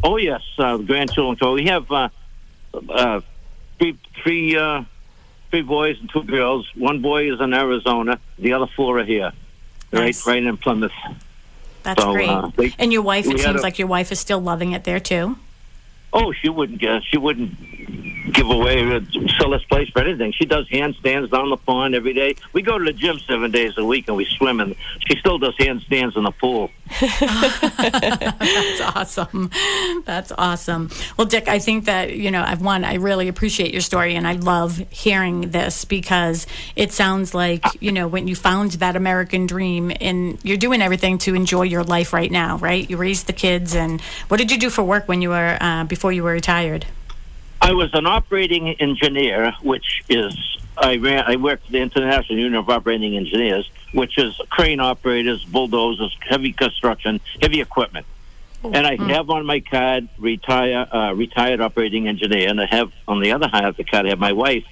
Oh 0.04 0.16
yes, 0.16 0.42
uh, 0.58 0.76
grandchildren. 0.78 1.38
So 1.38 1.54
we 1.54 1.66
have 1.66 1.90
uh, 1.90 2.08
uh, 2.90 3.20
three, 3.78 3.96
three, 4.22 4.56
uh, 4.56 4.82
three 5.50 5.62
boys 5.62 5.96
and 6.00 6.10
two 6.10 6.24
girls. 6.24 6.68
One 6.74 7.00
boy 7.00 7.32
is 7.32 7.40
in 7.40 7.54
Arizona. 7.54 8.18
The 8.38 8.52
other 8.52 8.66
four 8.66 8.98
are 8.98 9.04
here, 9.04 9.32
Nice. 9.92 10.26
right, 10.26 10.34
right 10.34 10.42
in 10.44 10.56
Plymouth. 10.58 10.92
That's 11.82 12.02
so, 12.02 12.12
great. 12.12 12.28
uh, 12.28 12.50
they- 12.56 12.74
and 12.78 12.92
your 12.92 13.02
wife, 13.02 13.26
it 13.26 13.40
seems 13.40 13.60
a- 13.60 13.62
like 13.62 13.78
your 13.78 13.88
wife 13.88 14.12
is 14.12 14.20
still 14.20 14.40
loving 14.40 14.72
it 14.72 14.84
there 14.84 15.00
too. 15.00 15.36
Oh, 16.12 16.32
she 16.32 16.48
wouldn't. 16.48 16.84
Uh, 16.84 17.00
she 17.00 17.16
wouldn't 17.16 17.52
give 18.30 18.48
away 18.48 18.82
sell 19.38 19.50
this 19.50 19.64
place 19.64 19.88
for 19.90 20.00
anything. 20.00 20.32
She 20.32 20.44
does 20.44 20.68
handstands 20.68 21.30
down 21.30 21.50
the 21.50 21.56
pond 21.56 21.94
every 21.94 22.12
day. 22.12 22.36
We 22.52 22.62
go 22.62 22.78
to 22.78 22.84
the 22.84 22.92
gym 22.92 23.18
seven 23.20 23.50
days 23.50 23.76
a 23.76 23.84
week 23.84 24.08
and 24.08 24.16
we 24.16 24.24
swim, 24.24 24.60
and 24.60 24.74
she 25.06 25.18
still 25.18 25.38
does 25.38 25.56
handstands 25.56 26.16
in 26.16 26.24
the 26.24 26.30
pool. 26.30 26.70
That's 27.00 28.80
awesome. 28.80 29.50
That's 30.04 30.32
awesome. 30.36 30.90
Well, 31.16 31.26
Dick, 31.26 31.48
I 31.48 31.58
think 31.58 31.86
that, 31.86 32.14
you 32.14 32.30
know, 32.30 32.42
I've 32.42 32.60
one, 32.62 32.84
I 32.84 32.94
really 32.94 33.28
appreciate 33.28 33.72
your 33.72 33.80
story 33.80 34.14
and 34.14 34.26
I 34.26 34.34
love 34.34 34.82
hearing 34.90 35.50
this 35.50 35.84
because 35.84 36.46
it 36.76 36.92
sounds 36.92 37.34
like, 37.34 37.64
you 37.80 37.92
know, 37.92 38.08
when 38.08 38.28
you 38.28 38.36
found 38.36 38.72
that 38.72 38.96
American 38.96 39.46
dream 39.46 39.92
and 40.00 40.38
you're 40.44 40.56
doing 40.56 40.82
everything 40.82 41.18
to 41.18 41.34
enjoy 41.34 41.62
your 41.62 41.84
life 41.84 42.12
right 42.12 42.30
now, 42.30 42.58
right? 42.58 42.88
You 42.88 42.96
raised 42.96 43.26
the 43.26 43.32
kids 43.32 43.74
and 43.74 44.00
what 44.28 44.36
did 44.36 44.50
you 44.50 44.58
do 44.58 44.70
for 44.70 44.82
work 44.82 45.08
when 45.08 45.22
you 45.22 45.30
were, 45.30 45.56
uh, 45.60 45.84
before 45.84 46.12
you 46.12 46.22
were 46.22 46.32
retired? 46.32 46.86
I 47.62 47.72
was 47.74 47.90
an 47.94 48.06
operating 48.06 48.68
engineer, 48.80 49.52
which 49.62 50.02
is 50.08 50.36
I 50.76 50.96
ran. 50.96 51.22
I 51.26 51.36
worked 51.36 51.66
for 51.66 51.72
the 51.72 51.78
International 51.78 52.36
Union 52.36 52.56
of 52.56 52.68
Operating 52.68 53.16
Engineers, 53.16 53.70
which 53.92 54.18
is 54.18 54.34
crane 54.50 54.80
operators, 54.80 55.44
bulldozers, 55.44 56.16
heavy 56.28 56.52
construction, 56.52 57.20
heavy 57.40 57.60
equipment. 57.60 58.04
And 58.64 58.84
I 58.86 58.96
have 59.12 59.30
on 59.30 59.46
my 59.46 59.60
card 59.60 60.08
retire 60.18 60.86
uh, 60.92 61.12
retired 61.14 61.60
operating 61.60 62.08
engineer, 62.08 62.48
and 62.48 62.60
I 62.60 62.66
have 62.66 62.92
on 63.06 63.20
the 63.20 63.30
other 63.32 63.48
half 63.48 63.64
of 63.64 63.76
the 63.76 63.84
card 63.84 64.06
I 64.06 64.10
have 64.10 64.18
my 64.20 64.32
wife 64.32 64.64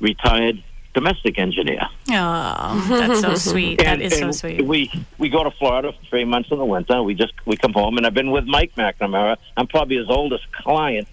retired 0.00 0.62
domestic 0.94 1.38
engineer. 1.38 1.82
Oh, 2.10 2.86
that's 2.88 3.20
so 3.20 3.34
sweet. 3.52 3.78
That 3.78 3.94
And- 3.94 4.02
is 4.02 4.18
so 4.18 4.30
sweet. 4.32 4.64
We 4.64 4.90
we 5.18 5.28
go 5.28 5.42
to 5.44 5.50
Florida 5.52 5.92
for 5.92 6.04
three 6.06 6.24
months 6.24 6.50
in 6.50 6.58
the 6.58 6.64
winter. 6.64 7.02
We 7.02 7.14
just 7.14 7.34
we 7.46 7.56
come 7.56 7.72
home, 7.72 7.96
and 7.98 8.06
I've 8.06 8.14
been 8.14 8.30
with 8.32 8.46
Mike 8.46 8.74
McNamara. 8.76 9.36
I'm 9.56 9.66
probably 9.68 9.96
his 9.96 10.08
oldest 10.08 10.50
client 10.52 11.08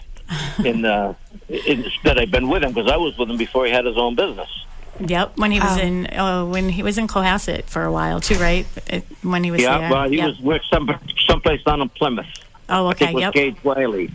in, 0.63 0.85
uh, 0.85 1.13
in 1.49 1.85
that 2.03 2.17
I've 2.19 2.31
been 2.31 2.47
with 2.49 2.63
him 2.63 2.73
because 2.73 2.89
I 2.91 2.97
was 2.97 3.17
with 3.17 3.29
him 3.29 3.37
before 3.37 3.65
he 3.65 3.71
had 3.71 3.85
his 3.85 3.97
own 3.97 4.15
business. 4.15 4.49
Yep, 4.99 5.37
when 5.37 5.51
he 5.51 5.59
was 5.59 5.77
Wow. 5.77 5.83
in, 5.83 6.07
oh, 6.17 6.45
when 6.45 6.67
he 6.69 6.83
was 6.83 6.97
in 6.97 7.07
Cohasset 7.07 7.63
for 7.65 7.83
a 7.85 7.91
while 7.91 8.19
too, 8.19 8.35
right? 8.35 8.65
It, 8.87 9.05
when 9.21 9.43
he 9.45 9.51
was 9.51 9.61
yeah, 9.61 9.77
there. 9.79 9.89
well, 9.91 10.09
he 10.09 10.17
Yep. 10.17 10.27
was 10.27 10.39
worked 10.41 10.65
some 10.69 10.89
someplace 11.25 11.63
down 11.63 11.81
in 11.81 11.87
Plymouth. 11.89 12.25
Oh, 12.67 12.87
I 12.87 12.89
okay. 12.91 13.05
think 13.05 13.15
with 13.15 13.21
Yep. 13.23 13.33
Gage 13.33 13.63
Wiley. 13.63 14.11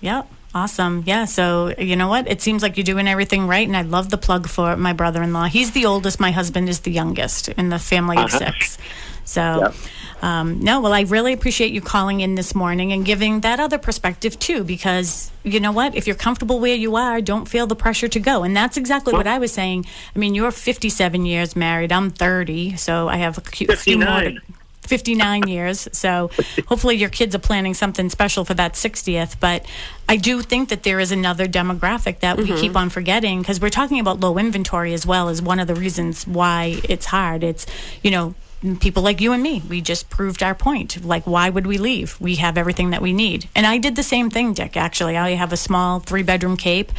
Yep. 0.00 0.26
Awesome. 0.54 1.02
Yeah. 1.06 1.24
So, 1.24 1.72
you 1.78 1.96
know 1.96 2.08
what? 2.08 2.28
It 2.28 2.42
seems 2.42 2.62
like 2.62 2.76
you're 2.76 2.84
doing 2.84 3.08
everything 3.08 3.46
right. 3.46 3.66
And 3.66 3.74
I 3.76 3.82
love 3.82 4.10
the 4.10 4.18
plug 4.18 4.48
for 4.48 4.76
my 4.76 4.92
brother 4.92 5.22
in 5.22 5.32
law. 5.32 5.44
He's 5.44 5.70
the 5.70 5.86
oldest. 5.86 6.20
My 6.20 6.30
husband 6.30 6.68
is 6.68 6.80
the 6.80 6.90
youngest 6.92 7.48
in 7.48 7.70
the 7.70 7.78
family 7.78 8.18
of 8.18 8.24
Uh-huh. 8.26 8.38
six. 8.38 8.76
So, 9.24 9.72
um, 10.20 10.60
no, 10.60 10.80
well, 10.80 10.92
I 10.92 11.02
really 11.02 11.32
appreciate 11.32 11.72
you 11.72 11.80
calling 11.80 12.20
in 12.20 12.34
this 12.34 12.54
morning 12.54 12.92
and 12.92 13.04
giving 13.04 13.40
that 13.40 13.60
other 13.60 13.78
perspective 13.78 14.38
too, 14.38 14.64
because 14.64 15.30
you 15.42 15.60
know 15.60 15.72
what? 15.72 15.94
If 15.94 16.06
you're 16.06 16.16
comfortable 16.16 16.60
where 16.60 16.74
you 16.76 16.96
are, 16.96 17.20
don't 17.20 17.46
feel 17.46 17.66
the 17.66 17.76
pressure 17.76 18.08
to 18.08 18.20
go. 18.20 18.42
And 18.44 18.56
that's 18.56 18.76
exactly 18.76 19.12
what 19.12 19.26
I 19.26 19.38
was 19.38 19.52
saying. 19.52 19.86
I 20.14 20.18
mean, 20.18 20.34
you're 20.34 20.50
57 20.50 21.26
years 21.26 21.56
married. 21.56 21.92
I'm 21.92 22.10
30. 22.10 22.76
So 22.76 23.08
I 23.08 23.16
have 23.16 23.38
a 23.38 23.40
few 23.42 23.66
few 23.68 23.98
more 23.98 24.20
to, 24.20 24.30
59. 24.30 24.40
59 24.82 25.48
years. 25.48 25.88
So 25.92 26.30
hopefully 26.66 26.96
your 26.96 27.08
kids 27.08 27.34
are 27.34 27.40
planning 27.40 27.74
something 27.74 28.10
special 28.10 28.44
for 28.44 28.54
that 28.54 28.74
60th. 28.74 29.38
But 29.40 29.64
I 30.08 30.16
do 30.16 30.42
think 30.42 30.68
that 30.68 30.82
there 30.82 31.00
is 31.00 31.12
another 31.12 31.46
demographic 31.46 32.20
that 32.20 32.36
we 32.36 32.46
keep 32.56 32.76
on 32.76 32.90
forgetting 32.90 33.40
because 33.40 33.60
we're 33.60 33.70
talking 33.70 34.00
about 34.00 34.20
low 34.20 34.38
inventory 34.38 34.92
as 34.92 35.06
well 35.06 35.28
as 35.28 35.40
one 35.40 35.60
of 35.60 35.66
the 35.66 35.74
reasons 35.74 36.26
why 36.26 36.80
it's 36.88 37.06
hard. 37.06 37.44
It's, 37.44 37.66
you 38.02 38.10
know, 38.10 38.34
people 38.80 39.02
like 39.02 39.20
you 39.20 39.32
and 39.32 39.42
me, 39.42 39.62
we 39.68 39.80
just 39.80 40.08
proved 40.10 40.42
our 40.42 40.54
point. 40.54 41.04
Like, 41.04 41.26
why 41.26 41.50
would 41.50 41.66
we 41.66 41.78
leave? 41.78 42.20
We 42.20 42.36
have 42.36 42.56
everything 42.56 42.90
that 42.90 43.02
we 43.02 43.12
need. 43.12 43.48
And 43.54 43.66
I 43.66 43.78
did 43.78 43.96
the 43.96 44.02
same 44.02 44.30
thing, 44.30 44.52
Dick, 44.54 44.76
actually. 44.76 45.16
I 45.16 45.30
have 45.30 45.52
a 45.52 45.56
small 45.56 46.00
three 46.00 46.22
bedroom 46.22 46.56
cape 46.56 46.92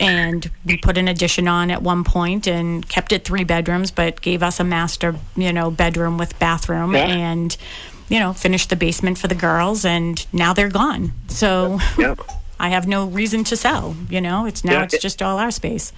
and 0.00 0.50
we 0.64 0.76
put 0.78 0.96
an 0.98 1.06
addition 1.06 1.46
on 1.46 1.70
at 1.70 1.82
one 1.82 2.02
point 2.02 2.46
and 2.46 2.88
kept 2.88 3.12
it 3.12 3.24
three 3.24 3.44
bedrooms 3.44 3.90
but 3.90 4.20
gave 4.22 4.42
us 4.42 4.58
a 4.58 4.64
master 4.64 5.14
you 5.36 5.52
know 5.52 5.70
bedroom 5.70 6.16
with 6.18 6.36
bathroom 6.38 6.94
Yeah. 6.94 7.06
and 7.06 7.56
you 8.08 8.18
know 8.18 8.32
finished 8.32 8.70
the 8.70 8.74
basement 8.76 9.18
for 9.18 9.28
the 9.28 9.34
girls 9.34 9.84
and 9.84 10.24
now 10.32 10.54
they're 10.54 10.70
gone 10.70 11.12
so 11.28 11.78
Yeah. 11.98 12.14
i 12.58 12.70
have 12.70 12.88
no 12.88 13.06
reason 13.06 13.44
to 13.44 13.56
sell 13.56 13.94
you 14.08 14.20
know 14.20 14.46
it's 14.46 14.64
now 14.64 14.78
Yeah. 14.78 14.84
it's 14.84 14.98
just 14.98 15.20
all 15.22 15.38
our 15.38 15.50
space 15.50 15.92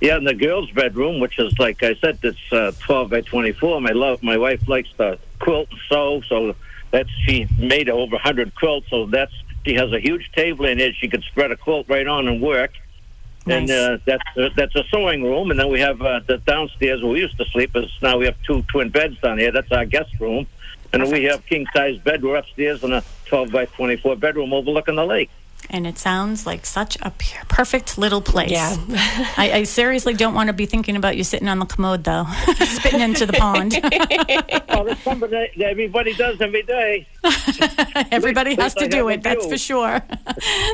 Yeah, 0.00 0.16
in 0.16 0.24
the 0.24 0.34
girls' 0.34 0.70
bedroom, 0.70 1.18
which 1.18 1.38
is 1.38 1.58
like 1.58 1.82
I 1.82 1.94
said, 1.96 2.18
it's 2.22 2.52
uh, 2.52 2.72
twelve 2.78 3.10
by 3.10 3.22
twenty-four. 3.22 3.80
My 3.80 3.90
love, 3.90 4.22
my 4.22 4.38
wife 4.38 4.68
likes 4.68 4.90
to 4.98 5.18
quilt 5.40 5.68
and 5.70 5.80
sew, 5.88 6.22
so 6.28 6.54
that's 6.92 7.10
she 7.26 7.48
made 7.58 7.88
over 7.88 8.16
a 8.16 8.18
hundred 8.20 8.54
quilts. 8.54 8.88
So 8.90 9.06
that's 9.06 9.32
she 9.66 9.74
has 9.74 9.92
a 9.92 9.98
huge 9.98 10.30
table 10.32 10.66
in 10.66 10.78
it. 10.78 10.94
She 10.94 11.08
could 11.08 11.24
spread 11.24 11.50
a 11.50 11.56
quilt 11.56 11.88
right 11.88 12.06
on 12.06 12.28
and 12.28 12.40
work. 12.40 12.72
And 13.46 13.66
Nice. 13.66 13.76
uh, 13.76 13.98
that's 14.04 14.22
uh, 14.36 14.50
that's 14.54 14.76
a 14.76 14.84
sewing 14.90 15.24
room, 15.24 15.50
and 15.50 15.58
then 15.58 15.68
we 15.68 15.80
have 15.80 16.00
uh, 16.00 16.20
the 16.26 16.38
downstairs 16.38 17.02
where 17.02 17.12
we 17.12 17.20
used 17.20 17.38
to 17.38 17.44
sleep. 17.46 17.74
Is 17.74 17.90
now 18.00 18.18
we 18.18 18.26
have 18.26 18.36
two 18.46 18.62
twin 18.68 18.90
beds 18.90 19.18
down 19.20 19.38
here. 19.38 19.50
That's 19.50 19.72
our 19.72 19.86
guest 19.86 20.12
room, 20.20 20.46
and 20.92 21.02
then 21.02 21.10
we 21.10 21.24
have 21.24 21.44
king 21.46 21.66
size 21.74 21.98
bed. 21.98 22.22
We're 22.22 22.36
upstairs 22.36 22.84
in 22.84 22.92
a 22.92 23.02
twelve 23.24 23.50
by 23.50 23.64
twenty-four 23.64 24.16
bedroom 24.16 24.52
overlooking 24.52 24.96
the 24.96 25.06
lake. 25.06 25.30
And 25.70 25.86
it 25.86 25.98
sounds 25.98 26.46
like 26.46 26.64
such 26.64 26.96
a 27.02 27.10
p- 27.10 27.36
perfect 27.48 27.98
little 27.98 28.22
place. 28.22 28.50
Yeah. 28.50 28.74
I, 29.36 29.50
I 29.54 29.62
seriously 29.64 30.14
don't 30.14 30.32
want 30.34 30.46
to 30.46 30.52
be 30.54 30.64
thinking 30.66 30.96
about 30.96 31.16
you 31.16 31.24
sitting 31.24 31.46
on 31.48 31.58
the 31.58 31.66
commode 31.66 32.04
though, 32.04 32.24
spitting 32.64 33.00
into 33.00 33.26
the 33.26 33.34
pond. 33.34 33.74
Well, 34.78 34.84
that's 34.84 35.02
something 35.02 35.30
that 35.30 35.60
everybody 35.60 36.14
does 36.14 36.40
every 36.40 36.62
day. 36.62 37.08
Everybody 38.12 38.50
has 38.54 38.76
least 38.76 38.78
to 38.78 38.86
do 38.88 39.08
it, 39.08 39.24
that's 39.24 39.44
view. 39.44 39.50
for 39.54 39.58
sure. 39.58 40.00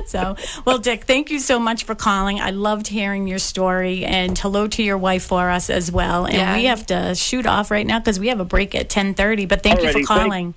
so, 0.07 0.37
well, 0.67 0.77
Dick, 0.77 1.05
thank 1.05 1.31
you 1.31 1.39
so 1.39 1.59
much 1.59 1.85
for 1.85 1.95
calling. 1.95 2.39
I 2.39 2.51
loved 2.51 2.89
hearing 2.89 3.27
your 3.27 3.39
story, 3.39 4.05
and 4.05 4.39
hello 4.39 4.67
to 4.69 4.83
your 4.83 4.99
wife 4.99 5.25
for 5.25 5.49
us 5.49 5.71
as 5.71 5.91
well. 5.91 6.27
And 6.27 6.35
Yeah. 6.35 6.55
we 6.57 6.65
have 6.67 6.85
to 6.87 7.15
shoot 7.15 7.47
off 7.47 7.71
right 7.71 7.87
now 7.87 7.99
because 7.99 8.21
we 8.21 8.29
have 8.29 8.41
a 8.41 8.45
break 8.45 8.75
at 8.75 8.91
ten 8.91 9.15
thirty. 9.15 9.47
But 9.47 9.63
thank 9.63 9.81
you 9.81 9.87
Alrighty, 9.89 9.93
for 9.93 9.99
thank- 10.01 10.09
calling. 10.09 10.55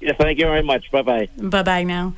Yeah, 0.00 0.12
thank 0.12 0.38
you 0.38 0.44
very 0.44 0.62
much. 0.62 0.90
Bye 0.92 1.02
bye. 1.02 1.28
Bye 1.38 1.62
bye 1.62 1.82
now. 1.84 2.12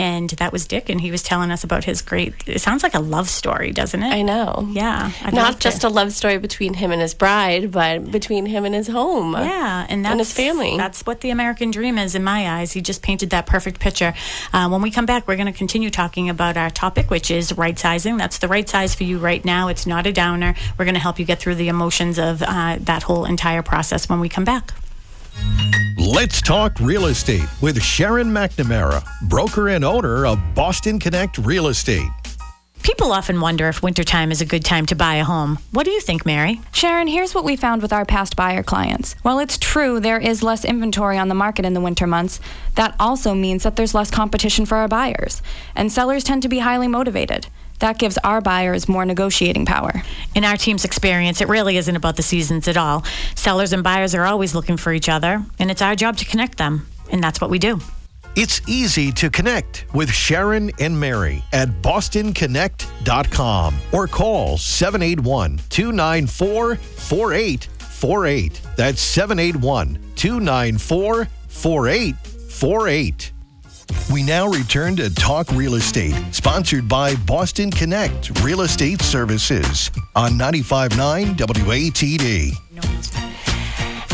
And 0.00 0.30
that 0.30 0.50
was 0.52 0.66
Dick, 0.66 0.88
and 0.88 1.00
he 1.00 1.10
was 1.10 1.22
telling 1.22 1.50
us 1.50 1.62
about 1.62 1.84
his 1.84 2.00
great. 2.00 2.32
It 2.46 2.60
sounds 2.60 2.82
like 2.82 2.94
a 2.94 3.00
love 3.00 3.28
story, 3.28 3.70
doesn't 3.72 4.02
it? 4.02 4.10
I 4.12 4.22
know. 4.22 4.66
Yeah, 4.72 5.10
I'd 5.22 5.34
Not 5.34 5.44
love 5.44 5.54
to- 5.56 5.60
just 5.60 5.84
a 5.84 5.88
love 5.88 6.12
story 6.12 6.38
between 6.38 6.74
him 6.74 6.90
and 6.90 7.00
his 7.02 7.12
bride, 7.14 7.70
but 7.70 8.10
between 8.10 8.46
him 8.46 8.64
and 8.64 8.74
his 8.74 8.88
home. 8.88 9.34
Yeah, 9.34 9.86
and 9.88 10.04
that's 10.04 10.10
And 10.12 10.20
his 10.20 10.32
family. 10.32 10.76
That's 10.76 11.04
what 11.04 11.20
the 11.20 11.30
American 11.30 11.70
dream 11.70 11.98
is 11.98 12.14
in 12.14 12.24
my 12.24 12.48
eyes. 12.60 12.72
He 12.72 12.80
just 12.80 13.02
painted 13.02 13.30
that 13.30 13.46
perfect 13.46 13.78
picture. 13.78 14.14
Uh, 14.52 14.68
when 14.68 14.80
we 14.82 14.90
come 14.90 15.06
back, 15.06 15.28
we're 15.28 15.36
going 15.36 15.52
to 15.52 15.58
continue 15.58 15.90
talking 15.90 16.30
about 16.30 16.56
our 16.56 16.70
topic, 16.70 17.10
which 17.10 17.30
is 17.30 17.52
right 17.58 17.78
sizing. 17.78 18.16
That's 18.16 18.38
the 18.38 18.48
right 18.48 18.68
size 18.68 18.94
for 18.94 19.04
you 19.04 19.18
right 19.18 19.44
now. 19.44 19.68
It's 19.68 19.86
not 19.86 20.06
a 20.06 20.12
downer. 20.12 20.54
We're 20.78 20.86
going 20.86 20.94
to 20.94 21.00
help 21.00 21.18
you 21.18 21.24
get 21.26 21.40
through 21.40 21.56
the 21.56 21.68
emotions 21.68 22.18
of 22.18 22.42
uh, 22.42 22.78
that 22.80 23.02
whole 23.02 23.24
entire 23.26 23.62
process 23.62 24.08
when 24.08 24.20
we 24.20 24.28
come 24.28 24.44
back. 24.44 24.72
Let's 26.12 26.42
talk 26.42 26.80
real 26.80 27.06
estate 27.06 27.46
with 27.62 27.80
Sharon 27.80 28.30
McNamara, 28.32 29.06
broker 29.28 29.68
and 29.68 29.84
owner 29.84 30.26
of 30.26 30.40
Boston 30.56 30.98
Connect 30.98 31.38
Real 31.38 31.68
Estate. 31.68 32.10
People 32.82 33.12
often 33.12 33.40
wonder 33.40 33.68
if 33.68 33.80
wintertime 33.80 34.32
is 34.32 34.40
a 34.40 34.44
good 34.44 34.64
time 34.64 34.86
to 34.86 34.96
buy 34.96 35.14
a 35.14 35.24
home. 35.24 35.60
What 35.70 35.84
do 35.84 35.92
you 35.92 36.00
think, 36.00 36.26
Mary? 36.26 36.60
Sharon, 36.72 37.06
here's 37.06 37.32
what 37.32 37.44
we 37.44 37.54
found 37.54 37.80
with 37.80 37.92
our 37.92 38.04
past 38.04 38.34
buyer 38.34 38.64
clients. 38.64 39.14
While 39.22 39.38
it's 39.38 39.56
true 39.56 40.00
there 40.00 40.18
is 40.18 40.42
less 40.42 40.64
inventory 40.64 41.16
on 41.16 41.28
the 41.28 41.36
market 41.36 41.64
in 41.64 41.74
the 41.74 41.80
winter 41.80 42.08
months, 42.08 42.40
that 42.74 42.96
also 42.98 43.32
means 43.32 43.62
that 43.62 43.76
there's 43.76 43.94
less 43.94 44.10
competition 44.10 44.66
for 44.66 44.78
our 44.78 44.88
buyers. 44.88 45.42
And 45.76 45.92
sellers 45.92 46.24
tend 46.24 46.42
to 46.42 46.48
be 46.48 46.58
highly 46.58 46.88
motivated. 46.88 47.46
That 47.80 47.98
gives 47.98 48.16
our 48.18 48.40
buyers 48.40 48.88
more 48.88 49.04
negotiating 49.04 49.66
power. 49.66 50.02
In 50.34 50.44
our 50.44 50.56
team's 50.56 50.84
experience, 50.84 51.40
it 51.40 51.48
really 51.48 51.76
isn't 51.76 51.96
about 51.96 52.16
the 52.16 52.22
seasons 52.22 52.68
at 52.68 52.76
all. 52.76 53.04
Sellers 53.34 53.72
and 53.72 53.82
buyers 53.82 54.14
are 54.14 54.24
always 54.24 54.54
looking 54.54 54.76
for 54.76 54.92
each 54.92 55.08
other, 55.08 55.44
and 55.58 55.70
it's 55.70 55.82
our 55.82 55.96
job 55.96 56.16
to 56.18 56.24
connect 56.24 56.58
them. 56.58 56.86
And 57.10 57.22
that's 57.22 57.40
what 57.40 57.50
we 57.50 57.58
do. 57.58 57.80
It's 58.36 58.60
easy 58.68 59.10
to 59.12 59.28
connect 59.28 59.86
with 59.92 60.08
Sharon 60.10 60.70
and 60.78 60.98
Mary 60.98 61.42
at 61.52 61.68
bostonconnect.com 61.82 63.74
or 63.92 64.06
call 64.06 64.56
781 64.56 65.60
294 65.68 66.76
4848. 66.76 68.60
That's 68.76 69.00
781 69.00 69.98
294 70.14 71.28
4848. 71.48 73.32
We 74.12 74.22
now 74.22 74.48
return 74.48 74.96
to 74.96 75.12
Talk 75.14 75.50
Real 75.52 75.74
Estate, 75.74 76.14
sponsored 76.32 76.88
by 76.88 77.14
Boston 77.26 77.70
Connect 77.70 78.40
Real 78.42 78.62
Estate 78.62 79.00
Services 79.02 79.90
on 80.16 80.32
95.9 80.32 81.36
WATD. 81.36 82.52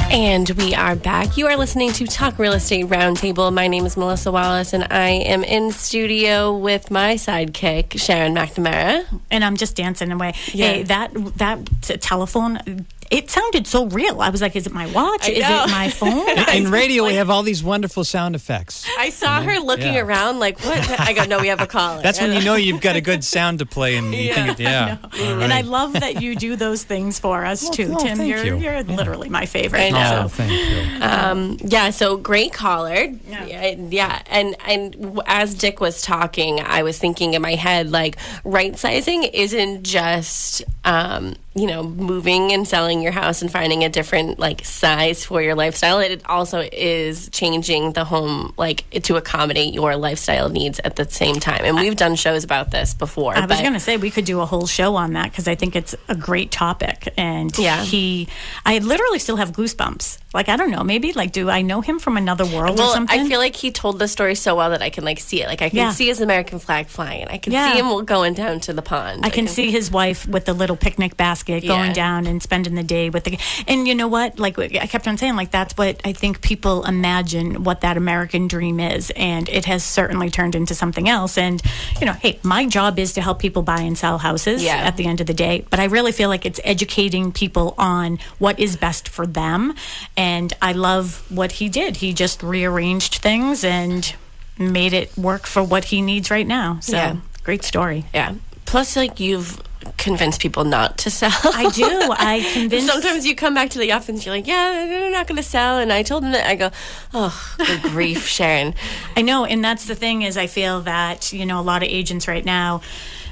And 0.08 0.48
we 0.50 0.72
are 0.72 0.94
back. 0.94 1.36
You 1.36 1.48
are 1.48 1.56
listening 1.56 1.90
to 1.94 2.06
Talk 2.06 2.38
Real 2.38 2.52
Estate 2.52 2.86
Roundtable. 2.86 3.52
My 3.52 3.66
name 3.66 3.84
is 3.86 3.96
Melissa 3.96 4.30
Wallace, 4.30 4.72
and 4.72 4.86
I 4.90 5.08
am 5.08 5.42
in 5.42 5.72
studio 5.72 6.56
with 6.56 6.92
my 6.92 7.14
sidekick, 7.14 7.98
Sharon 7.98 8.34
McNamara. 8.34 9.04
and 9.32 9.44
I'm 9.44 9.56
just 9.56 9.74
dancing 9.74 10.12
away. 10.12 10.34
Yeah. 10.52 10.66
Hey, 10.66 10.82
that 10.84 11.12
that 11.38 11.66
telephone, 12.00 12.86
it 13.10 13.30
sounded 13.30 13.66
so 13.66 13.86
real. 13.86 14.20
I 14.20 14.30
was 14.30 14.40
like, 14.42 14.56
is 14.56 14.66
it 14.66 14.72
my 14.72 14.86
watch? 14.92 15.28
Is 15.28 15.38
it 15.38 15.70
my 15.70 15.88
phone? 15.94 16.28
In 16.56 16.70
radio, 16.70 17.04
we 17.06 17.14
have 17.14 17.30
all 17.30 17.42
these 17.42 17.62
wonderful 17.62 18.04
sound 18.04 18.34
effects. 18.34 18.86
I 18.98 19.10
saw 19.10 19.42
her 19.42 19.58
looking 19.60 19.94
Yeah. 19.94 20.00
around 20.00 20.38
like, 20.38 20.58
what? 20.64 21.00
I 21.00 21.12
go, 21.12 21.24
no, 21.24 21.38
we 21.40 21.48
have 21.48 21.60
a 21.60 21.66
caller. 21.66 22.02
That's 22.02 22.20
when 22.20 22.32
you 22.32 22.42
know 22.44 22.54
you've 22.54 22.80
got 22.80 22.96
a 22.96 23.00
good 23.00 23.24
sound 23.24 23.58
to 23.60 23.66
play, 23.66 23.96
and 23.96 24.14
you 24.14 24.32
think, 24.34 24.48
it- 24.50 24.60
yeah. 24.60 24.98
and 25.14 25.52
I 25.52 25.60
love 25.62 25.92
that 25.94 26.20
you 26.22 26.36
do 26.36 26.56
those 26.56 26.82
things 26.84 27.18
for 27.18 27.44
us 27.44 27.68
too, 27.70 27.90
well, 27.90 27.98
Tim. 28.00 28.18
thank 28.18 28.30
You're 28.30 28.44
you. 28.44 28.56
you're 28.56 28.82
literally 28.82 29.28
my 29.28 29.46
favorite. 29.46 29.80
I 29.82 29.90
know. 29.90 30.22
Oh, 30.24 30.28
thank 30.28 30.52
you. 30.52 31.02
Um, 31.04 31.56
yeah, 31.64 31.90
so 31.90 32.16
great 32.16 32.52
caller. 32.52 32.94
Yeah. 33.28 33.44
Yeah. 33.46 33.76
yeah, 33.90 34.22
and 34.26 34.56
and 34.66 35.20
as 35.26 35.54
Dick 35.54 35.80
was 35.80 36.02
talking, 36.02 36.60
I 36.60 36.82
was 36.82 36.98
thinking 36.98 37.34
in 37.34 37.42
my 37.42 37.54
head 37.54 37.90
like 37.90 38.16
right 38.44 38.76
sizing 38.76 39.22
isn't 39.24 39.82
just 39.84 40.62
um, 40.84 41.34
you 41.56 41.66
know 41.66 41.82
moving 41.82 42.52
and 42.52 42.68
selling 42.68 43.00
your 43.00 43.12
house 43.12 43.40
and 43.40 43.50
finding 43.50 43.82
a 43.82 43.88
different 43.88 44.38
like 44.38 44.62
size 44.64 45.24
for 45.24 45.40
your 45.40 45.54
lifestyle. 45.54 45.98
It 46.00 46.22
also 46.26 46.60
is 46.70 47.30
changing 47.30 47.92
the 47.94 48.04
home 48.04 48.52
like 48.58 48.88
to 49.04 49.16
accommodate 49.16 49.72
your 49.72 49.96
lifestyle 49.96 50.50
needs 50.50 50.78
at 50.84 50.96
the 50.96 51.08
same 51.08 51.36
time. 51.36 51.64
And 51.64 51.76
we've 51.76 51.96
done 51.96 52.14
shows 52.14 52.44
about 52.44 52.70
this 52.70 52.92
before. 52.92 53.34
I 53.36 53.46
was 53.46 53.60
going 53.60 53.72
to 53.72 53.80
say 53.80 53.96
we 53.96 54.10
could 54.10 54.26
do 54.26 54.40
a 54.40 54.46
whole 54.46 54.66
show 54.66 54.96
on 54.96 55.14
that 55.14 55.30
because 55.30 55.48
I 55.48 55.54
think 55.54 55.74
it's 55.74 55.94
a 56.08 56.14
great 56.14 56.50
topic. 56.50 57.12
And 57.16 57.56
Yeah. 57.58 57.82
he, 57.82 58.28
I 58.66 58.78
literally 58.78 59.18
still 59.18 59.36
have 59.36 59.52
goosebumps. 59.52 60.18
Like 60.34 60.50
I 60.50 60.56
don't 60.56 60.70
know, 60.70 60.84
maybe 60.84 61.14
like 61.14 61.32
do 61.32 61.48
I 61.48 61.62
know 61.62 61.80
him 61.80 61.98
from 61.98 62.18
another 62.18 62.44
world 62.44 62.78
or 62.78 62.82
Well, 62.82 62.92
something? 62.92 63.18
I 63.18 63.26
feel 63.26 63.38
like 63.38 63.56
he 63.56 63.70
told 63.70 63.98
the 63.98 64.08
story 64.08 64.34
so 64.34 64.54
well 64.56 64.68
that 64.70 64.82
I 64.82 64.90
can 64.90 65.04
like 65.04 65.18
see 65.20 65.42
it. 65.42 65.46
Like 65.48 65.62
I 65.62 65.70
can 65.70 65.78
Yeah. 65.78 65.92
see 65.92 66.08
his 66.08 66.20
American 66.20 66.58
flag 66.58 66.88
flying. 66.88 67.26
I 67.28 67.38
can 67.38 67.54
Yeah. 67.54 67.72
see 67.72 67.78
him 67.78 68.04
going 68.04 68.34
down 68.34 68.60
to 68.60 68.74
the 68.74 68.82
pond. 68.82 69.24
I 69.24 69.30
can 69.30 69.46
see 69.48 69.70
his 69.70 69.90
wife 69.90 70.28
with 70.28 70.44
the 70.44 70.52
little 70.52 70.76
picnic 70.76 71.16
basket 71.16 71.45
going 71.46 71.62
Yeah. 71.64 71.92
down 71.92 72.26
and 72.26 72.42
spending 72.42 72.74
the 72.74 72.82
day 72.82 73.08
with 73.10 73.24
the. 73.24 73.38
And 73.66 73.86
you 73.88 73.94
know 73.94 74.08
what? 74.08 74.38
Like 74.38 74.58
I 74.58 74.86
kept 74.86 75.06
on 75.08 75.16
saying, 75.16 75.36
like 75.36 75.50
that's 75.50 75.76
what 75.76 76.00
I 76.04 76.12
think 76.12 76.42
people 76.42 76.84
imagine 76.84 77.64
what 77.64 77.80
that 77.82 77.96
American 77.96 78.48
dream 78.48 78.80
is, 78.80 79.10
and 79.16 79.48
it 79.48 79.64
has 79.66 79.84
certainly 79.84 80.30
turned 80.30 80.54
into 80.54 80.74
something 80.74 81.08
else. 81.08 81.38
And 81.38 81.62
you 82.00 82.06
know, 82.06 82.12
hey, 82.12 82.38
my 82.42 82.66
job 82.66 82.98
is 82.98 83.12
to 83.14 83.20
help 83.22 83.38
people 83.38 83.62
buy 83.62 83.80
and 83.80 83.96
sell 83.96 84.18
houses. 84.18 84.62
Yeah. 84.62 84.76
At 84.76 84.96
the 84.96 85.06
end 85.06 85.20
of 85.20 85.26
the 85.26 85.34
day, 85.34 85.64
but 85.70 85.80
I 85.80 85.84
really 85.84 86.12
feel 86.12 86.28
like 86.28 86.44
it's 86.46 86.60
educating 86.64 87.32
people 87.32 87.74
on 87.78 88.18
what 88.38 88.58
is 88.60 88.76
best 88.76 89.08
for 89.08 89.26
them, 89.26 89.74
and 90.16 90.52
I 90.60 90.72
love 90.72 91.24
what 91.30 91.52
he 91.52 91.68
did. 91.68 91.96
He 91.96 92.12
just 92.12 92.42
rearranged 92.42 93.16
things 93.16 93.64
and 93.64 94.14
made 94.58 94.92
it 94.92 95.16
work 95.18 95.46
for 95.46 95.62
what 95.62 95.84
he 95.86 96.00
needs 96.02 96.30
right 96.30 96.46
now. 96.46 96.78
So 96.80 96.96
Yeah. 96.96 97.16
great 97.44 97.62
story. 97.62 98.04
Yeah. 98.14 98.32
Plus, 98.66 98.96
like 98.96 99.20
you've 99.20 99.60
convinced 99.96 100.40
people 100.40 100.64
not 100.64 100.98
to 100.98 101.10
sell. 101.10 101.30
I 101.44 101.70
do. 101.70 101.86
I 101.86 102.48
convinced. 102.52 102.88
Sometimes 102.88 103.26
you 103.26 103.34
come 103.34 103.54
back 103.54 103.70
to 103.70 103.78
the 103.78 103.92
office, 103.92 104.26
you're 104.26 104.34
like, 104.34 104.46
"Yeah, 104.46 104.86
they're 104.88 105.10
not 105.10 105.26
going 105.26 105.36
to 105.36 105.42
sell," 105.42 105.78
and 105.78 105.92
I 105.92 106.02
told 106.02 106.22
them 106.24 106.32
that. 106.32 106.46
I 106.46 106.54
go, 106.54 106.70
"Oh, 107.14 107.56
good 107.58 107.82
grief, 107.92 108.26
Sharon." 108.26 108.74
I 109.16 109.22
know, 109.22 109.44
and 109.44 109.64
that's 109.64 109.86
the 109.86 109.94
thing 109.94 110.22
is, 110.22 110.36
I 110.36 110.46
feel 110.46 110.82
that 110.82 111.32
you 111.32 111.46
know 111.46 111.60
a 111.60 111.62
lot 111.62 111.82
of 111.82 111.88
agents 111.88 112.28
right 112.28 112.44
now. 112.44 112.82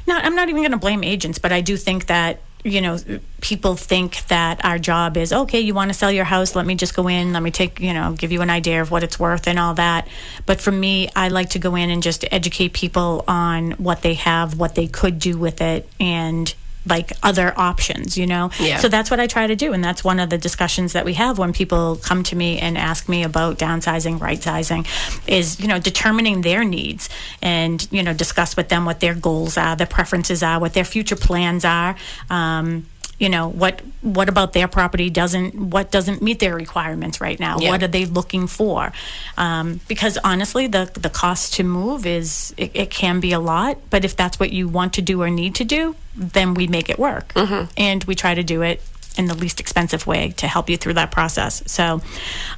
Not, 0.07 0.25
I'm 0.25 0.37
not 0.37 0.49
even 0.49 0.61
going 0.61 0.73
to 0.73 0.77
blame 0.79 1.03
agents, 1.03 1.39
but 1.39 1.51
I 1.51 1.61
do 1.63 1.77
think 1.77 2.07
that 2.07 2.41
you 2.65 2.81
know 2.81 2.99
people 3.43 3.77
think 3.77 4.27
that 4.29 4.65
our 4.65 4.79
job 4.79 5.17
is 5.17 5.33
okay. 5.33 5.61
You 5.61 5.75
want 5.75 5.91
to 5.91 5.95
sell 5.95 6.11
your 6.11 6.25
house? 6.25 6.57
Let 6.57 6.67
me 6.67 6.75
just 6.75 6.97
go 6.97 7.09
in. 7.09 7.33
Let 7.33 7.43
me 7.43 7.51
take 7.51 7.79
you 7.79 7.93
know 7.93 8.15
give 8.19 8.33
you 8.33 8.41
an 8.41 8.51
idea 8.51 8.81
of 8.81 8.91
what 8.91 9.05
it's 9.05 9.21
worth 9.21 9.47
and 9.47 9.59
all 9.59 9.75
that. 9.75 10.09
But 10.47 10.61
for 10.61 10.73
me, 10.73 11.11
I 11.15 11.29
like 11.29 11.51
to 11.51 11.59
go 11.59 11.77
in 11.77 11.91
and 11.91 12.03
just 12.03 12.25
educate 12.33 12.73
people 12.73 13.25
on 13.29 13.73
what 13.73 14.03
they 14.03 14.15
have, 14.15 14.59
what 14.59 14.75
they 14.75 14.87
could 14.87 15.19
do 15.19 15.39
with 15.39 15.61
it, 15.61 15.89
and 16.01 16.53
like 16.87 17.13
other 17.23 17.53
options, 17.57 18.17
you 18.17 18.27
know? 18.27 18.51
Yeah. 18.61 18.79
So 18.79 18.89
that's 18.89 19.11
what 19.11 19.21
I 19.21 19.27
try 19.27 19.47
to 19.47 19.57
do. 19.57 19.73
And 19.73 19.83
that's 19.83 20.05
one 20.05 20.21
of 20.21 20.31
the 20.31 20.39
discussions 20.39 20.93
that 20.93 21.05
we 21.05 21.15
have 21.15 21.39
when 21.39 21.53
people 21.53 21.97
come 21.97 22.23
to 22.25 22.37
me 22.37 22.59
and 22.59 22.77
ask 22.77 23.09
me 23.09 23.23
about 23.23 23.59
downsizing, 23.59 24.21
right 24.21 24.43
sizing, 24.43 24.87
is, 25.27 25.61
you 25.61 25.69
know, 25.69 25.79
determining 25.79 26.43
their 26.43 26.65
needs 26.65 27.09
and, 27.43 27.87
you 27.91 28.03
know, 28.03 28.13
discuss 28.13 28.57
with 28.57 28.69
them 28.69 28.85
what 28.85 29.01
their 29.01 29.15
goals 29.15 29.57
are, 29.57 29.77
their 29.77 29.87
preferences 29.87 30.43
are, 30.43 30.61
what 30.61 30.75
their 30.75 30.85
future 30.85 31.17
plans 31.17 31.65
are. 31.65 31.97
Um, 32.31 32.87
you 33.19 33.29
know 33.29 33.49
what 33.49 33.81
what 34.01 34.29
about 34.29 34.53
their 34.53 34.69
property 34.69 35.11
doesn't 35.11 35.55
what 35.55 35.91
doesn't 35.91 36.21
meet 36.23 36.39
their 36.41 36.55
requirements 36.55 37.21
right 37.21 37.39
now? 37.39 37.59
Yeah. 37.59 37.71
what 37.71 37.83
are 37.83 37.89
they 37.89 38.05
looking 38.07 38.47
for? 38.47 38.93
Um, 39.37 39.81
because 39.89 40.19
honestly 40.25 40.67
the 40.67 40.91
the 40.95 41.11
cost 41.11 41.55
to 41.55 41.65
move 41.65 42.07
is 42.07 42.55
it, 42.57 42.71
it 42.75 42.91
can 42.91 43.21
be 43.21 43.33
a 43.33 43.41
lot 43.41 43.79
but 43.91 44.05
if 44.05 44.17
that's 44.17 44.39
what 44.41 44.53
you 44.53 44.69
want 44.69 44.95
to 44.95 45.03
do 45.03 45.23
or 45.23 45.31
need 45.31 45.55
to 45.57 45.65
do 45.65 45.95
then 46.17 46.55
we 46.55 46.67
make 46.67 46.89
it 46.91 46.99
work. 46.99 47.33
And 47.77 48.05
we 48.05 48.15
try 48.15 48.35
to 48.35 48.43
do 48.45 48.63
it 48.63 48.81
in 49.17 49.27
the 49.27 49.35
least 49.35 49.61
expensive 49.61 50.07
way 50.07 50.31
to 50.37 50.47
help 50.47 50.69
you 50.69 50.77
through 50.77 50.95
that 50.95 51.11
process. 51.11 51.63
So, 51.67 52.01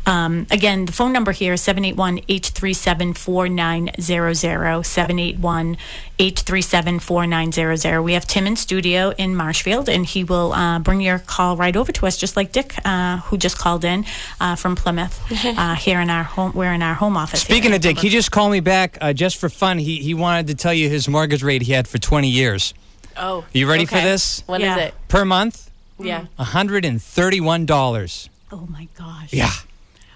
um, 0.07 0.47
again, 0.51 0.87
the 0.87 0.93
phone 0.93 1.13
number 1.13 1.33
here 1.33 1.53
is 1.55 1.61
781 1.63 2.19
837 2.29 3.15
4900. 3.15 4.85
781 4.87 5.77
837 6.19 6.99
4900. 7.01 8.01
We 8.03 8.13
have 8.15 8.27
Tim 8.27 8.47
in 8.47 8.57
studio 8.57 9.11
in 9.19 9.37
Marshfield, 9.37 9.89
and 9.89 10.07
he 10.07 10.25
will 10.25 10.53
uh, 10.53 10.79
bring 10.79 11.01
your 11.01 11.19
call 11.19 11.57
right 11.57 11.77
over 11.77 11.93
to 11.93 12.07
us, 12.07 12.17
just 12.17 12.37
like 12.37 12.53
Dick, 12.53 12.75
uh, 12.85 13.19
who 13.19 13.37
just 13.37 13.59
called 13.59 13.85
in 13.85 14.05
uh, 14.41 14.57
from 14.57 14.77
Plymouth. 14.77 15.21
Uh, 15.57 15.75
here 15.75 16.01
in 16.01 16.11
our 16.11 16.23
home, 16.25 16.53
we're 16.55 16.73
in 16.73 16.83
our 16.83 16.95
home 16.95 17.17
office. 17.17 17.41
Speaking 17.41 17.73
of 17.73 17.81
Dick, 17.81 17.99
he 17.99 18.09
just 18.09 18.31
called 18.31 18.53
me 18.53 18.61
back 18.61 18.99
uh, 19.01 19.13
just 19.13 19.37
for 19.39 19.49
fun. 19.49 19.79
He 19.79 19.99
he 20.03 20.13
wanted 20.13 20.49
to 20.49 20.55
tell 20.55 20.75
you 20.75 20.89
his 20.89 21.09
mortgage 21.09 21.43
rate 21.43 21.63
he 21.63 21.73
had 21.73 21.87
for 21.89 21.99
20 21.99 22.29
years. 22.29 22.75
Oh, 23.17 23.45
You 23.53 23.69
ready 23.69 23.87
for 23.87 23.95
this? 23.95 24.43
What 24.47 24.61
is 24.61 24.67
Yeah. 24.67 24.77
it? 24.79 24.95
Per 25.09 25.25
month, 25.25 25.66
Yeah. 25.99 26.27
$131. 26.39 28.29
Oh 28.53 28.67
my 28.71 28.87
gosh. 28.97 29.33
Yeah, 29.33 29.51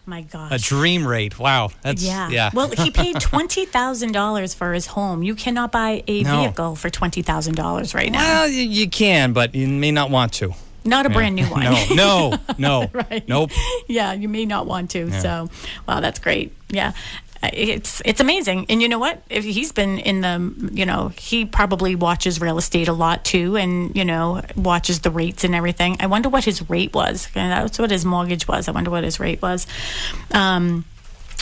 My 0.07 0.23
gosh. 0.23 0.53
a 0.53 0.59
dream 0.59 1.07
rate. 1.07 1.39
Wow, 1.39 1.71
that's 1.83 2.03
Yeah. 2.03 2.29
yeah. 2.31 2.51
Well, 2.55 2.71
he 2.71 2.91
paid 3.03 3.19
twenty 3.21 3.65
thousand 3.67 4.13
dollars 4.13 4.55
for 4.55 4.73
his 4.73 4.87
home. 4.87 5.23
You 5.23 5.35
cannot 5.35 5.73
buy 5.73 6.03
a 6.07 6.23
No. 6.23 6.43
vehicle 6.43 6.77
for 6.77 6.91
twenty 6.91 7.23
thousand 7.23 7.57
dollars 7.57 7.93
right 7.95 8.11
now. 8.11 8.21
Well, 8.21 8.49
you 8.49 8.89
can, 8.89 9.33
but 9.33 9.55
you 9.55 9.67
may 9.67 9.91
not 9.91 10.11
want 10.11 10.33
to. 10.35 10.55
Not 10.85 11.07
a 11.07 11.11
brand 11.11 11.35
new 11.35 11.45
one. 11.51 11.65
No, 11.65 11.85
no, 11.95 12.39
no. 12.59 12.89
right. 12.93 13.27
Nope. 13.29 13.51
Yeah, 13.89 14.13
you 14.15 14.29
may 14.29 14.47
not 14.47 14.67
want 14.67 14.91
to. 14.93 15.11
So, 15.21 15.51
wow, 15.87 16.01
that's 16.01 16.19
great. 16.21 16.53
Yeah. 16.71 16.93
It's 17.43 18.03
it's 18.05 18.21
amazing, 18.21 18.67
and 18.69 18.83
you 18.83 18.89
know 18.89 18.99
what? 18.99 19.23
If 19.31 19.45
he's 19.45 19.73
been 19.73 19.99
in 19.99 20.21
the, 20.21 20.71
you 20.73 20.85
know, 20.85 21.09
he 21.09 21.47
probably 21.47 21.95
watches 21.95 22.41
real 22.41 22.59
estate 22.59 22.89
a 22.89 22.93
lot 22.93 23.25
too, 23.25 23.57
and 23.57 23.97
you 23.97 24.05
know, 24.05 24.43
watches 24.57 25.01
the 25.01 25.11
rates 25.11 25.43
and 25.45 25.55
everything. 25.55 25.97
I 26.01 26.07
wonder 26.07 26.29
what 26.29 26.45
his 26.45 26.69
rate 26.69 26.93
was. 26.93 27.29
And 27.35 27.51
that's 27.51 27.79
what 27.79 27.91
his 27.91 28.05
mortgage 28.05 28.47
was. 28.47 28.69
I 28.69 28.73
wonder 28.73 28.91
what 28.91 29.05
his 29.05 29.19
rate 29.19 29.41
was. 29.41 29.67
Um, 30.33 30.85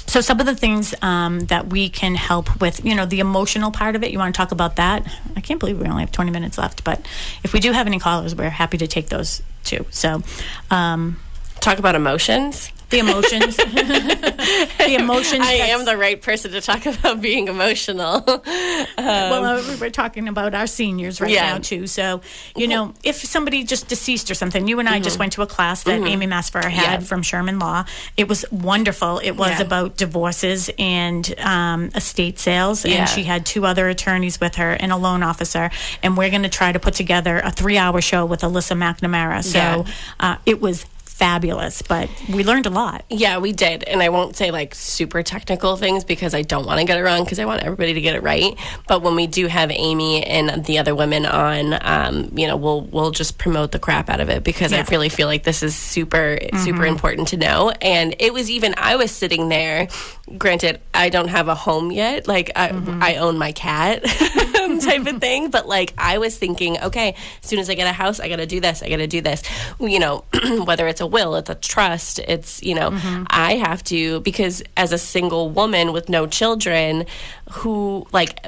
so 0.07 0.21
some 0.21 0.39
of 0.41 0.47
the 0.47 0.55
things 0.55 0.95
um, 1.03 1.41
that 1.47 1.67
we 1.67 1.89
can 1.89 2.15
help 2.15 2.61
with, 2.61 2.85
you 2.85 2.95
know, 2.95 3.05
the 3.05 3.21
emotional 3.21 3.71
part 3.71 3.97
of 3.97 4.03
it. 4.03 4.11
You 4.11 4.19
want 4.19 4.35
to 4.35 4.39
talk 4.39 4.53
about 4.53 4.77
that? 4.77 5.07
I 5.37 5.41
can't 5.41 5.61
believe 5.61 5.79
we 5.79 5.87
only 5.87 6.03
have 6.03 6.13
20 6.13 6.31
minutes 6.31 6.57
left, 6.57 6.85
but 6.85 7.05
if 7.45 7.53
we 7.53 7.61
do 7.61 7.73
have 7.73 7.87
any 7.87 7.99
callers, 7.99 8.35
we're 8.35 8.49
happy 8.49 8.79
to 8.79 8.87
take 8.87 9.09
those 9.09 9.43
too. 9.65 9.85
So, 9.91 10.23
um, 10.71 11.19
Talk 11.61 11.79
about 11.79 11.95
emotions. 11.95 12.71
The 12.91 12.99
emotions, 13.01 13.57
the 13.57 14.97
emotions. 14.99 15.45
I 15.47 15.53
am 15.55 15.85
the 15.85 15.97
right 15.97 16.21
person 16.21 16.53
to 16.53 16.61
talk 16.61 16.87
about 16.87 17.21
being 17.21 17.49
emotional. 17.49 18.23
well, 18.27 19.45
uh, 19.45 19.77
we're 19.81 19.91
talking 19.91 20.29
about 20.29 20.55
our 20.55 20.67
seniors 20.67 21.21
right 21.21 21.31
Yeah. 21.31 21.53
now 21.53 21.59
too. 21.59 21.87
So, 21.87 22.21
you 22.57 22.67
know, 22.69 22.95
if 23.03 23.17
somebody 23.17 23.65
just 23.65 23.89
deceased 23.89 24.31
or 24.31 24.35
something, 24.35 24.67
you 24.69 24.79
and 24.79 24.89
I 24.89 25.01
just 25.01 25.19
went 25.19 25.33
to 25.35 25.43
a 25.43 25.47
class 25.47 25.83
that 25.85 26.01
Amy 26.03 26.27
Masfer 26.27 26.63
had 26.65 26.79
Mm-hmm. 26.79 26.79
Yeah. 26.79 26.99
from 27.01 27.23
Sherman 27.23 27.59
Law. 27.59 27.85
It 28.17 28.29
was 28.29 28.45
wonderful. 28.51 29.19
It 29.19 29.33
was 29.33 29.51
Yeah. 29.51 29.63
about 29.63 29.97
divorces 29.97 30.71
and 30.79 31.35
um, 31.41 31.91
estate 31.95 32.39
sales, 32.39 32.85
and 32.85 33.09
she 33.09 33.25
had 33.25 33.45
two 33.45 33.67
other 33.67 33.89
attorneys 33.89 34.41
with 34.41 34.55
her 34.57 34.73
and 34.73 34.93
a 34.93 34.97
loan 34.97 35.23
officer. 35.23 35.71
And 36.03 36.17
we're 36.17 36.31
going 36.31 36.43
to 36.45 36.49
try 36.49 36.73
to 36.73 36.79
put 36.79 36.95
together 36.95 37.39
a 37.39 37.51
three-hour 37.51 38.01
show 38.01 38.25
with 38.25 38.41
Alyssa 38.41 38.77
McNamara. 38.77 39.45
So 39.45 39.85
uh, 40.21 40.37
it 40.47 40.61
was 40.61 40.85
fabulous, 41.19 41.83
but 41.83 42.09
we 42.33 42.45
learned 42.45 42.67
a 42.67 42.71
lot. 42.71 43.05
Yeah, 43.11 43.39
we 43.39 43.53
did. 43.53 43.83
And 43.83 44.01
I 44.01 44.09
won't 44.09 44.37
say 44.37 44.53
like 44.53 44.73
super 44.75 45.25
technical 45.25 45.77
things 45.77 46.05
because 46.05 46.33
I 46.33 46.43
don't 46.43 46.65
want 46.65 46.79
to 46.79 46.87
get 46.87 46.97
it 46.97 47.03
wrong 47.03 47.25
because 47.25 47.41
I 47.41 47.45
want 47.45 47.63
everybody 47.65 47.93
to 47.95 48.01
get 48.01 48.15
it 48.15 48.23
right. 48.23 48.57
But 48.87 49.03
when 49.03 49.17
we 49.17 49.27
do 49.27 49.49
have 49.49 49.73
Amy 49.73 50.25
and 50.25 50.65
the 50.65 50.79
other 50.79 50.95
women 50.95 51.27
on, 51.27 51.77
um, 51.83 52.31
you 52.37 52.47
know, 52.47 52.57
we'll 52.57 52.83
we'll 52.83 53.11
just 53.11 53.37
promote 53.37 53.73
the 53.73 53.81
crap 53.81 54.09
out 54.09 54.21
of 54.21 54.31
it 54.31 54.45
because 54.45 54.71
Yeah. 54.71 54.79
Mm-hmm. 54.83 54.91
I 54.91 54.95
really 54.95 55.09
feel 55.09 55.27
like 55.27 55.43
this 55.43 55.63
is 55.63 55.75
super 55.75 56.39
super 56.59 56.87
important 56.87 57.29
to 57.29 57.37
know. 57.37 57.71
And 57.83 58.15
it 58.21 58.33
was 58.33 58.49
even 58.49 58.75
I 58.77 58.95
was 58.97 59.11
sitting 59.11 59.49
there. 59.49 59.89
Granted, 60.37 60.81
I 60.93 61.09
don't 61.09 61.29
have 61.29 61.49
a 61.49 61.55
home 61.55 61.91
yet. 61.91 62.29
Like 62.29 62.51
I, 62.57 62.69
Mm-hmm. 62.69 63.03
I 63.03 63.17
own 63.17 63.39
my 63.39 63.53
cat 63.53 64.05
type 64.05 65.07
of 65.07 65.21
thing. 65.21 65.51
But 65.51 65.67
like 65.67 65.95
I 65.97 66.19
was 66.19 66.37
thinking, 66.37 66.79
okay, 66.81 67.15
as 67.43 67.49
soon 67.49 67.59
as 67.59 67.71
I 67.71 67.75
get 67.75 67.87
a 67.87 67.93
house, 67.93 68.21
I 68.21 68.29
got 68.29 68.37
to 68.37 68.47
do 68.47 68.61
this. 68.61 68.83
I 68.83 68.89
got 68.89 68.99
to 68.99 69.07
do 69.07 69.21
this. 69.21 69.43
You 69.81 69.99
know, 69.99 70.25
whether 70.65 70.87
it's 70.87 71.01
a 71.01 71.07
will, 71.07 71.35
it's 71.37 71.49
a 71.51 71.55
trust, 71.55 72.19
it's 72.21 72.63
you 72.63 72.75
know, 72.75 72.91
I 73.29 73.57
have 73.57 73.83
to 73.85 74.21
because 74.21 74.63
as 74.77 74.93
a 74.93 74.99
single 74.99 75.49
woman 75.51 75.93
with 75.93 76.09
no 76.09 76.27
children, 76.27 77.07
who 77.51 78.07
like 78.13 78.39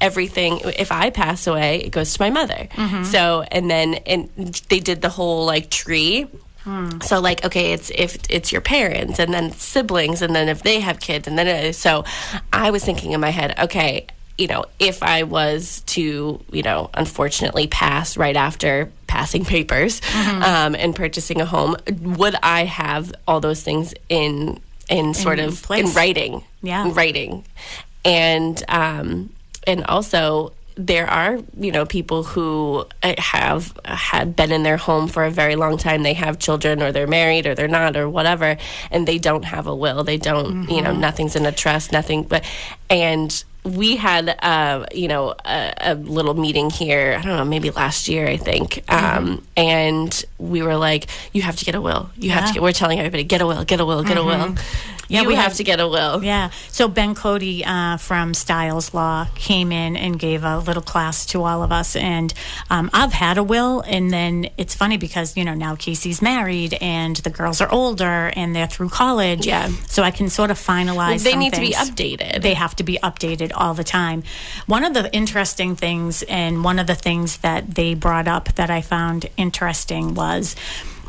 everything. 0.00 0.60
If 0.78 0.92
I 0.92 1.10
pass 1.10 1.46
away, 1.46 1.78
it 1.78 1.90
goes 1.90 2.12
to 2.14 2.20
my 2.22 2.30
mother. 2.30 2.68
So 3.04 3.42
and 3.50 3.70
then 3.70 3.94
and 4.06 4.28
they 4.68 4.80
did 4.80 5.00
the 5.02 5.08
whole 5.08 5.46
like 5.46 5.70
tree. 5.70 6.26
So 7.02 7.20
like 7.20 7.44
okay, 7.44 7.72
it's 7.72 7.90
if 7.90 8.16
it's 8.30 8.50
your 8.52 8.60
parents 8.62 9.18
and 9.18 9.32
then 9.34 9.52
siblings 9.52 10.22
and 10.22 10.34
then 10.34 10.48
if 10.48 10.62
they 10.62 10.80
have 10.80 10.98
kids 11.00 11.28
and 11.28 11.38
then 11.38 11.46
it, 11.46 11.74
so 11.74 12.04
I 12.52 12.70
was 12.70 12.84
thinking 12.84 13.12
in 13.12 13.20
my 13.20 13.30
head, 13.30 13.58
okay, 13.58 14.06
you 14.38 14.46
know, 14.48 14.64
if 14.80 15.02
I 15.02 15.22
was 15.24 15.82
to, 15.88 16.40
you 16.50 16.62
know, 16.62 16.90
unfortunately 16.94 17.66
pass 17.68 18.16
right 18.16 18.34
after 18.36 18.90
passing 19.06 19.44
papers 19.56 20.00
um, 20.14 20.74
and 20.74 20.96
purchasing 20.96 21.40
a 21.40 21.44
home, 21.44 21.76
would 22.00 22.34
I 22.42 22.64
have 22.64 23.12
all 23.28 23.40
those 23.40 23.62
things 23.62 23.94
in 24.08 24.58
in 24.88 25.14
sort 25.14 25.38
In 25.38 25.48
of 25.48 25.62
place. 25.62 25.86
in 25.88 25.94
writing? 25.94 26.44
Yeah. 26.62 26.86
in 26.86 26.94
writing, 26.94 27.44
and 28.04 28.62
um, 28.68 29.30
and 29.66 29.84
also 29.84 30.52
there 30.76 31.06
are 31.06 31.38
you 31.58 31.70
know 31.70 31.86
people 31.86 32.24
who 32.24 32.84
uh, 33.02 33.14
have 33.18 33.78
had 33.84 34.34
been 34.34 34.50
in 34.50 34.62
their 34.62 34.76
home 34.76 35.08
for 35.08 35.24
a 35.24 35.30
very 35.30 35.56
long 35.56 35.78
time. 35.78 36.02
They 36.02 36.14
have 36.14 36.38
children 36.38 36.82
or 36.82 36.92
they're 36.92 37.06
married 37.06 37.46
or 37.46 37.54
they're 37.54 37.68
not 37.68 37.96
or 37.96 38.08
whatever 38.08 38.56
and 38.90 39.06
they 39.06 39.18
don't 39.18 39.44
have 39.44 39.66
a 39.66 39.74
will. 39.74 40.04
They 40.04 40.16
don't 40.16 40.68
you 40.68 40.82
know 40.82 40.92
nothing's 40.94 41.36
in 41.36 41.46
a 41.46 41.52
trust 41.52 41.92
nothing 41.92 42.24
but 42.24 42.44
and 42.90 43.44
we 43.64 43.96
had 43.96 44.28
uh, 44.42 44.84
you 44.92 45.08
know 45.08 45.34
a, 45.44 45.72
a 45.80 45.94
little 45.94 46.34
meeting 46.34 46.68
here 46.68 47.16
i 47.18 47.22
don't 47.22 47.36
know 47.38 47.44
maybe 47.46 47.70
last 47.70 48.08
year 48.08 48.26
i 48.26 48.36
think. 48.36 48.84
Um, 48.88 49.42
and 49.56 50.24
we 50.38 50.62
were 50.62 50.76
like 50.76 51.06
you 51.32 51.42
have 51.42 51.56
to 51.56 51.64
get 51.64 51.74
a 51.74 51.80
will. 51.80 52.10
You 52.16 52.30
have 52.30 52.48
to 52.48 52.52
get 52.54 52.62
we're 52.62 52.72
telling 52.72 52.98
everybody 52.98 53.24
get 53.24 53.40
a 53.40 53.46
will 53.46 53.64
get 53.64 53.80
a 53.80 53.84
will 53.84 54.02
get 54.02 54.18
a 54.18 54.24
will 54.24 54.54
Yeah, 55.14 55.22
you 55.22 55.28
we 55.28 55.34
have 55.34 55.46
had- 55.52 55.54
to 55.56 55.64
get 55.64 55.80
a 55.80 55.88
will 55.88 56.22
Yeah. 56.22 56.50
So 56.70 56.88
Ben 56.88 57.14
Cody 57.14 57.64
uh, 57.64 57.96
from 57.96 58.34
Styles 58.34 58.92
Law 58.94 59.26
came 59.34 59.72
in 59.72 59.96
and 59.96 60.18
gave 60.18 60.44
a 60.44 60.58
little 60.58 60.82
class 60.82 61.26
to 61.26 61.42
all 61.42 61.62
of 61.62 61.72
us. 61.72 61.96
And 61.96 62.32
um, 62.70 62.90
I've 62.92 63.12
had 63.12 63.38
a 63.38 63.42
will. 63.42 63.80
And 63.82 64.10
then 64.12 64.48
it's 64.56 64.74
funny 64.74 64.96
because, 64.96 65.36
you 65.36 65.44
know, 65.44 65.54
now 65.54 65.74
Casey's 65.76 66.20
married 66.20 66.74
and 66.80 67.16
the 67.16 67.30
girls 67.30 67.60
are 67.60 67.70
older 67.70 68.30
and 68.34 68.54
they're 68.54 68.66
through 68.66 68.88
college. 68.90 69.46
Yeah. 69.46 69.68
So 69.88 70.02
I 70.02 70.10
can 70.10 70.28
sort 70.28 70.50
of 70.50 70.58
finalize 70.58 71.22
they 71.24 71.30
some 71.32 71.40
need 71.40 71.54
to 71.54 71.60
be 71.60 71.72
updated. 71.72 72.42
They 72.42 72.54
have 72.54 72.74
to 72.76 72.84
be 72.84 72.98
updated 73.02 73.52
all 73.54 73.74
the 73.74 73.84
time. 73.84 74.22
One 74.66 74.84
of 74.84 74.94
the 74.94 75.12
interesting 75.14 75.76
things 75.76 76.22
and 76.24 76.64
one 76.64 76.78
of 76.78 76.86
the 76.86 76.94
things 76.94 77.38
that 77.38 77.74
they 77.74 77.94
brought 77.94 78.28
up 78.28 78.54
that 78.54 78.70
I 78.70 78.80
found 78.80 79.26
interesting 79.36 80.14
was 80.14 80.56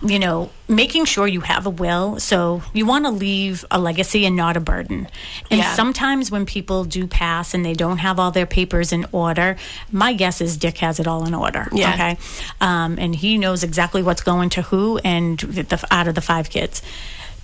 you 0.04 0.20
know, 0.20 0.50
making 0.68 1.06
sure 1.06 1.28
you 1.28 1.42
have 1.42 1.66
a 1.66 1.70
will. 1.70 2.20
So 2.20 2.62
you 2.74 2.86
want 2.86 3.06
to 3.06 3.12
leave 3.12 3.64
a 3.70 3.80
legacy 3.80 4.26
and 4.26 4.36
not 4.36 4.58
a 4.58 4.60
burden. 4.60 5.08
And 5.52 5.60
Yeah. 5.60 5.74
sometimes 5.76 6.32
when 6.32 6.46
people 6.46 6.84
do 6.84 7.08
pass 7.08 7.54
and 7.54 7.64
they 7.64 7.74
don't 7.74 8.00
have 8.00 8.20
all 8.20 8.32
their 8.32 8.46
papers 8.46 8.92
in 8.92 9.06
order, 9.12 9.58
my 9.92 10.14
guess 10.14 10.42
is 10.42 10.58
Dick 10.58 10.78
has 10.80 11.00
it 11.00 11.08
all 11.08 11.26
in 11.26 11.34
order. 11.34 11.68
Yeah. 11.72 11.94
Okay. 11.94 12.18
Um, 12.62 12.98
and 13.00 13.16
he 13.16 13.38
knows 13.38 13.64
exactly 13.64 14.02
what's 14.04 14.22
going 14.24 14.50
to 14.52 14.64
who 14.64 14.98
and 15.04 15.38
the, 15.40 15.88
out 15.92 16.08
of 16.08 16.16
the 16.16 16.22
five 16.22 16.50
kids. 16.50 16.82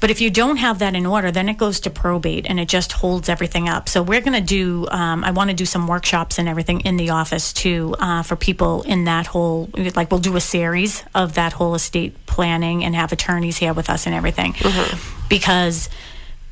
But 0.01 0.09
if 0.09 0.19
you 0.19 0.31
don't 0.31 0.57
have 0.57 0.79
that 0.79 0.95
in 0.95 1.05
order, 1.05 1.31
then 1.31 1.47
it 1.47 1.57
goes 1.57 1.79
to 1.81 1.91
probate 1.91 2.47
and 2.49 2.59
it 2.59 2.67
just 2.67 2.91
holds 2.91 3.29
everything 3.29 3.69
up. 3.69 3.87
So 3.87 4.01
we're 4.01 4.19
going 4.19 4.33
to 4.33 4.41
do, 4.41 4.87
um, 4.89 5.23
I 5.23 5.29
want 5.29 5.51
to 5.51 5.55
do 5.55 5.65
some 5.65 5.87
workshops 5.87 6.39
and 6.39 6.49
everything 6.49 6.81
in 6.81 6.97
the 6.97 7.11
office 7.11 7.53
too 7.53 7.95
uh, 7.99 8.23
for 8.23 8.35
people 8.35 8.81
in 8.81 9.05
that 9.05 9.27
whole, 9.27 9.69
like 9.95 10.09
we'll 10.09 10.19
do 10.19 10.35
a 10.35 10.41
series 10.41 11.03
of 11.13 11.35
that 11.35 11.53
whole 11.53 11.75
estate 11.75 12.25
planning 12.25 12.83
and 12.83 12.95
have 12.95 13.11
attorneys 13.11 13.57
here 13.57 13.73
with 13.73 13.91
us 13.91 14.07
and 14.07 14.15
everything. 14.15 14.55
Because 15.29 15.87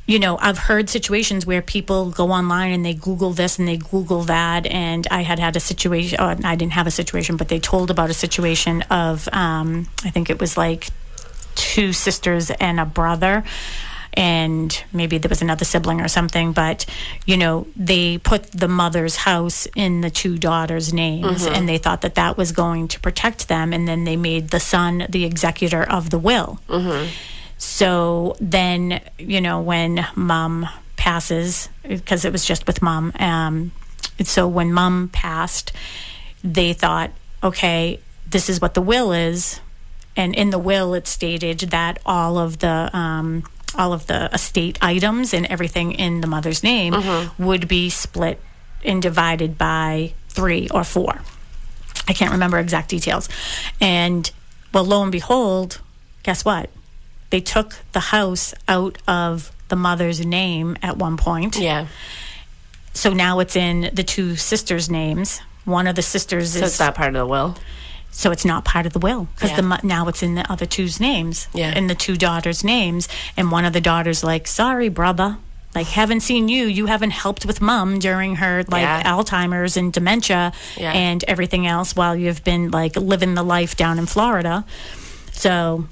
you 0.05 0.17
know, 0.17 0.39
I've 0.39 0.57
heard 0.57 0.89
situations 0.89 1.45
where 1.45 1.61
people 1.61 2.09
go 2.09 2.31
online 2.31 2.71
and 2.71 2.83
they 2.83 2.95
Google 2.95 3.31
this 3.31 3.59
and 3.59 3.67
they 3.67 3.77
Google 3.77 4.23
that. 4.23 4.65
And 4.65 5.05
I 5.11 5.21
had 5.21 5.37
had 5.37 5.55
a 5.55 5.59
situation, 5.59 6.19
I 6.19 6.55
didn't 6.55 6.71
have 6.71 6.87
a 6.87 6.91
situation, 6.91 7.37
but 7.37 7.47
they 7.47 7.59
told 7.59 7.91
about 7.91 8.09
a 8.09 8.15
situation 8.15 8.81
of, 8.89 9.29
um, 9.31 9.87
I 10.03 10.09
think 10.09 10.31
it 10.31 10.39
was 10.39 10.57
like 10.57 10.89
two 11.59 11.93
sisters 11.93 12.49
and 12.51 12.79
a 12.79 12.85
brother. 12.85 13.43
And 14.13 14.83
maybe 14.91 15.19
there 15.19 15.29
was 15.29 15.41
another 15.43 15.65
sibling 15.65 16.01
or 16.01 16.07
something, 16.07 16.51
but 16.51 16.85
you 17.27 17.37
know, 17.37 17.67
they 17.75 18.17
put 18.17 18.43
the 18.51 18.67
mother's 18.67 19.15
house 19.15 19.67
in 19.75 20.01
the 20.01 20.09
two 20.09 20.37
daughters' 20.37 20.91
names 20.91 21.45
and 21.53 21.69
they 21.69 21.77
thought 21.77 22.01
that 22.01 22.15
that 22.15 22.35
was 22.35 22.51
going 22.51 22.87
to 22.89 22.99
protect 22.99 23.47
them. 23.47 23.71
And 23.71 23.87
then 23.87 24.05
they 24.05 24.17
made 24.17 24.49
the 24.49 24.59
son 24.59 25.05
the 25.09 25.25
executor 25.25 25.83
of 25.83 26.09
the 26.09 26.17
will. 26.17 26.59
So 27.57 28.35
then, 28.41 28.99
you 29.19 29.41
know, 29.41 29.61
when 29.61 30.05
mom 30.15 30.67
passes, 30.95 31.69
because 31.87 32.25
it 32.25 32.31
was 32.31 32.45
just 32.45 32.65
with 32.67 32.81
mom, 32.81 33.11
um, 33.19 33.71
so 34.23 34.47
when 34.47 34.73
mom 34.73 35.09
passed, 35.09 35.71
they 36.43 36.73
thought, 36.73 37.11
okay, 37.43 37.99
this 38.29 38.49
is 38.49 38.59
what 38.59 38.73
the 38.73 38.81
will 38.81 39.11
is. 39.13 39.59
And 40.15 40.35
in 40.35 40.49
the 40.49 40.59
will 40.59 40.93
it 40.93 41.07
stated 41.07 41.59
that 41.71 41.99
all 42.05 42.37
of 42.37 42.59
the 42.59 42.89
um, 42.97 43.43
all 43.75 43.93
of 43.93 44.07
the 44.07 44.29
estate 44.33 44.77
items 44.81 45.33
and 45.33 45.45
everything 45.45 45.91
in 45.91 46.21
the 46.21 46.27
mother's 46.27 46.63
name 46.63 46.93
would 47.37 47.67
be 47.67 47.89
split 47.89 48.39
and 48.83 49.01
divided 49.01 49.57
by 49.57 50.13
three 50.29 50.67
or 50.69 50.83
four. 50.83 51.21
I 52.07 52.13
can't 52.13 52.31
remember 52.31 52.57
exact 52.57 52.89
details. 52.89 53.29
And 53.79 54.29
well, 54.73 54.83
lo 54.85 55.03
and 55.03 55.11
behold, 55.11 55.81
guess 56.23 56.43
what? 56.43 56.69
They 57.29 57.41
took 57.41 57.75
the 57.91 57.99
house 57.99 58.53
out 58.67 58.97
of 59.07 59.51
the 59.67 59.75
mother's 59.75 60.25
name 60.25 60.77
at 60.81 60.97
one 60.97 61.17
point. 61.17 61.57
Yeah. 61.59 61.87
So 62.93 63.13
now 63.13 63.39
it's 63.39 63.55
in 63.55 63.91
the 63.93 64.03
two 64.03 64.35
sisters' 64.35 64.89
names. 64.89 65.39
One 65.65 65.85
of 65.85 65.95
the 65.95 66.01
sisters 66.01 66.53
So 66.53 66.59
is 66.59 66.71
it's 66.71 66.79
not 66.79 66.95
part 66.95 67.09
of 67.09 67.13
the 67.15 67.27
will. 67.27 67.55
So 68.11 68.31
it's 68.31 68.45
not 68.45 68.65
part 68.65 68.85
of 68.85 68.93
the 68.93 68.99
will 68.99 69.27
because 69.35 69.51
Yeah. 69.51 69.61
the 69.61 69.79
now 69.83 70.07
it's 70.07 70.23
in 70.23 70.35
the 70.35 70.49
other 70.51 70.65
two's 70.65 70.99
names. 70.99 71.47
Yeah. 71.53 71.71
In 71.73 71.87
the 71.87 71.95
two 71.95 72.15
daughters' 72.17 72.63
names, 72.63 73.07
and 73.37 73.51
one 73.51 73.65
of 73.65 73.73
the 73.73 73.81
daughters 73.81 74.23
like, 74.23 74.47
"Sorry, 74.47 74.89
brother." 74.89 75.37
Like 75.75 75.85
haven't 75.87 76.21
seen 76.21 76.49
you. 76.49 76.65
You 76.65 76.87
haven't 76.87 77.11
helped 77.11 77.45
with 77.45 77.61
mom 77.61 77.99
during 77.99 78.37
her 78.37 78.63
like 78.67 78.81
Yeah. 78.81 79.03
Alzheimer's 79.03 79.77
and 79.77 79.93
dementia 79.93 80.51
Yeah. 80.75 80.91
and 80.93 81.23
everything 81.27 81.67
else 81.67 81.95
while 81.95 82.15
you've 82.15 82.43
been 82.43 82.71
like 82.71 82.95
living 82.95 83.35
the 83.35 83.43
life 83.43 83.77
down 83.77 83.99
in 83.99 84.07
Florida. 84.07 84.65
So 85.31 85.85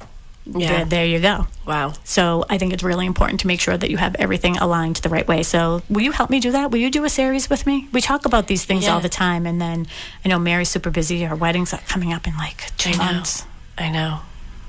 Yeah. 0.56 0.70
there, 0.78 0.86
there 0.86 1.06
you 1.06 1.20
go. 1.20 1.48
Wow. 1.66 1.93
So 2.04 2.45
I 2.50 2.58
think 2.58 2.74
it's 2.74 2.84
really 2.84 3.06
important 3.06 3.39
to 3.41 3.48
make 3.48 3.60
sure 3.60 3.78
that 3.78 3.89
you 3.89 3.98
have 3.98 4.16
everything 4.16 4.58
aligned 4.58 4.98
the 4.98 5.10
right 5.10 5.28
way. 5.28 5.43
So 5.43 5.82
will 5.89 6.02
you 6.02 6.12
help 6.12 6.30
me 6.30 6.39
do 6.39 6.52
that? 6.52 6.72
Will 6.72 6.80
you 6.80 6.89
do 6.91 7.04
a 7.04 7.10
series 7.10 7.50
with 7.50 7.66
me? 7.66 7.88
We 7.91 8.02
talk 8.02 8.26
about 8.26 8.48
these 8.48 8.64
things 8.66 8.84
Yeah. 8.86 8.93
all 8.93 9.00
the 9.02 9.10
time, 9.10 9.45
and 9.45 9.60
then 9.62 9.88
I 10.24 10.30
know 10.30 10.39
Mary's 10.39 10.70
super 10.70 10.89
busy. 10.89 11.26
Our 11.26 11.36
wedding's 11.36 11.74
coming 11.88 12.14
up 12.14 12.28
in 12.28 12.36
like 12.38 12.72
two 12.78 12.91
I 12.91 12.93
know. 12.93 13.04
months. 13.14 13.45
I 13.78 13.89
know. 13.89 14.20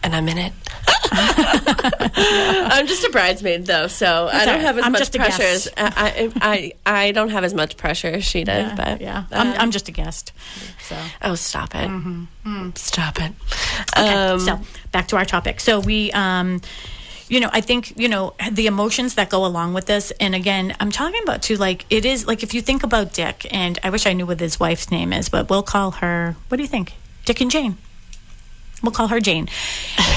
And 0.03 0.14
I'm 0.14 0.28
in 0.28 0.38
it. 0.38 0.53
I'm 1.12 2.86
just 2.86 3.05
a 3.05 3.11
bridesmaid, 3.11 3.66
though, 3.66 3.86
so 3.86 4.28
I 4.32 4.44
don't 4.44 4.57
right. 4.57 4.61
have 4.62 4.78
as 4.78 4.84
I'm 4.84 4.92
much 4.92 5.12
pressure. 5.12 5.42
As, 5.42 5.68
I, 5.76 6.30
I, 6.40 6.72
I, 6.86 7.05
I 7.05 7.12
don't 7.12 7.30
have 7.30 7.44
as 7.44 7.55
much 7.55 7.76
pressure 7.76 8.09
as 8.09 8.24
she 8.24 8.44
did, 8.44 8.76
but 8.76 9.01
yeah, 9.01 9.24
uh, 9.32 9.36
I'm, 9.36 9.61
I'm 9.61 9.70
just 9.70 9.88
a 9.88 9.92
guest. 9.92 10.32
So. 10.82 10.96
oh, 11.22 11.34
stop 11.34 11.74
it, 11.74 12.78
stop 12.78 13.20
it. 13.20 13.32
Okay, 13.96 14.14
Um, 14.14 14.40
so 14.40 14.61
back 14.92 15.09
to 15.09 15.16
our 15.16 15.24
topic. 15.24 15.61
So 15.61 15.80
we, 15.80 16.12
um, 16.12 16.61
you 17.28 17.40
know, 17.40 17.51
I 17.53 17.61
think 17.61 17.99
you 17.99 18.09
know 18.09 18.34
the 18.51 18.66
emotions 18.66 19.14
that 19.14 19.30
go 19.30 19.44
along 19.44 19.74
with 19.74 19.86
this. 19.86 20.11
And 20.12 20.34
again, 20.34 20.74
I'm 20.80 20.90
talking 20.90 21.22
about 21.22 21.42
too. 21.42 21.57
Like 21.57 21.84
it 21.90 22.05
is 22.05 22.26
like 22.26 22.42
if 22.42 22.55
you 22.55 22.62
think 22.62 22.82
about 22.82 23.12
Dick, 23.12 23.46
and 23.51 23.78
I 23.82 23.90
wish 23.90 24.07
I 24.07 24.12
knew 24.12 24.26
what 24.26 24.40
his 24.40 24.59
wife's 24.61 24.90
name 24.90 25.12
is, 25.12 25.28
but 25.28 25.49
we'll 25.51 25.62
call 25.62 25.92
her. 25.92 26.36
What 26.49 26.57
do 26.57 26.62
you 26.62 26.68
think, 26.68 26.94
Dick 27.24 27.40
and 27.40 27.51
Jane? 27.51 27.76
We'll 28.83 28.93
call 28.93 29.09
her 29.09 29.18
Jane. 29.20 29.49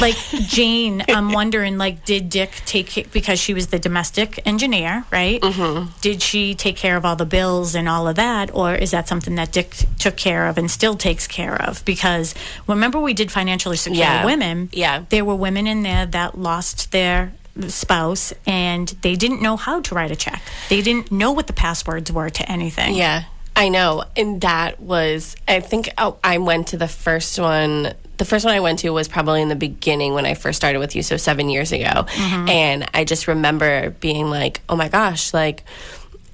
Like 0.01 0.15
Jane, 0.47 1.03
I'm 1.09 1.31
wondering, 1.31 1.77
like, 1.77 2.05
did 2.05 2.29
Dick 2.29 2.51
take 2.65 2.97
it 2.97 3.11
because 3.11 3.39
she 3.39 3.53
was 3.53 3.67
the 3.67 3.79
domestic 3.79 4.39
engineer, 4.45 5.03
right? 5.11 5.41
Mm-hmm. 5.41 5.89
Did 6.01 6.21
she 6.21 6.53
take 6.55 6.75
care 6.75 6.95
of 6.97 7.05
all 7.05 7.15
the 7.15 7.25
bills 7.25 7.73
and 7.75 7.89
all 7.89 8.07
of 8.07 8.15
that, 8.17 8.53
or 8.53 8.75
is 8.75 8.91
that 8.91 9.07
something 9.07 9.35
that 9.35 9.51
Dick 9.51 9.75
took 9.99 10.15
care 10.17 10.47
of 10.47 10.57
and 10.57 10.69
still 10.69 10.95
takes 10.95 11.25
care 11.27 11.59
of? 11.61 11.83
Because 11.85 12.35
remember, 12.67 12.99
we 12.99 13.13
did 13.13 13.31
financially 13.31 13.77
secure 13.77 13.99
Yeah. 14.05 14.25
women. 14.25 14.69
Yeah. 14.71 15.05
there 15.09 15.25
were 15.25 15.35
women 15.35 15.65
in 15.67 15.81
there 15.83 16.05
that 16.05 16.37
lost 16.37 16.91
their 16.91 17.33
spouse 17.67 18.33
and 18.47 18.87
they 19.01 19.15
didn't 19.15 19.41
know 19.41 19.57
how 19.57 19.81
to 19.81 19.95
write 19.95 20.11
a 20.11 20.15
check. 20.15 20.41
They 20.69 20.81
didn't 20.81 21.11
know 21.11 21.31
what 21.31 21.47
the 21.47 21.53
passwords 21.53 22.11
were 22.11 22.29
to 22.29 22.51
anything. 22.51 22.95
Yeah, 22.95 23.23
I 23.55 23.69
know. 23.69 24.03
And 24.15 24.39
that 24.41 24.79
was, 24.79 25.35
I 25.47 25.59
think 25.59 25.89
oh, 25.97 26.17
I 26.23 26.37
went 26.37 26.67
to 26.67 26.77
the 26.77 26.87
first 26.87 27.37
one. 27.39 27.93
The 28.21 28.25
first 28.25 28.45
one 28.45 28.53
I 28.53 28.59
went 28.59 28.77
to 28.79 28.91
was 28.91 29.07
probably 29.07 29.41
in 29.41 29.49
the 29.49 29.55
beginning 29.55 30.13
when 30.13 30.27
I 30.27 30.35
first 30.35 30.55
started 30.55 30.77
with 30.77 30.95
you, 30.95 31.01
so 31.01 31.17
seven 31.17 31.49
years 31.49 31.71
ago. 31.71 32.05
Mm-hmm. 32.05 32.49
And 32.49 32.87
I 32.93 33.03
just 33.03 33.27
remember 33.27 33.89
being 33.99 34.29
like, 34.29 34.61
oh 34.69 34.75
my 34.75 34.89
gosh, 34.89 35.33
like, 35.33 35.63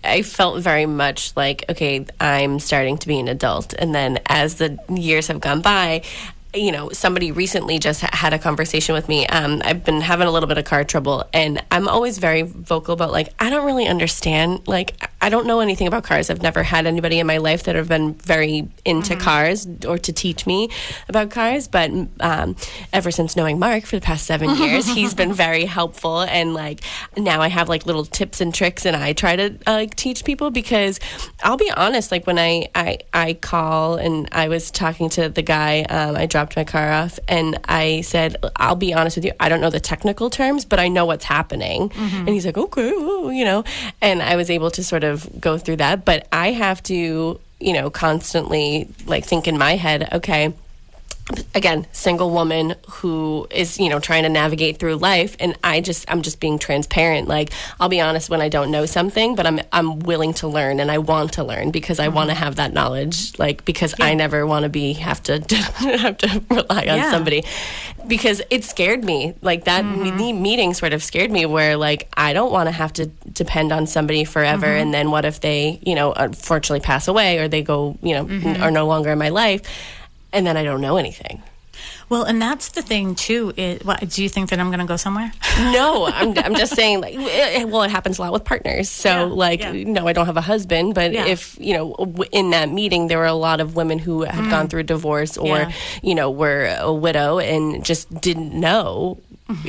I 0.04 0.22
felt 0.22 0.62
very 0.62 0.86
much 0.86 1.32
like, 1.38 1.64
okay, 1.70 2.06
I'm 2.20 2.60
starting 2.60 2.98
to 2.98 3.08
be 3.08 3.22
an 3.22 3.30
adult. 3.30 3.74
And 3.74 3.96
then 3.96 4.20
as 4.26 4.56
the 4.56 4.78
years 4.90 5.28
have 5.28 5.40
gone 5.40 5.62
by, 5.62 6.02
you 6.54 6.72
know, 6.72 6.90
somebody 6.90 7.32
recently 7.32 7.78
just 7.78 8.02
ha- 8.02 8.10
had 8.14 8.34
a 8.34 8.40
conversation 8.40 8.94
with 8.94 9.10
me. 9.10 9.28
Um, 9.28 9.62
I've 9.66 9.84
been 9.84 10.02
having 10.02 10.28
a 10.28 10.32
little 10.32 10.48
bit 10.48 10.58
of 10.58 10.66
car 10.66 10.84
trouble, 10.84 11.26
and 11.34 11.64
I'm 11.72 11.88
always 11.88 12.18
very 12.18 12.42
vocal 12.42 12.94
about 12.94 13.12
like 13.12 13.34
I 13.40 13.50
don't 13.50 13.66
really 13.66 13.88
understand. 13.88 14.68
Like 14.68 15.10
I 15.22 15.30
don't 15.30 15.46
know 15.46 15.60
anything 15.60 15.88
about 15.88 16.04
cars. 16.04 16.30
I've 16.30 16.42
never 16.42 16.64
had 16.64 16.86
anybody 16.86 17.20
in 17.20 17.28
my 17.28 17.38
life 17.38 17.64
that 17.64 17.76
have 17.76 17.90
been 17.90 18.14
very 18.14 18.70
into 18.86 19.16
cars 19.16 19.68
or 19.86 19.98
to 19.98 20.14
teach 20.14 20.46
me 20.46 20.70
about 21.10 21.32
cars. 21.32 21.68
But 21.68 21.92
um, 22.20 22.56
ever 22.94 23.12
since 23.12 23.36
knowing 23.36 23.60
Mark 23.60 23.86
for 23.86 23.98
the 23.98 24.02
past 24.02 24.26
seven 24.26 24.56
years, 24.58 24.88
he's 24.88 25.14
been 25.14 25.34
very 25.34 25.66
helpful, 25.66 26.22
and 26.22 26.54
like 26.54 26.82
now 27.18 27.42
I 27.42 27.50
have 27.50 27.68
like 27.68 27.86
little 27.86 28.06
tips 28.06 28.42
and 28.42 28.54
tricks, 28.54 28.86
and 28.86 28.96
I 28.96 29.14
try 29.14 29.36
to 29.36 29.58
uh, 29.68 29.74
like 29.74 29.96
teach 29.96 30.24
people 30.24 30.50
because 30.50 31.00
I'll 31.44 31.58
be 31.58 31.72
honest. 31.72 32.12
Like 32.12 32.26
when 32.26 32.40
I 32.40 32.70
I 32.74 33.00
I 33.14 33.34
call 33.34 33.96
and 33.96 34.30
I 34.32 34.48
was 34.48 34.72
talking 34.72 35.10
to 35.10 35.30
the 35.30 35.42
guy, 35.42 35.82
um, 35.84 36.16
I 36.16 36.26
dropped 36.26 36.47
my 36.56 36.64
car 36.64 36.92
off, 36.92 37.20
and 37.28 37.60
I 37.66 38.02
said, 38.02 38.38
"I'll 38.56 38.76
be 38.76 38.94
honest 38.94 39.18
with 39.18 39.26
you. 39.26 39.32
I 39.40 39.50
don't 39.50 39.62
know 39.62 39.70
the 39.70 39.80
technical 39.80 40.30
terms, 40.30 40.66
but 40.66 40.80
I 40.80 40.88
know 40.88 41.06
what's 41.06 41.26
happening." 41.26 41.90
Mm-hmm. 41.90 42.18
And 42.18 42.30
he's 42.30 42.46
like, 42.46 42.58
"Okay, 42.58 42.92
oh," 42.94 43.30
you 43.30 43.46
know," 43.46 43.64
and 44.02 44.22
I 44.22 44.36
was 44.36 44.50
able 44.50 44.72
to 44.72 44.84
sort 44.84 45.04
of 45.04 45.28
go 45.40 45.58
through 45.58 45.78
that. 45.78 46.06
But 46.06 46.28
I 46.32 46.52
have 46.52 46.82
to, 46.84 47.40
you 47.60 47.74
know, 47.74 47.90
constantly 47.90 48.88
like 49.06 49.26
think 49.26 49.48
in 49.48 49.58
my 49.58 49.76
head, 49.76 50.10
okay 50.14 50.54
again 51.54 51.86
single 51.92 52.32
woman 52.32 52.76
who 52.88 53.48
is 53.52 53.80
you 53.80 53.90
know 53.90 54.00
trying 54.00 54.24
to 54.24 54.30
navigate 54.30 54.80
through 54.80 54.96
life. 54.96 55.36
And 55.40 55.58
i 55.64 55.82
just 55.82 56.10
i'm 56.10 56.22
just 56.22 56.40
being 56.40 56.58
transparent. 56.60 57.28
Like 57.28 57.52
i'll 57.80 57.90
be 57.90 58.00
honest 58.00 58.30
when 58.30 58.42
i 58.42 58.50
don't 58.50 58.72
know 58.72 58.86
something 58.86 59.36
but 59.36 59.46
i'm 59.46 59.60
i'm 59.72 60.00
willing 60.00 60.34
to 60.36 60.48
learn 60.48 60.80
and 60.80 60.90
i 60.90 60.98
want 60.98 61.34
to 61.34 61.44
learn 61.44 61.72
because 61.72 62.00
i 62.00 62.08
want 62.08 62.30
to 62.30 62.36
mm-hmm. 62.36 62.44
have 62.44 62.56
that 62.56 62.74
knowledge. 62.74 63.38
Like 63.38 63.66
because 63.66 63.94
i 64.00 64.14
never 64.14 64.46
want 64.46 64.64
to 64.64 64.70
be 64.70 64.94
have 64.94 65.22
to 65.24 65.40
have 66.00 66.18
to 66.20 66.44
rely 66.50 66.82
on 66.88 66.98
Yeah. 66.98 67.12
somebody. 67.12 67.44
Because 68.08 68.42
it 68.50 68.64
scared 68.64 69.04
me. 69.04 69.34
Like 69.42 69.66
that 69.66 69.84
me- 69.84 70.12
mm-hmm. 70.12 70.42
meeting 70.42 70.74
sort 70.74 70.94
of 70.94 71.04
scared 71.04 71.30
me 71.30 71.46
where 71.46 71.76
like 71.76 72.08
i 72.16 72.32
don't 72.32 72.52
want 72.52 72.68
to 72.68 72.72
have 72.72 72.94
to 72.94 73.08
depend 73.34 73.72
on 73.74 73.86
somebody 73.86 74.24
forever. 74.24 74.68
Mm-hmm. 74.68 74.82
And 74.82 74.94
then 74.94 75.12
what 75.12 75.26
if 75.26 75.42
they 75.42 75.80
you 75.84 75.96
know 75.96 76.14
unfortunately 76.14 76.80
pass 76.80 77.08
away 77.08 77.40
or 77.40 77.48
they 77.50 77.64
go 77.64 77.98
you 78.02 78.14
know 78.14 78.28
n- 78.28 78.62
are 78.62 78.72
no 78.72 78.88
longer 78.88 79.12
in 79.12 79.18
my 79.18 79.30
life 79.30 79.62
and 80.34 80.46
then 80.46 80.58
I 80.58 80.64
don't 80.64 80.82
know 80.82 80.98
anything. 80.98 81.44
Well, 82.10 82.24
and 82.24 82.42
that's 82.42 82.70
the 82.70 82.82
thing 82.82 83.16
too. 83.16 83.54
It, 83.58 83.86
what, 83.86 84.08
do 84.10 84.24
you 84.24 84.30
think 84.30 84.50
that 84.50 84.60
I'm 84.60 84.68
going 84.68 84.80
to 84.80 84.86
go 84.86 84.98
somewhere? 84.98 85.32
No, 85.58 86.06
I'm, 86.06 86.38
I'm 86.38 86.56
just 86.56 86.76
saying, 86.82 87.02
like, 87.02 87.16
it, 87.18 87.68
well, 87.68 87.82
it 87.82 87.90
happens 87.90 88.20
a 88.20 88.22
lot 88.22 88.32
with 88.32 88.46
partners. 88.46 88.90
So, 88.90 89.10
Yeah, 89.10 89.22
like, 89.24 89.60
yeah. 89.62 89.72
no, 89.72 90.08
I 90.08 90.14
don't 90.14 90.28
have 90.28 90.38
a 90.38 90.42
husband, 90.42 90.94
but 90.94 91.12
Yeah. 91.12 91.26
if, 91.26 91.58
you 91.60 91.74
know, 91.74 91.94
in 92.32 92.52
that 92.52 92.70
meeting, 92.70 93.08
there 93.08 93.18
were 93.18 93.26
a 93.26 93.34
lot 93.34 93.60
of 93.60 93.76
women 93.76 93.98
who 93.98 94.22
had 94.22 94.50
gone 94.52 94.68
mm. 94.68 94.70
through 94.70 94.82
a 94.82 94.84
divorce 94.84 95.36
or, 95.36 95.68
you 96.04 96.14
know, 96.14 96.30
were 96.30 96.76
a 96.80 96.94
widow 96.94 97.40
and 97.40 97.84
just 97.84 98.22
didn't 98.22 98.54
know 98.54 99.20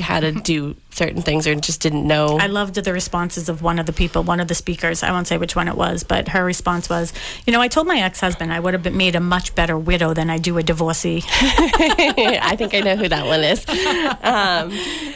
how 0.00 0.18
to 0.20 0.32
do 0.32 0.74
certain 0.90 1.22
things 1.22 1.46
or 1.46 1.54
just 1.54 1.80
didn't 1.80 2.06
know. 2.06 2.38
I 2.38 2.46
loved 2.48 2.74
the 2.74 2.92
responses 2.92 3.48
of 3.48 3.62
one 3.62 3.78
of 3.78 3.86
the 3.86 3.92
people, 3.92 4.24
one 4.24 4.40
of 4.40 4.48
the 4.48 4.54
speakers. 4.54 5.02
I 5.04 5.12
won't 5.12 5.28
say 5.28 5.38
which 5.38 5.54
one 5.54 5.68
it 5.68 5.76
was, 5.76 6.02
but 6.02 6.28
her 6.28 6.44
response 6.44 6.88
was, 6.90 7.12
"You 7.46 7.52
know, 7.52 7.60
I 7.60 7.68
told 7.68 7.86
my 7.86 8.00
ex-husband 8.00 8.52
I 8.52 8.58
would 8.58 8.74
have 8.74 8.82
been 8.82 8.96
made 8.96 9.14
a 9.14 9.20
much 9.20 9.54
better 9.54 9.78
widow 9.78 10.14
than 10.14 10.30
I 10.30 10.38
do 10.38 10.58
a 10.58 10.62
divorcee." 10.62 11.22
I 11.30 12.54
think 12.58 12.74
I 12.74 12.80
know 12.80 12.96
who 12.96 13.08
that 13.08 13.26
one 13.26 13.44
is. 13.44 13.64
Um, 14.22 14.70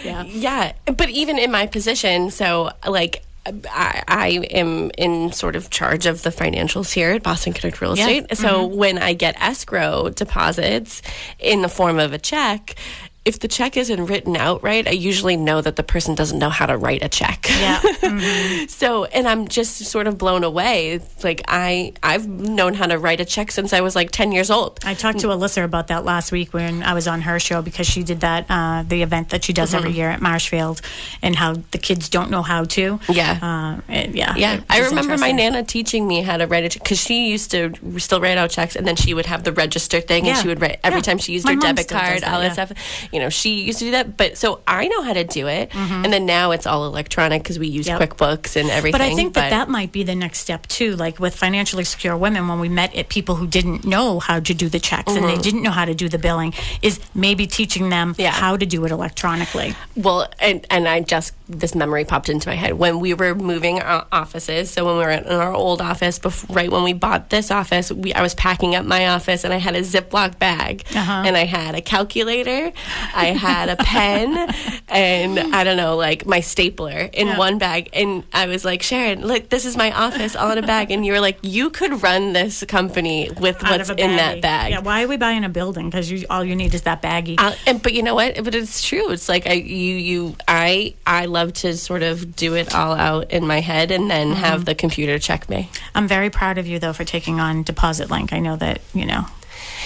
Yeah. 0.04 0.22
yeah, 0.24 0.72
but 0.86 1.08
even 1.10 1.38
in 1.38 1.50
my 1.50 1.66
position, 1.66 2.30
so 2.30 2.70
like. 2.86 3.24
I, 3.44 4.04
I 4.06 4.28
am 4.52 4.92
in 4.96 5.32
sort 5.32 5.56
of 5.56 5.68
charge 5.68 6.06
of 6.06 6.22
the 6.22 6.30
financials 6.30 6.92
here 6.92 7.10
at 7.10 7.24
Boston 7.24 7.52
Connect 7.52 7.80
Real 7.80 7.96
Yeah. 7.98 8.06
Estate. 8.06 8.36
So 8.36 8.66
when 8.66 8.98
I 8.98 9.14
get 9.14 9.34
escrow 9.42 10.10
deposits 10.10 11.02
in 11.40 11.60
the 11.62 11.68
form 11.68 11.98
of 11.98 12.12
a 12.12 12.18
check, 12.18 12.76
if 13.25 13.39
the 13.39 13.47
check 13.49 13.77
isn't 13.77 14.07
written 14.07 14.37
out 14.37 14.62
right, 14.62 14.87
I 14.87 14.91
usually 14.91 15.37
know 15.37 15.61
that 15.61 15.77
the 15.77 15.83
person 15.85 16.14
doesn't 16.16 16.39
know 16.39 16.51
how 16.51 16.66
to 16.66 16.77
write 16.77 17.03
a 17.05 17.09
check. 17.09 17.47
Yeah. 17.49 17.81
So, 18.68 19.05
and 19.05 19.27
I'm 19.29 19.49
just 19.49 19.77
sort 19.87 20.07
of 20.07 20.18
blown 20.18 20.45
away. 20.45 20.91
It's 20.93 21.25
like 21.25 21.43
I 21.49 21.93
I've 22.03 22.27
known 22.29 22.75
how 22.75 22.87
to 22.87 22.99
write 22.99 23.20
a 23.20 23.25
check 23.25 23.51
since 23.51 23.73
I 23.73 23.81
was 23.81 23.95
like 23.95 24.11
10 24.11 24.33
years 24.33 24.51
old. 24.51 24.81
I 24.85 24.95
talked 24.95 25.20
to 25.20 25.29
Alyssa 25.29 25.64
about 25.64 25.89
that 25.89 26.05
last 26.05 26.33
week 26.33 26.53
when 26.53 26.83
I 26.83 26.95
was 26.95 27.07
on 27.09 27.23
her 27.23 27.39
show 27.39 27.62
because 27.62 27.87
she 27.87 28.03
did 28.03 28.20
that 28.20 28.47
uh, 28.51 28.83
the 28.87 29.03
event 29.03 29.31
that 29.31 29.45
she 29.45 29.53
does 29.53 29.73
every 29.75 29.93
year 29.93 30.11
at 30.11 30.20
Marshfield, 30.20 30.81
and 31.23 31.37
how 31.37 31.55
the 31.70 31.79
kids 31.79 32.09
don't 32.09 32.31
know 32.31 32.43
how 32.43 32.64
to. 32.64 32.99
Yeah. 33.09 33.81
Uh, 33.89 33.93
yeah. 34.12 34.35
Yeah, 34.37 34.61
I 34.68 34.81
remember 34.81 35.16
my 35.18 35.33
nana 35.33 35.62
teaching 35.64 36.07
me 36.07 36.23
how 36.23 36.37
to 36.37 36.47
write 36.47 36.64
a 36.64 36.68
check 36.68 36.83
because 36.83 37.01
she 37.01 37.29
used 37.29 37.51
to 37.53 37.73
still 37.99 38.20
write 38.20 38.39
out 38.39 38.51
checks, 38.51 38.77
and 38.77 38.87
then 38.87 38.97
she 38.97 39.14
would 39.14 39.27
have 39.27 39.45
the 39.45 39.53
register 39.53 40.01
thing, 40.01 40.25
Yeah. 40.25 40.33
and 40.33 40.43
she 40.43 40.49
would 40.49 40.61
write 40.61 40.81
every 40.85 40.99
Yeah. 40.99 41.03
time 41.03 41.18
she 41.18 41.33
used 41.33 41.47
My 41.47 41.55
her 41.55 41.61
debit 41.61 41.89
card, 41.89 42.25
all 42.25 42.41
that 42.41 42.57
yeah. 42.57 42.64
stuff. 42.64 42.73
You 43.12 43.20
know, 43.20 43.28
she 43.28 43.62
used 43.62 43.78
to 43.80 43.84
do 43.86 43.90
that. 43.92 44.16
But 44.16 44.38
so 44.38 44.60
I 44.66 44.88
know 44.88 45.02
how 45.02 45.12
to 45.12 45.24
do 45.24 45.46
it. 45.48 45.74
And 45.74 46.12
then 46.12 46.26
now 46.26 46.50
it's 46.52 46.66
all 46.66 46.86
electronic 46.86 47.42
because 47.42 47.58
we 47.58 47.68
use 47.68 47.86
Yep. 47.86 48.00
QuickBooks 48.00 48.56
and 48.60 48.70
everything. 48.70 48.92
But 48.92 49.00
I 49.00 49.14
think 49.14 49.34
that 49.34 49.44
but- 49.44 49.50
that 49.50 49.68
might 49.68 49.92
be 49.92 50.02
the 50.02 50.14
next 50.14 50.38
step 50.40 50.66
too. 50.66 50.96
Like 50.96 51.18
with 51.20 51.34
financially 51.36 51.84
secure 51.84 52.16
women, 52.16 52.48
when 52.48 52.58
we 52.60 52.68
met 52.68 52.94
at 52.94 53.08
people 53.08 53.34
who 53.36 53.46
didn't 53.46 53.84
know 53.84 54.18
how 54.20 54.40
to 54.40 54.54
do 54.54 54.68
the 54.68 54.80
checks 54.80 55.12
and 55.14 55.24
they 55.28 55.36
didn't 55.36 55.62
know 55.62 55.70
how 55.70 55.84
to 55.84 55.94
do 55.94 56.08
the 56.08 56.18
billing, 56.18 56.54
is 56.80 56.98
maybe 57.14 57.46
teaching 57.46 57.90
them 57.90 58.14
Yeah. 58.18 58.30
how 58.30 58.56
to 58.56 58.66
do 58.66 58.84
it 58.84 58.90
electronically. 58.90 59.74
Well, 59.96 60.28
and, 60.40 60.66
and 60.70 60.88
I 60.88 61.00
just, 61.00 61.34
this 61.48 61.74
memory 61.74 62.04
popped 62.04 62.28
into 62.28 62.48
my 62.48 62.54
head. 62.54 62.74
When 62.74 62.98
we 63.00 63.14
were 63.14 63.34
moving 63.34 63.80
our 63.80 64.06
offices, 64.10 64.70
so 64.70 64.84
when 64.86 64.96
we 64.96 65.02
were 65.04 65.10
in 65.10 65.26
our 65.26 65.52
old 65.52 65.80
office, 65.82 66.18
bef- 66.18 66.54
right 66.54 66.70
when 66.70 66.82
we 66.82 66.92
bought 66.94 67.30
this 67.30 67.50
office, 67.50 67.92
we, 67.92 68.12
I 68.14 68.22
was 68.22 68.34
packing 68.34 68.74
up 68.74 68.84
my 68.86 69.08
office 69.08 69.44
and 69.44 69.52
I 69.52 69.58
had 69.58 69.74
a 69.76 69.80
Ziploc 69.82 70.38
bag 70.38 70.84
Uh-huh. 70.94 71.22
and 71.26 71.36
I 71.36 71.44
had 71.44 71.74
a 71.74 71.80
calculator, 71.82 72.72
I 73.14 73.26
had 73.26 73.68
a 73.68 73.76
pen, 73.76 74.53
and 74.88 75.38
I 75.55 75.64
don't 75.64 75.76
know, 75.76 75.96
like 75.96 76.26
my 76.26 76.40
stapler 76.40 77.09
in 77.12 77.26
Yeah. 77.28 77.38
one 77.38 77.59
bag. 77.59 77.90
And 77.92 78.24
I 78.32 78.46
was 78.46 78.64
like, 78.64 78.82
Sharon, 78.82 79.26
look, 79.26 79.48
this 79.48 79.64
is 79.64 79.76
my 79.76 79.90
office 79.92 80.34
all 80.36 80.50
in 80.50 80.59
a 80.59 80.62
bag. 80.66 80.90
And 80.90 81.05
you 81.07 81.12
were 81.12 81.20
like, 81.20 81.38
you 81.42 81.70
could 81.70 82.03
run 82.03 82.32
this 82.32 82.64
company 82.68 83.30
with 83.40 83.62
Out 83.64 83.70
what's 83.78 83.90
in 83.90 84.16
that 84.16 84.40
bag. 84.40 84.70
Yeah, 84.72 84.80
why 84.80 85.05
are 85.05 85.09
we 85.09 85.16
buying 85.16 85.44
a 85.44 85.48
building? 85.48 85.90
Because 85.90 86.11
you, 86.11 86.26
all 86.30 86.44
you 86.44 86.57
need 86.57 86.74
is 86.74 86.82
that 86.82 87.03
baggie. 87.03 87.36
Uh, 87.38 87.55
and 87.66 87.82
but 87.82 87.92
you 87.92 88.03
know 88.03 88.14
what? 88.14 88.42
But 88.42 88.55
it's 88.55 88.82
true. 88.82 89.11
It's 89.11 89.28
like 89.28 89.46
I 89.46 89.53
you 89.55 89.94
you 89.96 90.36
I 90.48 90.94
I 91.07 91.26
love 91.26 91.53
to 91.55 91.76
sort 91.76 92.03
of 92.03 92.34
do 92.36 92.55
it 92.55 92.74
all 92.74 92.94
out 92.94 93.30
in 93.30 93.46
my 93.46 93.61
head 93.61 93.90
and 93.90 94.11
then 94.11 94.22
Mm-hmm. 94.32 94.40
have 94.40 94.64
the 94.64 94.74
computer 94.74 95.18
check 95.18 95.48
me. 95.50 95.68
I'm 95.94 96.07
very 96.09 96.30
proud 96.30 96.57
of 96.59 96.66
you 96.66 96.78
though 96.78 96.92
for 96.92 97.05
taking 97.05 97.40
on 97.40 97.62
Deposit 97.64 98.11
Link. 98.11 98.32
I 98.32 98.38
know 98.38 98.57
that 98.57 98.80
you 98.94 99.05
know. 99.05 99.26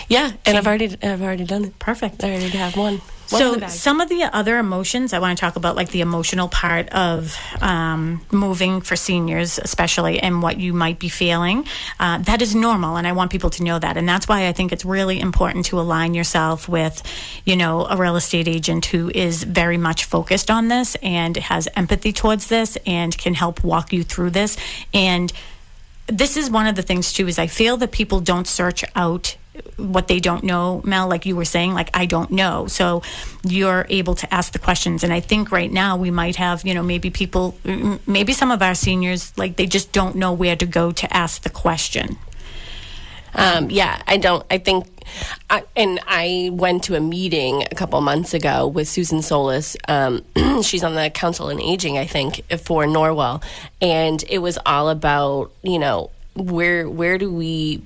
Yeah, 0.09 0.33
and 0.45 0.57
I've 0.57 0.67
already 0.67 0.97
I've 1.03 1.23
already 1.23 1.45
done 1.45 1.65
it. 1.65 1.79
Perfect. 1.79 2.23
I 2.23 2.31
already 2.31 2.59
have 2.59 2.77
one. 2.77 3.01
One 3.29 3.41
So 3.41 3.67
some 3.67 4.01
of 4.01 4.09
the 4.09 4.23
other 4.23 4.59
emotions 4.59 5.13
I 5.13 5.19
want 5.19 5.37
to 5.37 5.41
talk 5.41 5.57
about, 5.57 5.75
like 5.75 5.89
the 5.91 6.01
emotional 6.01 6.47
part 6.49 6.89
of 6.91 7.37
um, 7.61 8.25
moving 8.31 8.81
for 8.81 8.95
seniors, 8.95 9.59
especially, 9.59 10.21
and 10.21 10.43
what 10.43 10.61
you 10.61 10.73
might 10.73 11.01
be 11.01 11.09
feeling. 11.09 11.67
Uh, 11.99 12.19
that 12.19 12.41
is 12.41 12.55
normal, 12.55 12.97
and 12.97 13.05
I 13.05 13.13
want 13.13 13.33
people 13.33 13.51
to 13.51 13.65
know 13.65 13.81
that. 13.81 13.97
And 13.97 14.09
that's 14.09 14.29
why 14.29 14.47
I 14.47 14.53
think 14.53 14.71
it's 14.71 14.85
really 14.85 15.19
important 15.19 15.67
to 15.67 15.81
align 15.81 16.15
yourself 16.15 16.69
with, 16.69 17.03
you 17.45 17.57
know, 17.57 17.87
a 17.87 17.97
real 17.97 18.15
estate 18.15 18.47
agent 18.47 18.87
who 18.87 19.11
is 19.13 19.43
very 19.43 19.77
much 19.77 20.05
focused 20.05 20.49
on 20.49 20.69
this 20.69 20.95
and 21.03 21.37
has 21.37 21.69
empathy 21.75 22.13
towards 22.13 22.47
this 22.47 22.79
and 22.87 23.19
can 23.19 23.35
help 23.35 23.65
walk 23.65 23.93
you 23.93 24.05
through 24.05 24.31
this. 24.31 24.57
And 24.95 25.33
this 26.07 26.37
is 26.37 26.49
one 26.49 26.69
of 26.69 26.77
the 26.77 26.83
things 26.83 27.13
too 27.13 27.27
is 27.27 27.39
I 27.39 27.49
feel 27.49 27.77
that 27.79 27.91
people 27.91 28.21
don't 28.21 28.47
search 28.47 28.85
out 28.95 29.37
what 29.77 30.09
they 30.09 30.21
don't 30.21 30.45
know, 30.45 30.81
Mel, 30.85 31.09
like 31.09 31.27
you 31.27 31.37
were 31.37 31.45
saying, 31.45 31.75
like 31.75 31.91
I 31.95 32.07
don't 32.07 32.31
know. 32.31 32.67
So 32.67 33.03
you're 33.45 33.87
able 33.89 34.15
to 34.17 34.35
ask 34.35 34.53
the 34.53 34.59
questions. 34.59 35.05
And 35.05 35.13
I 35.13 35.21
think 35.21 35.53
right 35.53 35.71
now 35.71 35.97
we 35.97 36.11
might 36.11 36.37
have, 36.37 36.65
you 36.65 36.75
know, 36.75 36.83
maybe 36.83 37.11
people, 37.11 37.57
maybe 38.07 38.33
some 38.33 38.51
of 38.51 38.63
our 38.63 38.75
seniors, 38.75 39.37
like 39.37 39.57
they 39.57 39.67
just 39.67 39.93
don't 39.93 40.17
know 40.17 40.33
where 40.33 40.57
to 40.57 40.67
go 40.67 40.93
to 40.93 41.17
ask 41.17 41.43
the 41.43 41.51
question. 41.51 42.19
Um, 43.37 43.71
yeah, 43.71 44.01
I 44.07 44.17
don't. 44.17 44.45
I 44.51 44.57
think, 44.57 44.87
I, 45.51 45.63
and 45.77 46.01
I 46.07 46.51
went 46.53 46.85
to 46.85 46.95
a 46.95 47.01
meeting 47.01 47.65
a 47.71 47.75
couple 47.75 48.01
months 48.01 48.33
ago 48.33 48.67
with 48.67 48.89
Susan 48.89 49.21
Solis. 49.21 49.77
Um, 49.89 50.25
she's 50.63 50.83
on 50.83 50.95
the 50.95 51.11
Council 51.11 51.49
on 51.49 51.61
Aging, 51.61 51.99
I 51.99 52.07
think, 52.07 52.43
for 52.63 52.87
Norwell, 52.87 53.43
and 53.83 54.25
it 54.31 54.39
was 54.39 54.59
all 54.65 54.89
about 54.89 55.53
you 55.63 55.79
know 55.79 56.11
where 56.35 56.89
where 56.89 57.19
do 57.19 57.31
we 57.31 57.83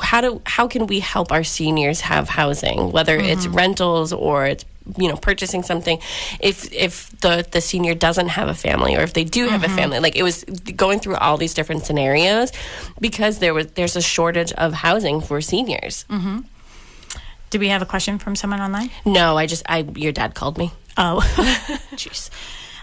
how 0.00 0.20
do 0.20 0.42
how 0.46 0.68
can 0.68 0.86
we 0.86 1.00
help 1.00 1.32
our 1.32 1.44
seniors 1.44 2.00
have 2.00 2.28
housing 2.28 2.92
whether 2.92 3.16
it's 3.16 3.46
rentals 3.46 4.12
or 4.12 4.46
it's 4.46 4.64
you 4.96 5.08
know 5.08 5.16
purchasing 5.16 5.62
something 5.62 5.98
if 6.40 6.72
if 6.72 7.10
the 7.20 7.46
the 7.50 7.60
senior 7.60 7.94
doesn't 7.94 8.28
have 8.28 8.48
a 8.48 8.54
family 8.54 8.96
or 8.96 9.00
if 9.00 9.12
they 9.12 9.24
do 9.24 9.48
have 9.48 9.64
a 9.64 9.68
family 9.68 9.98
like 10.00 10.16
it 10.16 10.22
was 10.22 10.44
going 10.76 11.00
through 11.00 11.16
all 11.16 11.36
these 11.36 11.54
different 11.54 11.84
scenarios 11.84 12.52
because 13.00 13.38
there 13.38 13.52
was 13.52 13.66
there's 13.72 13.96
a 13.96 14.02
shortage 14.02 14.52
of 14.52 14.72
housing 14.72 15.20
for 15.20 15.40
seniors 15.40 16.04
mm-hmm. 16.08 16.40
Do 17.50 17.58
we 17.58 17.66
have 17.66 17.82
a 17.82 17.86
question 17.86 18.20
from 18.20 18.36
someone 18.36 18.60
online? 18.60 18.90
no 19.04 19.36
i 19.36 19.46
just 19.46 19.62
i 19.68 19.78
your 19.96 20.12
dad 20.12 20.34
called 20.34 20.56
me 20.56 20.72
Oh, 20.96 21.20
jeez. 21.96 22.30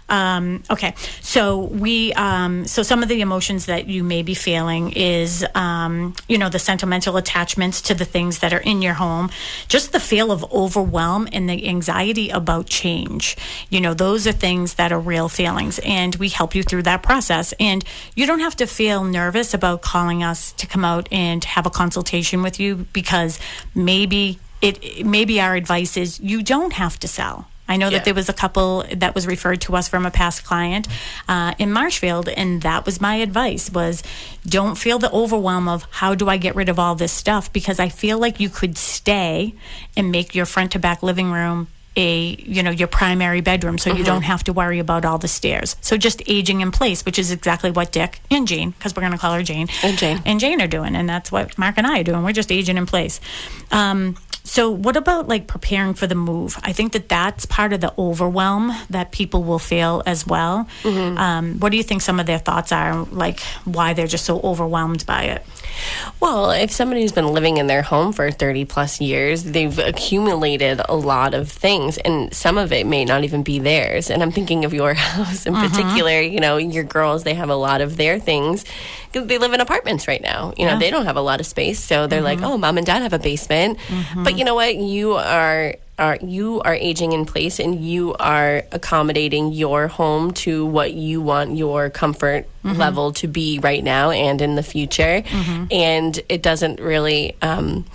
Um, 0.10 0.64
okay, 0.70 0.94
so 1.22 1.64
we, 1.66 2.14
um, 2.14 2.66
so 2.66 2.82
some 2.82 3.04
of 3.04 3.10
the 3.10 3.22
emotions 3.22 3.66
that 3.66 3.88
you 3.88 4.04
may 4.04 4.24
be 4.24 4.34
feeling 4.34 4.94
is, 4.94 5.46
um, 5.54 6.16
you 6.30 6.38
know, 6.38 6.50
the 6.50 6.60
sentimental 6.60 7.18
attachments 7.18 7.82
to 7.84 7.94
the 7.94 8.06
things 8.06 8.40
that 8.40 8.54
are 8.54 8.60
in 8.60 8.82
your 8.82 8.94
home, 8.94 9.30
just 9.68 9.92
the 9.92 10.00
feel 10.00 10.32
of 10.32 10.50
overwhelm 10.54 11.28
and 11.34 11.50
the 11.50 11.68
anxiety 11.68 12.30
about 12.30 12.68
change. 12.68 13.36
You 13.70 13.82
know, 13.82 13.94
those 13.94 14.26
are 14.26 14.32
things 14.32 14.76
that 14.76 14.92
are 14.92 15.00
real 15.00 15.28
feelings, 15.28 15.80
and 15.80 16.16
we 16.16 16.30
help 16.30 16.56
you 16.56 16.64
through 16.64 16.84
that 16.84 17.04
process. 17.04 17.54
And 17.60 17.84
you 18.16 18.26
don't 18.26 18.40
have 18.40 18.56
to 18.58 18.66
feel 18.66 19.04
nervous 19.04 19.54
about 19.54 19.82
calling 19.82 20.24
us 20.24 20.54
to 20.54 20.68
come 20.68 20.86
out 20.86 21.10
and 21.12 21.44
have 21.44 21.66
a 21.66 21.70
consultation 21.70 22.44
with 22.44 22.60
you 22.60 22.88
because 22.94 23.40
maybe 23.76 24.40
it, 24.62 25.06
maybe 25.06 25.40
our 25.40 25.56
advice 25.56 25.98
is 25.98 26.20
you 26.20 26.42
don't 26.42 26.74
have 26.74 26.98
to 27.00 27.08
sell. 27.08 27.48
I 27.68 27.78
know 27.78 27.88
Yeah. 27.88 27.98
that 27.98 28.06
there 28.06 28.14
was 28.14 28.30
a 28.30 28.34
couple 28.34 28.86
that 28.96 29.14
was 29.16 29.28
referred 29.28 29.62
to 29.62 29.76
us 29.76 29.88
from 29.88 30.06
a 30.06 30.12
past 30.12 30.44
client 30.44 30.88
uh, 31.28 31.54
in 31.60 31.72
Marshfield, 31.72 32.30
and 32.30 32.62
that 32.62 32.86
was 32.86 33.02
my 33.02 33.16
advice: 33.16 33.70
was 33.70 34.04
don't 34.46 34.76
feel 34.78 35.00
the 35.00 35.12
overwhelm 35.12 35.68
of 35.68 35.86
how 35.92 36.16
do 36.16 36.30
I 36.30 36.38
get 36.38 36.56
rid 36.56 36.70
of 36.70 36.80
all 36.80 36.96
this 36.96 37.12
stuff 37.12 37.52
because 37.52 37.80
I 37.80 37.90
feel 37.90 38.18
like 38.20 38.40
you 38.40 38.50
could 38.50 38.78
stay 38.78 39.54
and 39.96 40.12
make 40.12 40.34
your 40.36 40.46
front 40.46 40.72
to 40.74 40.80
back 40.80 41.04
living 41.04 41.32
room 41.32 41.68
a 41.98 42.36
you 42.40 42.64
know 42.64 42.72
your 42.72 42.88
primary 42.88 43.42
bedroom 43.42 43.78
so 43.78 43.92
you 43.94 44.04
don't 44.06 44.22
have 44.22 44.44
to 44.46 44.54
worry 44.54 44.80
about 44.80 45.04
all 45.04 45.18
the 45.18 45.28
stairs. 45.28 45.76
So 45.82 45.98
just 45.98 46.22
aging 46.28 46.62
in 46.62 46.72
place 46.72 47.04
which 47.06 47.20
is 47.20 47.32
exactly 47.32 47.72
what 47.72 47.92
dick 47.92 48.22
and 48.32 48.48
jane 48.48 48.72
because 48.72 48.96
we're 48.96 49.02
going 49.02 49.12
to 49.12 49.18
call 49.18 49.34
her 49.34 49.44
jane 49.44 49.68
And 49.84 49.98
Jane. 49.98 50.22
and 50.26 50.40
jane 50.40 50.62
are 50.62 50.68
doing 50.68 50.96
and 50.96 51.10
that's 51.10 51.32
what 51.32 51.58
mark 51.58 51.76
and 51.78 51.86
i 51.88 52.00
are 52.00 52.04
doing. 52.04 52.24
We're 52.24 52.32
just 52.34 52.52
aging 52.52 52.78
in 52.78 52.86
place. 52.86 53.20
Um, 53.72 54.16
so 54.44 54.70
what 54.72 54.96
about 54.96 55.28
like 55.28 55.46
preparing 55.48 55.94
for 55.94 56.08
the 56.08 56.16
move? 56.16 56.58
I 56.64 56.72
think 56.72 56.94
that 56.94 57.10
that's 57.10 57.46
part 57.46 57.74
of 57.74 57.82
the 57.82 57.94
overwhelm 57.98 58.72
that 58.90 59.12
people 59.12 59.44
will 59.44 59.60
feel 59.60 60.02
as 60.06 60.26
well. 60.26 60.68
Um, 60.86 61.60
what 61.60 61.72
do 61.72 61.78
you 61.78 61.84
think 61.84 62.02
some 62.02 62.18
of 62.20 62.28
their 62.28 62.40
thoughts 62.40 62.72
are 62.72 63.04
like 63.12 63.42
why 63.66 63.94
they're 63.94 64.08
just 64.08 64.24
so 64.24 64.40
overwhelmed 64.40 65.06
by 65.06 65.24
it 65.24 65.46
Well, 66.20 66.52
if 66.52 66.72
somebody's 66.72 67.12
been 67.12 67.28
living 67.28 67.58
in 67.58 67.68
their 67.68 67.82
home 67.82 68.14
for 68.14 68.32
30 68.32 68.66
plus 68.66 69.00
years, 69.00 69.44
they've 69.44 69.78
accumulated 69.78 70.82
a 70.88 70.96
lot 70.96 71.34
of 71.34 71.52
things, 71.52 71.98
and 71.98 72.34
some 72.34 72.58
of 72.58 72.72
it 72.72 72.86
may 72.88 73.06
not 73.06 73.24
even 73.24 73.44
be 73.44 73.60
theirs. 73.60 74.10
And 74.10 74.24
I'm 74.24 74.32
thinking 74.32 74.66
of 74.66 74.74
your 74.74 74.94
house 74.96 75.46
in 75.46 75.54
mm-hmm. 75.54 75.68
particular. 75.68 76.22
You 76.22 76.40
know, 76.40 76.58
your 76.58 76.84
girls, 76.84 77.24
they 77.24 77.36
have 77.36 77.50
a 77.50 77.56
lot 77.56 77.82
of 77.82 77.98
their 77.98 78.20
things 78.20 78.66
they 79.26 79.38
live 79.38 79.54
in 79.54 79.62
apartments 79.62 80.08
right 80.08 80.22
now. 80.22 80.54
You 80.58 80.66
know, 80.66 80.78
they 80.78 80.92
don't 80.92 81.06
have 81.06 81.16
a 81.16 81.22
lot 81.22 81.40
of 81.40 81.46
space. 81.46 81.80
So 81.80 82.08
they're 82.08 82.22
like, 82.22 82.40
mm-hmm. 82.40 82.48
oh, 82.48 82.58
mom 82.58 82.78
and 82.78 82.86
dad 82.86 83.02
have 83.02 83.14
a 83.14 83.20
basement. 83.20 83.78
But 83.78 83.96
mm-hmm. 83.96 84.38
you 84.38 84.46
know 84.46 84.56
what? 84.56 84.76
You 84.76 85.14
are. 85.14 85.76
Are 86.00 86.18
you 86.22 86.62
are 86.62 86.76
aging 86.76 87.12
in 87.14 87.26
place 87.26 87.60
and 87.60 87.84
you 87.84 88.14
are 88.20 88.64
accommodating 88.72 89.52
your 89.52 89.88
home 89.88 90.32
to 90.46 90.66
what 90.66 90.94
you 90.94 91.22
want 91.22 91.56
your 91.58 91.90
comfort 91.90 92.48
level 92.64 93.14
to 93.14 93.28
be 93.28 93.60
right 93.60 93.84
now 93.84 94.12
and 94.12 94.42
in 94.42 94.56
the 94.56 94.64
future. 94.64 95.24
And 95.72 96.20
it 96.30 96.42
doesn't 96.44 96.80
really 96.80 97.36
um, 97.42 97.86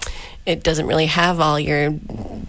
it 0.47 0.65
doesn't 0.65 0.87
really 0.87 1.07
have 1.07 1.39
all 1.41 1.61
your 1.61 1.91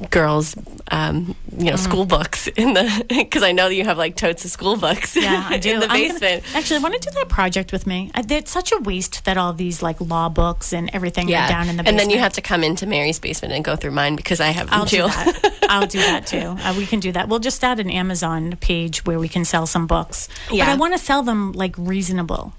girls 0.10 0.56
um, 0.94 1.36
you 1.58 1.70
know 1.72 1.76
school 1.76 2.06
books 2.06 2.48
in 2.48 2.74
the 2.74 3.06
because 3.10 3.44
I 3.44 3.52
know 3.52 3.68
that 3.70 3.76
you 3.76 3.84
have 3.86 3.98
like 3.98 4.16
totes 4.16 4.46
of 4.46 4.52
school 4.52 4.78
books 4.78 5.16
Yeah, 5.16 5.46
I 5.50 5.58
do. 5.66 5.74
in 5.74 5.80
the 5.80 5.88
I'm 5.92 6.02
gonna- 6.02 6.14
basement 6.20 6.44
actually, 6.56 6.78
I 6.78 6.80
want 6.80 6.94
to 7.02 7.10
do 7.10 7.12
that 7.20 7.30
project 7.30 7.72
with 7.72 7.88
me. 7.88 8.12
I, 8.14 8.24
it's 8.30 8.52
such 8.52 8.72
a 8.72 8.78
waste 8.80 9.26
that 9.26 9.38
all 9.38 9.54
these 9.54 9.82
like 9.82 10.00
law 10.02 10.30
books 10.30 10.72
and 10.74 10.90
everything 10.94 11.28
are 11.34 11.48
down 11.48 11.68
in 11.70 11.78
the 11.78 11.84
basement. 11.84 11.88
and 11.88 12.00
then 12.00 12.10
you 12.10 12.20
have 12.20 12.34
to 12.34 12.42
come 12.42 12.64
into 12.64 12.86
Mary's 12.86 13.20
basement 13.20 13.54
and 13.54 13.64
go 13.66 13.76
through 13.76 13.92
mine 13.92 14.16
because 14.16 14.40
I 14.40 14.48
have 14.52 14.68
I'll 14.72 14.86
too. 14.86 14.98
do 14.98 15.08
that. 15.08 15.58
I'll 15.70 15.88
do 15.88 16.00
that 16.00 16.28
too. 16.28 16.56
Uh, 16.64 16.74
we 16.78 16.86
can 16.86 17.00
do 17.00 17.12
that. 17.14 17.28
We'll 17.30 17.40
just 17.40 17.64
add 17.64 17.80
an 17.80 17.90
Amazon 17.90 18.56
page 18.62 19.06
where 19.06 19.18
we 19.20 19.28
can 19.30 19.46
sell 19.46 19.66
some 19.66 19.88
books. 19.88 20.28
But 20.50 20.58
Yeah. 20.58 20.72
I 20.72 20.76
want 20.76 20.94
to 20.94 21.00
sell 21.00 21.24
them 21.24 21.54
like 21.54 21.76
reasonable. 21.78 22.54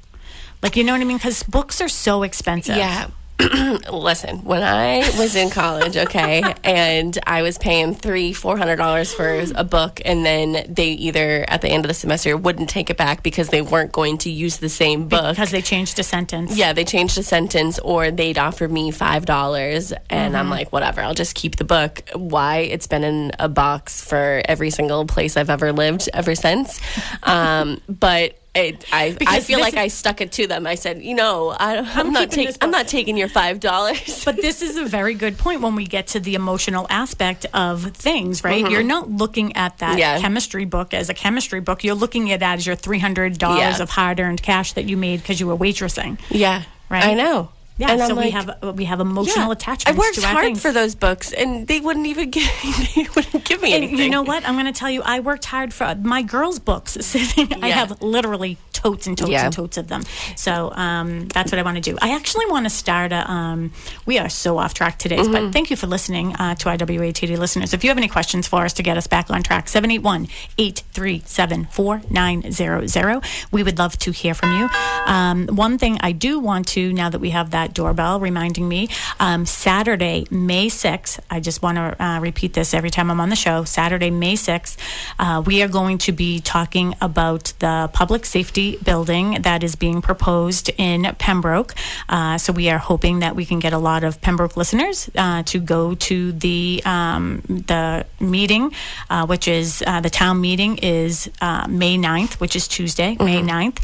Like, 0.63 0.77
you 0.77 0.83
know 0.85 0.93
what 0.93 1.01
I 1.03 1.05
mean? 1.05 1.19
Because 1.19 1.43
books 1.43 1.81
are 1.81 1.89
so 1.89 2.23
expensive. 2.23 2.77
Yeah. 2.77 3.09
Listen, 3.93 4.45
when 4.45 4.63
I 4.63 4.99
was 5.19 5.35
in 5.35 5.51
college, 5.51 5.97
okay, 5.97 6.55
and 6.63 7.19
I 7.27 7.43
was 7.43 7.59
paying 7.59 7.95
three, 7.95 8.33
four 8.33 8.57
hundred 8.57 8.77
dollars 8.77 9.13
for 9.13 9.45
a 9.57 9.65
book, 9.65 10.01
and 10.05 10.25
then 10.25 10.65
they 10.73 10.91
either 10.91 11.45
at 11.49 11.61
the 11.61 11.69
end 11.69 11.85
of 11.85 11.89
the 11.89 11.95
semester 11.95 12.37
wouldn't 12.37 12.69
take 12.71 12.91
it 12.91 12.97
back 12.97 13.25
because 13.25 13.49
they 13.49 13.61
weren't 13.61 13.91
going 13.91 14.19
to 14.19 14.31
use 14.31 14.59
the 14.59 14.69
same 14.69 15.09
book. 15.09 15.31
Because 15.31 15.51
they 15.51 15.63
changed 15.63 15.99
a 15.99 16.05
sentence. 16.05 16.57
yeah, 16.57 16.73
they 16.73 16.85
changed 16.85 17.17
the 17.17 17.25
sentence, 17.25 17.81
or 17.81 18.13
they'd 18.13 18.39
offer 18.39 18.69
me 18.69 18.93
five 18.93 19.27
dollars, 19.27 19.93
and 20.09 20.37
I'm 20.37 20.49
like, 20.49 20.73
whatever, 20.73 21.01
I'll 21.01 21.15
just 21.15 21.35
keep 21.35 21.57
the 21.57 21.65
book. 21.65 22.03
Why? 22.15 22.59
It's 22.59 22.87
been 22.87 23.03
in 23.03 23.33
a 23.41 23.49
box 23.49 24.03
for 24.05 24.43
every 24.45 24.71
single 24.71 25.07
place 25.07 25.37
I've 25.37 25.51
ever 25.51 25.73
lived 25.73 26.09
ever 26.15 26.37
since. 26.37 26.81
um, 27.25 27.81
but 27.89 28.39
it, 28.55 28.85
I, 28.93 29.17
I 29.27 29.41
feel 29.41 29.59
like 29.61 29.75
is- 29.75 29.79
I 29.79 29.89
stuck 29.89 30.21
it 30.21 30.33
to 30.33 30.47
them. 30.47 30.67
I 30.67 30.77
said, 30.77 31.03
you 31.03 31.15
know, 31.15 31.49
I, 31.51 31.79
I'm, 31.79 32.13
not 32.13 32.31
taking 32.31 32.55
I'm 32.61 32.71
not 32.71 32.87
taking 32.89 33.17
your 33.17 33.29
five 33.29 33.61
dollars. 33.61 34.25
But 34.25 34.37
this 34.37 34.63
is 34.63 34.77
a 34.77 34.85
very 34.85 35.15
good 35.15 35.37
point 35.39 35.61
when 35.61 35.75
we 35.75 35.87
get 35.87 36.07
to 36.09 36.21
the 36.21 36.35
emotional 36.35 36.87
aspect 36.89 37.47
of 37.53 37.83
things, 37.97 38.43
right? 38.45 38.71
You're 38.71 38.83
not 38.83 39.11
looking 39.11 39.57
at 39.57 39.79
that 39.79 39.91
Mm-hmm. 39.91 39.99
Yeah. 39.99 40.21
chemistry 40.21 40.65
book 40.65 40.95
as 40.95 41.09
a 41.11 41.15
chemistry 41.15 41.61
book. 41.61 41.85
You're 41.85 41.95
looking 41.95 42.33
at 42.33 42.41
that 42.41 42.59
as 42.59 42.67
your 42.67 42.77
$300 42.77 43.41
Yeah. 43.41 43.83
of 43.83 43.91
hard 43.91 44.19
earned 44.21 44.43
cash 44.43 44.73
that 44.75 44.85
you 44.87 44.97
made 44.97 45.21
because 45.21 45.39
you 45.41 45.47
were 45.47 45.57
waitressing. 45.57 46.19
yeah, 46.31 46.63
Right? 46.89 47.05
I 47.05 47.15
know. 47.15 47.51
Yeah, 47.77 47.91
And 47.91 48.01
so 48.01 48.07
I'm 48.11 48.17
we 48.17 48.31
like, 48.31 48.33
have 48.35 48.77
we 48.77 48.85
have 48.85 49.01
emotional 49.01 49.47
yeah, 49.47 49.53
attachments. 49.53 49.87
I 49.87 49.99
worked 49.99 50.23
hard 50.23 50.45
things. 50.45 50.63
for 50.63 50.71
those 50.71 50.95
books, 50.95 51.33
and 51.33 51.67
they 51.67 51.81
wouldn't 51.81 52.07
even 52.07 52.31
give 52.31 52.45
they 52.95 53.09
wouldn't 53.17 53.45
give 53.45 53.61
me 53.61 53.75
And 53.75 53.83
anything. 53.85 53.99
you 54.05 54.11
know 54.11 54.23
what? 54.23 54.47
I'm 54.47 54.55
going 54.55 54.67
to 54.73 54.79
tell 54.79 54.91
you, 54.91 55.03
I 55.03 55.19
worked 55.19 55.45
hard 55.47 55.75
for 55.75 55.83
uh, 55.85 55.95
my 55.97 56.23
girls' 56.23 56.61
books. 56.61 56.97
I 57.37 57.69
have 57.71 58.01
literally 58.01 58.59
totes 58.85 59.07
and 59.07 59.17
totes 59.17 59.31
Yeah. 59.31 59.47
and 59.47 59.53
totes 59.55 59.77
of 59.79 59.89
them. 59.89 60.03
So 60.37 60.71
um, 60.75 61.27
that's 61.29 61.51
what 61.51 61.59
I 61.59 61.63
want 61.63 61.77
to 61.77 61.81
do. 61.91 61.97
I 62.03 62.15
actually 62.15 62.47
want 62.47 62.67
to 62.67 62.71
start 62.71 63.13
a. 63.13 63.29
Um, 63.31 63.73
we 64.07 64.19
are 64.19 64.29
so 64.29 64.59
off 64.59 64.75
track 64.75 64.99
today, 64.99 65.17
Mm-hmm. 65.17 65.33
but 65.33 65.53
thank 65.53 65.71
you 65.71 65.77
for 65.77 65.87
listening 65.87 66.35
uh, 66.37 66.55
to 66.57 66.69
our 66.69 66.77
WATD 66.77 67.39
listeners. 67.39 67.73
If 67.73 67.83
you 67.83 67.91
have 67.91 67.97
any 67.99 68.09
questions 68.09 68.47
for 68.47 68.65
us 68.65 68.73
to 68.75 68.83
get 68.83 68.97
us 68.97 69.07
back 69.07 69.31
on 69.31 69.43
track, 69.43 69.69
781 69.69 70.29
837 70.59 71.67
4900. 71.71 73.23
We 73.51 73.63
would 73.63 73.79
love 73.79 73.99
to 74.01 74.11
hear 74.11 74.35
from 74.35 74.51
you. 74.59 74.69
Um, 75.07 75.47
one 75.49 75.79
thing 75.79 75.99
I 76.01 76.13
do 76.13 76.39
want 76.39 76.69
to, 76.69 76.93
now 76.93 77.09
that 77.11 77.21
we 77.21 77.31
have 77.31 77.51
that 77.53 77.73
doorbell 77.75 78.21
reminding 78.21 78.69
me, 78.69 78.89
um, 79.21 79.47
Saturday, 79.47 80.27
May 80.31 80.67
6th, 80.69 81.21
I 81.31 81.41
just 81.41 81.63
want 81.63 81.77
to 81.77 82.03
uh, 82.05 82.21
repeat 82.21 82.53
this 82.55 82.75
every 82.75 82.91
time 82.91 83.11
I'm 83.11 83.21
on 83.21 83.29
the 83.31 83.37
show. 83.37 83.65
Saturday, 83.65 84.11
May 84.11 84.35
6th, 84.35 84.77
uh, 85.19 85.43
we 85.45 85.63
are 85.63 85.69
going 85.69 85.99
to 85.99 86.13
be 86.13 86.41
talking 86.41 86.95
about 87.01 87.53
the 87.61 87.89
public 87.93 88.25
safety 88.27 88.74
building 88.83 89.43
that 89.43 89.63
is 89.63 89.77
being 89.77 90.03
proposed 90.03 90.71
in 90.79 91.15
Pembroke. 91.19 91.75
Uh, 92.09 92.39
so 92.39 92.53
we 92.53 92.71
are 92.71 92.79
hoping 92.79 93.21
that 93.21 93.37
we 93.37 93.45
can 93.45 93.59
get 93.59 93.73
a 93.73 93.79
lot 93.79 94.05
of 94.05 94.21
Pembroke 94.21 94.57
listeners 94.57 95.11
uh, 95.17 95.43
to 95.45 95.61
go 95.61 95.95
to 95.95 96.33
the 96.33 96.83
um, 96.85 97.43
the 97.47 98.07
meeting, 98.21 98.73
uh, 99.11 99.27
which 99.27 99.49
is 99.49 99.83
uh, 99.87 100.01
the 100.01 100.11
town 100.11 100.41
meeting 100.41 100.79
is 100.79 101.31
uh, 101.41 101.67
May 101.69 101.97
9th, 101.97 102.41
which 102.41 102.57
is 102.57 102.67
Tuesday, 102.69 103.17
May 103.21 103.43
9th, 103.43 103.79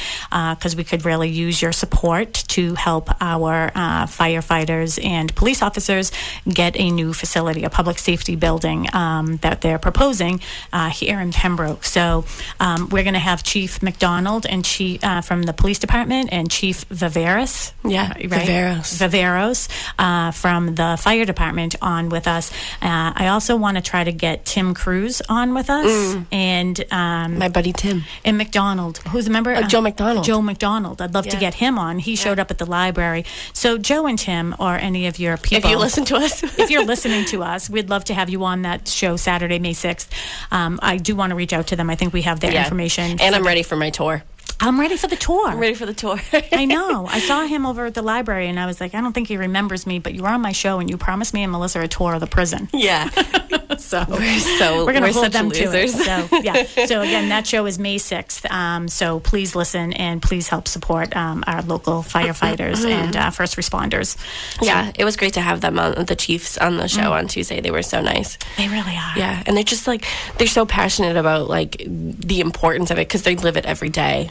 because 0.57 0.75
we 0.75 0.85
could 0.85 1.05
really 1.05 1.29
use 1.29 1.61
your 1.63 1.73
support 1.73 2.33
to 2.49 2.75
help 2.75 3.11
our 3.21 3.71
uh, 3.75 4.07
firefighters 4.07 5.03
and 5.05 5.35
police 5.35 5.63
officers 5.63 6.13
get 6.49 6.79
a 6.79 6.91
new 6.91 7.13
facility, 7.13 7.65
a 7.65 7.71
public 7.71 7.99
safety 7.99 8.37
building 8.37 8.87
um, 8.95 9.37
that 9.39 9.61
they're 9.61 9.79
proposing 9.79 10.41
uh, 10.73 10.91
here 10.91 11.21
in 11.21 11.33
Pembroke. 11.33 11.85
So 11.85 12.25
um, 12.59 12.89
we're 12.89 13.05
going 13.05 13.15
to 13.15 13.21
have 13.21 13.43
Chief 13.43 13.83
McDonald 13.83 14.47
and 14.47 14.65
Chief 14.65 14.80
uh, 15.03 15.21
from 15.21 15.43
the 15.45 15.53
police 15.53 15.79
department 15.79 16.29
and 16.33 16.51
Chief 16.51 16.89
Viveris. 16.89 17.73
Yeah, 17.85 18.13
uh, 18.17 18.19
Viveros. 18.19 18.89
Viveros 19.09 19.69
uh, 19.99 20.31
from 20.33 20.75
the 20.75 20.97
fire 21.01 21.25
department 21.25 21.77
on 21.83 22.09
with 22.09 22.27
us. 22.27 22.51
Uh, 22.83 23.13
I 23.23 23.29
also 23.29 23.57
want 23.57 23.77
to 23.77 23.83
try 23.83 24.05
to 24.05 24.13
get 24.13 24.45
Tim 24.45 24.75
Cruz 24.75 25.21
on 25.29 25.55
with 25.55 25.69
us 25.71 25.87
Mm. 25.91 26.27
and 26.33 26.85
um, 26.93 27.39
my 27.39 27.49
buddy 27.49 27.73
Tim. 27.73 28.05
and 28.25 28.37
McDonald, 28.39 28.99
who's 29.11 29.27
a 29.27 29.31
member. 29.31 29.55
Oh, 29.55 29.63
Joe 29.63 29.81
McDonald. 29.81 30.25
Joe 30.25 30.41
McDonald. 30.43 31.01
I'd 31.03 31.15
love 31.15 31.27
to 31.29 31.37
get 31.37 31.55
him 31.55 31.79
on. 31.79 31.99
He 31.99 32.17
showed 32.17 32.39
up 32.39 32.51
at 32.51 32.59
the 32.59 32.67
library. 32.67 33.25
So 33.53 33.77
Joe 33.79 34.07
and 34.07 34.19
Tim, 34.19 34.55
or 34.59 34.77
any 34.77 35.07
of 35.07 35.19
your 35.19 35.37
people, 35.37 35.59
If 35.69 35.71
you 35.71 35.79
listen 35.79 36.05
to 36.07 36.17
us, 36.17 36.43
if 36.59 36.71
you're 36.71 36.85
listening 36.85 37.25
to 37.27 37.43
us, 37.43 37.69
we'd 37.69 37.91
love 37.91 38.05
to 38.07 38.15
have 38.15 38.31
you 38.31 38.45
on 38.45 38.63
that 38.63 38.89
show 38.89 39.17
Saturday, 39.17 39.59
May 39.59 39.73
6th. 39.75 40.09
Um, 40.51 40.79
I 40.83 40.97
do 40.97 41.15
want 41.17 41.31
to 41.31 41.37
reach 41.37 41.53
out 41.53 41.67
to 41.69 41.77
them. 41.77 41.91
I 41.91 41.97
think 41.97 42.13
we 42.13 42.23
have 42.23 42.41
their 42.41 42.53
Yeah. 42.53 42.63
information. 42.65 43.19
and 43.21 43.35
I'm 43.35 43.45
ready 43.47 43.63
for 43.63 43.77
my 43.77 43.91
tour. 43.91 44.23
I'm 44.63 44.79
ready 44.79 44.99
for 44.99 45.07
the 45.07 45.17
tour. 45.17 45.49
I'm 45.49 45.59
ready 45.59 45.75
for 45.75 45.87
the 45.87 45.95
tour. 45.95 46.21
I 46.53 46.67
know. 46.67 47.07
I 47.07 47.19
saw 47.21 47.47
him 47.47 47.65
over 47.65 47.87
at 47.87 47.95
the 47.95 48.03
library, 48.03 48.47
and 48.49 48.61
I 48.61 48.67
was 48.67 48.79
like, 48.79 48.95
I 48.95 49.01
don't 49.01 49.15
think 49.15 49.29
he 49.29 49.39
remembers 49.39 49.87
me, 49.87 49.99
but 49.99 50.13
you 50.13 50.23
were 50.23 50.29
on 50.29 50.43
my 50.43 50.53
show, 50.53 50.79
and 50.81 50.91
you 50.91 50.99
promised 50.99 51.33
me 51.33 51.43
and 51.43 51.51
Melissa 51.51 51.81
a 51.81 51.89
tour 51.89 52.13
of 52.13 52.21
the 52.21 52.27
prison. 52.27 52.69
yeah, 52.75 53.09
So 53.79 54.05
we're 54.09 54.39
so 54.39 54.85
we're 54.85 54.93
going 54.93 54.97
to 54.97 55.09
we're 55.09 55.13
hold 55.13 55.33
them 55.33 55.49
losers. 55.49 55.95
to 55.95 56.01
it. 56.01 56.05
So 56.05 56.37
yeah. 56.43 56.87
So 56.87 57.01
again, 57.01 57.29
that 57.31 57.47
show 57.47 57.67
is 57.67 57.79
May 57.79 57.99
sixth. 57.99 58.45
Um, 58.51 58.89
so 58.89 59.21
please 59.21 59.55
listen 59.55 59.93
and 59.95 60.21
please 60.21 60.49
help 60.49 60.69
support 60.69 61.17
um, 61.17 61.45
our 61.47 61.63
local 61.63 62.03
firefighters 62.03 62.85
and 62.85 63.17
uh, 63.17 63.31
first 63.31 63.57
responders. 63.57 64.17
yeah, 64.61 64.93
it 64.95 65.05
was 65.05 65.17
great 65.17 65.35
to 65.35 65.41
have 65.41 65.61
them 65.61 65.79
on 65.79 66.05
the 66.05 66.17
Chiefs 66.17 66.59
on 66.59 66.77
the 66.77 66.89
show 66.89 67.13
on 67.13 67.29
Tuesday. 67.29 67.61
They 67.61 67.71
were 67.71 67.83
so 67.83 68.01
nice. 68.01 68.37
They 68.57 68.69
really 68.69 68.97
are. 68.97 69.17
Yeah, 69.17 69.43
and 69.47 69.57
they're 69.57 69.65
just 69.65 69.87
like 69.87 70.05
they're 70.39 70.47
so 70.47 70.67
passionate 70.67 71.17
about 71.17 71.49
like 71.49 71.83
the 71.87 72.41
importance 72.41 72.91
of 72.91 72.99
it 72.99 73.09
because 73.09 73.23
they 73.23 73.37
live 73.37 73.57
it 73.57 73.65
every 73.65 73.89
day. 73.89 74.31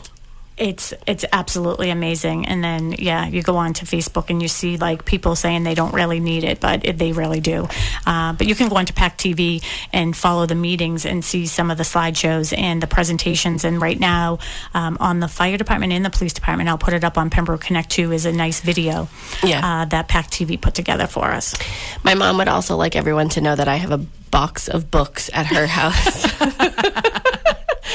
It's 0.59 0.93
it's 1.07 1.23
absolutely 1.31 1.89
amazing. 1.89 2.45
And 2.47 2.61
then 2.63 2.91
yeah, 2.99 3.27
you 3.27 3.41
go 3.41 3.55
on 3.55 3.73
to 3.75 3.85
Facebook 3.85 4.29
and 4.29 4.41
you 4.41 4.47
see 4.49 4.75
like 4.77 5.05
people 5.05 5.35
saying 5.35 5.63
they 5.63 5.73
don't 5.73 5.93
really 5.93 6.19
need 6.19 6.43
it, 6.43 6.59
but 6.59 6.85
it, 6.85 6.97
they 6.97 7.13
really 7.13 7.39
do. 7.39 7.67
Uh, 8.05 8.33
but 8.33 8.45
you 8.45 8.55
can 8.55 8.67
go 8.67 8.75
onto 8.75 8.91
PAC 8.93 9.17
TV 9.17 9.63
and 9.93 10.15
follow 10.15 10.45
the 10.45 10.55
meetings 10.55 11.05
and 11.05 11.23
see 11.23 11.45
some 11.45 11.71
of 11.71 11.77
the 11.77 11.83
slideshows 11.83 12.55
and 12.57 12.83
the 12.83 12.87
presentations. 12.87 13.63
And 13.63 13.81
right 13.81 13.97
now, 13.99 14.39
um, 14.73 14.97
on 14.99 15.21
the 15.21 15.29
fire 15.29 15.57
department 15.57 15.93
and 15.93 16.03
the 16.03 16.09
police 16.09 16.33
department, 16.33 16.67
I'll 16.69 16.77
put 16.77 16.93
it 16.93 17.03
up 17.05 17.17
on 17.17 17.29
Pembroke 17.29 17.61
Connect 17.61 17.89
too. 17.89 18.11
Is 18.11 18.25
a 18.25 18.31
nice 18.33 18.59
video 18.59 19.07
Yeah. 19.41 19.61
uh, 19.81 19.85
that 19.85 20.09
PAC 20.09 20.29
TV 20.29 20.59
put 20.59 20.73
together 20.75 21.07
for 21.07 21.25
us. 21.31 21.55
My 22.03 22.15
mom 22.15 22.37
would 22.37 22.49
also 22.49 22.75
like 22.75 22.97
everyone 22.97 23.29
to 23.29 23.41
know 23.41 23.55
that 23.55 23.69
I 23.69 23.77
have 23.77 23.91
a 23.91 23.97
box 24.29 24.67
of 24.67 24.91
books 24.91 25.29
at 25.33 25.45
her 25.47 25.67
house. 25.79 26.25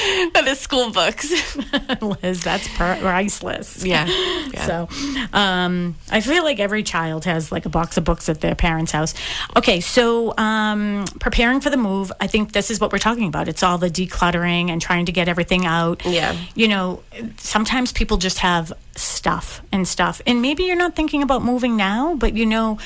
that 0.35 0.45
is 0.47 0.59
school 0.61 0.91
books. 0.91 1.31
Liz, 2.03 2.43
that's 2.43 2.69
priceless. 2.77 3.85
Yeah. 3.85 4.07
yeah. 4.53 4.67
So, 4.67 4.89
um, 5.33 5.97
I 6.11 6.21
feel 6.21 6.45
like 6.45 6.59
every 6.59 6.83
child 6.83 7.25
has 7.25 7.51
like 7.51 7.65
a 7.65 7.69
box 7.69 7.97
of 7.97 8.05
books 8.05 8.29
at 8.29 8.41
their 8.41 8.55
parents' 8.55 8.93
house. 8.93 9.15
Okay, 9.57 9.81
so 9.81 10.37
um, 10.37 11.05
preparing 11.21 11.61
for 11.61 11.71
the 11.71 11.77
move, 11.77 12.13
I 12.21 12.27
think 12.27 12.53
this 12.53 12.71
is 12.71 12.81
what 12.81 12.93
we're 12.93 12.99
talking 12.99 13.29
about. 13.29 13.49
It's 13.49 13.63
all 13.63 13.79
the 13.79 13.89
decluttering 13.91 14.69
and 14.71 14.81
trying 14.81 15.07
to 15.07 15.13
get 15.13 15.29
everything 15.29 15.65
out. 15.65 16.05
Yeah. 16.05 16.37
You 16.55 16.69
know, 16.69 17.03
sometimes 17.39 17.93
people 17.93 18.17
just 18.17 18.39
have 18.39 18.73
stuff 18.97 19.63
and 19.73 19.89
stuff, 19.89 20.21
and 20.27 20.43
maybe 20.43 20.65
you're 20.65 20.77
not 20.77 20.95
thinking 20.95 21.23
about 21.23 21.43
moving 21.43 21.77
now, 21.77 22.15
but 22.15 22.35
you 22.35 22.47
know. 22.47 22.79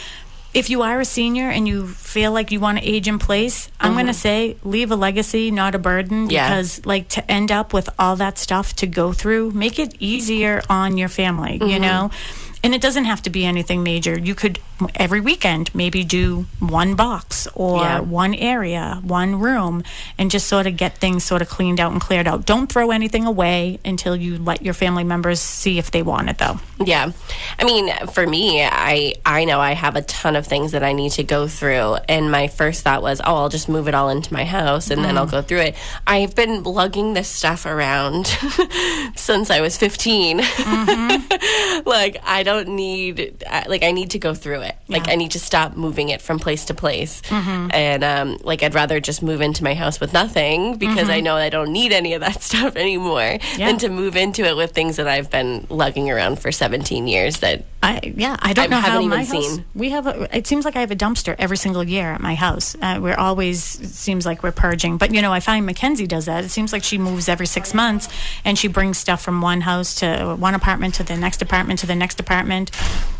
If 0.54 0.70
you 0.70 0.82
are 0.82 0.98
a 0.98 1.04
senior 1.04 1.50
and 1.50 1.68
you 1.68 1.86
feel 1.88 2.32
like 2.32 2.50
you 2.50 2.58
want 2.58 2.78
to 2.78 2.84
age 2.84 3.06
in 3.06 3.18
place, 3.18 3.70
I'm 3.80 3.92
going 3.92 4.06
to 4.06 4.14
say 4.14 4.56
leave 4.64 4.90
a 4.90 4.96
legacy, 4.96 5.50
not 5.50 5.74
a 5.74 5.78
burden. 5.78 6.22
Mm-hmm. 6.24 6.30
Yeah. 6.30 6.48
Because 6.48 6.84
like 6.86 7.08
to 7.10 7.30
end 7.30 7.52
up 7.52 7.72
with 7.72 7.88
all 7.98 8.16
that 8.16 8.38
stuff 8.38 8.74
to 8.76 8.86
go 8.86 9.12
through 9.12 9.50
make 9.52 9.78
it 9.78 9.94
easier 10.00 10.62
on 10.68 10.96
your 10.96 11.08
family 11.08 11.58
Mm-hmm. 11.58 11.68
you 11.70 11.78
know 11.78 12.10
and 12.62 12.74
it 12.74 12.80
doesn't 12.80 13.04
have 13.04 13.22
to 13.22 13.30
be 13.30 13.44
anything 13.44 13.82
major 13.82 14.18
you 14.18 14.34
could 14.34 14.58
every 14.94 15.20
weekend 15.20 15.74
maybe 15.74 16.04
do 16.04 16.46
one 16.60 16.94
box 16.94 17.48
or 17.54 17.80
Yeah. 17.80 18.00
one 18.00 18.34
area 18.34 19.00
one 19.02 19.38
room 19.40 19.82
and 20.16 20.30
just 20.30 20.46
sort 20.46 20.66
of 20.66 20.76
get 20.76 20.98
things 20.98 21.24
sort 21.24 21.42
of 21.42 21.48
cleaned 21.48 21.80
out 21.80 21.92
and 21.92 22.00
cleared 22.00 22.28
out 22.28 22.46
don't 22.46 22.70
throw 22.70 22.90
anything 22.90 23.26
away 23.26 23.78
until 23.84 24.14
you 24.16 24.38
let 24.38 24.62
your 24.62 24.74
family 24.74 25.04
members 25.04 25.40
see 25.40 25.78
if 25.78 25.90
they 25.90 26.02
want 26.02 26.28
it 26.28 26.38
though 26.38 26.60
Yeah. 26.78 27.10
I 27.58 27.64
mean, 27.64 27.92
for 28.12 28.24
me, 28.24 28.62
I 28.62 29.14
I 29.26 29.44
know 29.44 29.58
I 29.60 29.72
have 29.72 29.96
a 29.96 30.02
ton 30.02 30.36
of 30.36 30.46
things 30.46 30.72
that 30.72 30.84
I 30.84 30.92
need 30.92 31.10
to 31.12 31.24
go 31.24 31.48
through 31.48 31.96
and 32.08 32.30
my 32.30 32.46
first 32.46 32.82
thought 32.84 33.02
was, 33.02 33.20
"Oh, 33.20 33.34
I'll 33.34 33.48
just 33.48 33.68
move 33.68 33.88
it 33.88 33.94
all 33.94 34.08
into 34.10 34.32
my 34.32 34.44
house 34.44 34.90
and 34.90 35.04
then 35.04 35.18
I'll 35.18 35.26
mm. 35.26 35.30
go 35.32 35.42
through 35.42 35.60
it." 35.60 35.74
I've 36.06 36.36
been 36.36 36.62
lugging 36.62 37.14
this 37.14 37.28
stuff 37.28 37.66
around 37.66 38.26
since 39.16 39.50
I 39.50 39.60
was 39.60 39.76
15. 39.76 40.38
Mm-hmm. 40.38 41.82
like 41.88 42.18
I 42.24 42.42
don't 42.44 42.68
need 42.68 43.42
uh, 43.46 43.64
like 43.66 43.82
I 43.82 43.90
need 43.90 44.10
to 44.10 44.18
go 44.18 44.34
through 44.34 44.60
it. 44.62 44.67
Like 44.88 45.06
Yeah. 45.06 45.12
I 45.12 45.16
need 45.16 45.32
to 45.32 45.40
stop 45.40 45.76
moving 45.76 46.08
it 46.08 46.20
from 46.22 46.38
place 46.38 46.64
to 46.66 46.74
place. 46.74 47.22
And 47.30 48.02
um 48.04 48.38
like 48.42 48.62
I'd 48.62 48.74
rather 48.74 49.00
just 49.00 49.22
move 49.22 49.40
into 49.40 49.62
my 49.64 49.74
house 49.74 50.00
with 50.00 50.12
nothing 50.12 50.76
because 50.76 51.08
I 51.08 51.20
know 51.20 51.36
I 51.36 51.48
don't 51.50 51.72
need 51.72 51.92
any 51.92 52.14
of 52.14 52.20
that 52.20 52.42
stuff 52.48 52.76
anymore 52.76 53.38
Yeah. 53.56 53.66
than 53.68 53.78
to 53.78 53.88
move 53.88 54.16
into 54.16 54.44
it 54.44 54.56
with 54.56 54.72
things 54.72 54.96
that 54.96 55.08
I've 55.08 55.30
been 55.30 55.66
lugging 55.70 56.10
around 56.10 56.38
for 56.40 56.50
17 56.52 57.06
years 57.06 57.38
that 57.38 57.64
I 57.80 58.12
yeah, 58.16 58.36
I 58.40 58.54
don't 58.54 58.64
I 58.64 58.66
know 58.68 58.80
how 58.80 59.00
my 59.02 59.18
house. 59.18 59.30
seen. 59.30 59.64
We 59.74 59.90
have 59.90 60.06
a. 60.08 60.36
It 60.36 60.48
seems 60.48 60.64
like 60.64 60.74
I 60.74 60.80
have 60.80 60.90
a 60.90 60.96
dumpster 60.96 61.36
every 61.38 61.56
single 61.56 61.84
year 61.84 62.12
at 62.12 62.20
my 62.20 62.34
house. 62.34 62.74
Uh, 62.82 62.98
we're 63.00 63.14
always. 63.16 63.80
It 63.80 63.90
seems 63.90 64.26
like 64.26 64.42
we're 64.42 64.50
purging, 64.52 64.98
but 64.98 65.14
you 65.14 65.22
know, 65.22 65.32
I 65.32 65.38
find 65.38 65.64
Mackenzie 65.64 66.06
does 66.08 66.24
that. 66.26 66.44
It 66.44 66.48
seems 66.48 66.72
like 66.72 66.82
she 66.82 66.98
moves 66.98 67.28
every 67.28 67.46
six 67.46 67.72
months, 67.72 68.08
and 68.44 68.58
she 68.58 68.66
brings 68.66 68.98
stuff 68.98 69.22
from 69.22 69.40
one 69.40 69.60
house 69.60 69.94
to 69.96 70.34
one 70.36 70.54
apartment 70.54 70.94
to 70.94 71.04
the 71.04 71.16
next 71.16 71.40
apartment 71.40 71.78
to 71.80 71.86
the 71.86 71.94
next 71.94 72.18
apartment, 72.18 72.72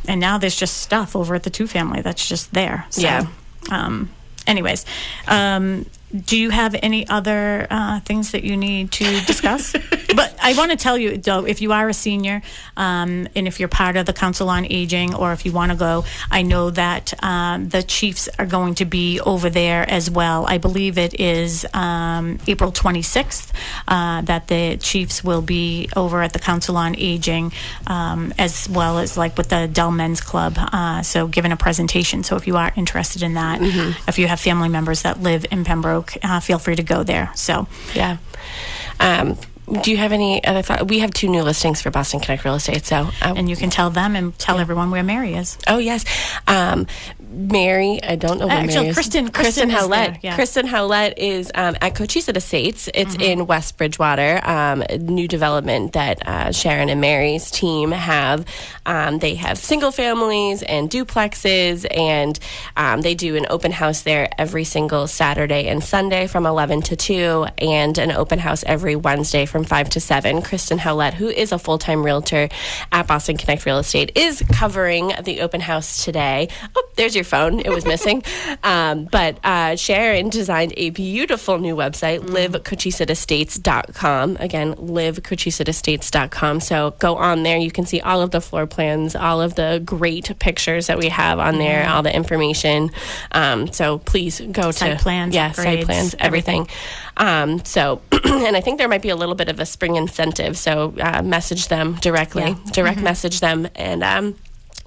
and 0.09 0.20
now 0.20 0.38
there's 0.38 0.56
just 0.56 0.78
stuff 0.78 1.14
over 1.14 1.36
at 1.36 1.44
the 1.44 1.50
two 1.50 1.68
family 1.68 2.00
that's 2.00 2.28
just 2.28 2.52
there. 2.52 2.84
So, 2.90 3.02
Yeah. 3.02 3.26
Um, 3.70 4.11
anyways, 4.46 4.84
um, 5.28 5.86
do 6.14 6.38
you 6.38 6.50
have 6.50 6.74
any 6.82 7.06
other 7.09 7.66
uh, 7.70 8.00
things 8.00 8.32
that 8.32 8.44
you 8.44 8.56
need 8.56 8.92
to 8.92 9.04
discuss? 9.26 9.72
but 10.16 10.34
I 10.42 10.54
want 10.56 10.70
to 10.70 10.76
tell 10.76 10.96
you, 10.96 11.18
though, 11.18 11.44
if 11.44 11.61
you 11.61 11.72
are 11.72 11.88
a 11.88 11.94
senior 11.94 12.42
um, 12.76 13.28
and 13.36 13.46
if 13.46 13.61
you're 13.61 13.68
part 13.68 13.96
of 13.96 14.06
the 14.06 14.12
Council 14.12 14.48
on 14.48 14.66
Aging 14.70 15.14
or 15.14 15.32
if 15.32 15.44
you 15.44 15.52
want 15.52 15.72
to 15.72 15.76
go, 15.76 16.04
I 16.30 16.42
know 16.42 16.70
that 16.70 17.12
um, 17.22 17.68
the 17.68 17.82
Chiefs 17.82 18.28
are 18.38 18.46
going 18.46 18.76
to 18.76 18.84
be 18.84 19.20
over 19.20 19.50
there 19.50 19.88
as 19.88 20.11
well. 20.11 20.46
I 20.48 20.59
believe 20.59 20.96
it 20.96 21.18
is 21.20 21.66
um, 21.74 22.38
April 22.46 22.72
26th 22.72 23.52
uh, 23.86 24.22
that 24.22 24.48
the 24.48 24.78
Chiefs 24.78 25.22
will 25.22 25.42
be 25.42 25.88
over 25.94 26.22
at 26.22 26.32
the 26.32 26.38
Council 26.38 26.76
on 26.76 26.96
Aging 26.96 27.52
um, 27.86 28.32
as 28.38 28.68
well 28.68 28.98
as 28.98 29.16
like 29.16 29.36
with 29.36 29.48
the 29.48 29.68
Dell 29.70 29.90
Men's 29.90 30.20
Club. 30.20 30.54
Uh, 30.56 31.02
so 31.02 31.26
giving 31.26 31.52
a 31.52 31.56
presentation. 31.56 32.22
So 32.24 32.36
if 32.36 32.46
you 32.46 32.56
are 32.56 32.72
interested 32.76 33.22
in 33.22 33.34
that, 33.34 33.61
if 34.09 34.18
you 34.18 34.26
have 34.26 34.40
family 34.40 34.68
members 34.68 35.02
that 35.02 35.20
live 35.20 35.44
in 35.50 35.64
Pembroke, 35.64 35.97
uh, 36.22 36.40
feel 36.40 36.59
free 36.59 36.76
to 36.76 36.82
go 36.82 37.03
there. 37.03 37.30
So 37.34 37.66
Yeah. 37.94 38.18
Um, 39.01 39.36
do 39.82 39.90
you 39.90 39.99
have 39.99 40.12
any 40.12 40.42
other 40.44 40.62
thought? 40.62 40.88
We 40.88 41.01
have 41.01 41.12
two 41.12 41.28
new 41.28 41.42
listings 41.42 41.82
for 41.82 41.90
Boston 41.90 42.20
Connect 42.20 42.44
Real 42.44 42.55
Estate. 42.55 42.86
So, 42.86 43.11
uh, 43.20 43.34
and 43.36 43.51
you 43.51 43.57
can 43.57 43.68
tell 43.70 43.90
them 43.90 44.16
and 44.16 44.36
tell 44.38 44.59
everyone 44.59 44.90
where 44.90 45.03
Mary 45.03 45.34
is. 45.34 45.59
oh 45.66 45.78
yes, 45.78 46.05
um, 46.46 46.86
Mary. 47.31 48.01
I 48.03 48.16
don't 48.16 48.39
know 48.39 48.47
where 48.47 48.57
Actually, 48.57 48.74
Mary 48.76 48.89
is. 48.89 48.95
Kristen- 48.97 49.29
Kristen 49.29 49.68
Kristen 49.68 49.70
Howlett. 49.70 50.18
yeah. 50.22 50.35
Kristen 50.35 50.66
Howlett 50.66 51.18
is 51.18 51.51
um, 51.55 51.76
at 51.81 51.95
Cochise 51.95 52.29
Estates. 52.29 52.89
It's 52.95 53.09
Mm-hmm. 53.14 53.22
in 53.41 53.47
West 53.47 53.76
Bridgewater. 53.76 54.41
Um, 54.45 54.83
a 54.89 54.99
new 54.99 55.26
development 55.29 55.93
that 55.95 56.26
uh, 56.26 56.53
Sharon 56.53 56.89
and 56.89 57.01
Mary's 57.01 57.51
team 57.51 57.91
have. 57.93 58.45
Um, 58.87 59.18
they 59.18 59.35
have 59.37 59.59
single 59.59 59.91
families 59.91 60.62
and 60.62 60.91
duplexes, 60.91 61.87
and 61.97 62.39
um, 62.76 63.01
they 63.03 63.14
do 63.14 63.37
an 63.37 63.47
open 63.51 63.72
house 63.72 64.03
there 64.03 64.29
every 64.39 64.64
single 64.64 65.07
Saturday 65.07 65.68
and 65.68 65.83
Sunday 65.83 66.26
from 66.26 66.47
11 66.47 66.83
to 66.83 66.97
2, 66.97 67.47
and 67.59 67.99
an 67.99 68.11
open 68.12 68.39
house 68.39 68.62
every 68.66 68.97
Wednesday 68.97 69.45
from 69.47 69.64
5 69.64 69.91
to 69.91 70.01
7. 70.01 70.43
Kristen 70.43 70.79
Howlett, 70.79 71.14
who 71.14 71.29
is 71.29 71.53
a 71.53 71.59
full 71.59 71.79
time 71.79 72.03
realtor 72.05 72.49
at 72.93 73.07
Boston 73.07 73.37
Connect 73.37 73.64
Real 73.66 73.79
Estate, 73.79 74.12
is 74.16 74.43
covering 74.53 75.12
the 75.24 75.41
open 75.41 75.61
house 75.61 76.05
today. 76.05 76.49
Oh, 76.76 76.89
there's 76.97 77.14
your 77.18 77.24
phone. 77.24 77.60
It 77.60 77.68
was 77.70 77.84
missing. 77.84 78.22
um, 78.62 79.06
but 79.10 79.38
uh, 79.44 79.76
Sharon 79.76 80.28
designed 80.30 80.72
a 80.76 80.90
beautiful 80.90 81.58
new 81.58 81.74
website, 81.76 82.20
livecochiseestates.com. 82.20 84.36
Again, 84.40 84.74
livecochiseestates.com. 84.74 86.60
So 86.60 86.94
go 86.98 87.16
on 87.16 87.42
there. 87.42 87.58
You 87.58 87.70
can 87.70 87.84
see 87.86 88.00
all 88.00 88.20
of 88.22 88.30
the 88.30 88.40
floor 88.40 88.66
plans, 88.66 89.14
all 89.16 89.40
of 89.42 89.54
the 89.56 89.82
great 89.84 90.38
pictures 90.38 90.86
that 90.86 90.98
we 90.98 91.08
have 91.08 91.38
on 91.38 91.58
there, 91.58 91.86
all 91.88 92.02
the 92.02 92.14
information. 92.14 92.90
Um, 93.32 93.70
so 93.72 93.98
please 93.98 94.40
go 94.40 94.70
Site 94.70 94.98
to 94.98 95.02
plans, 95.02 95.34
yeah, 95.34 95.50
site 95.52 95.84
plans, 95.84 96.14
everything. 96.18 96.68
Um, 97.16 97.64
so, 97.64 98.00
and 98.24 98.56
I 98.56 98.60
think 98.60 98.78
there 98.78 98.88
might 98.88 99.02
be 99.02 99.08
a 99.10 99.16
little 99.16 99.34
bit 99.34 99.48
of 99.48 99.58
a 99.60 99.66
spring 99.66 99.96
incentive. 99.96 100.56
So 100.56 100.94
uh, 101.00 101.22
message 101.22 101.66
them 101.68 101.94
directly, 101.96 102.42
Yeah. 102.42 102.56
direct 102.72 103.00
message 103.00 103.40
them, 103.40 103.68
and 103.74 104.02
um, 104.04 104.36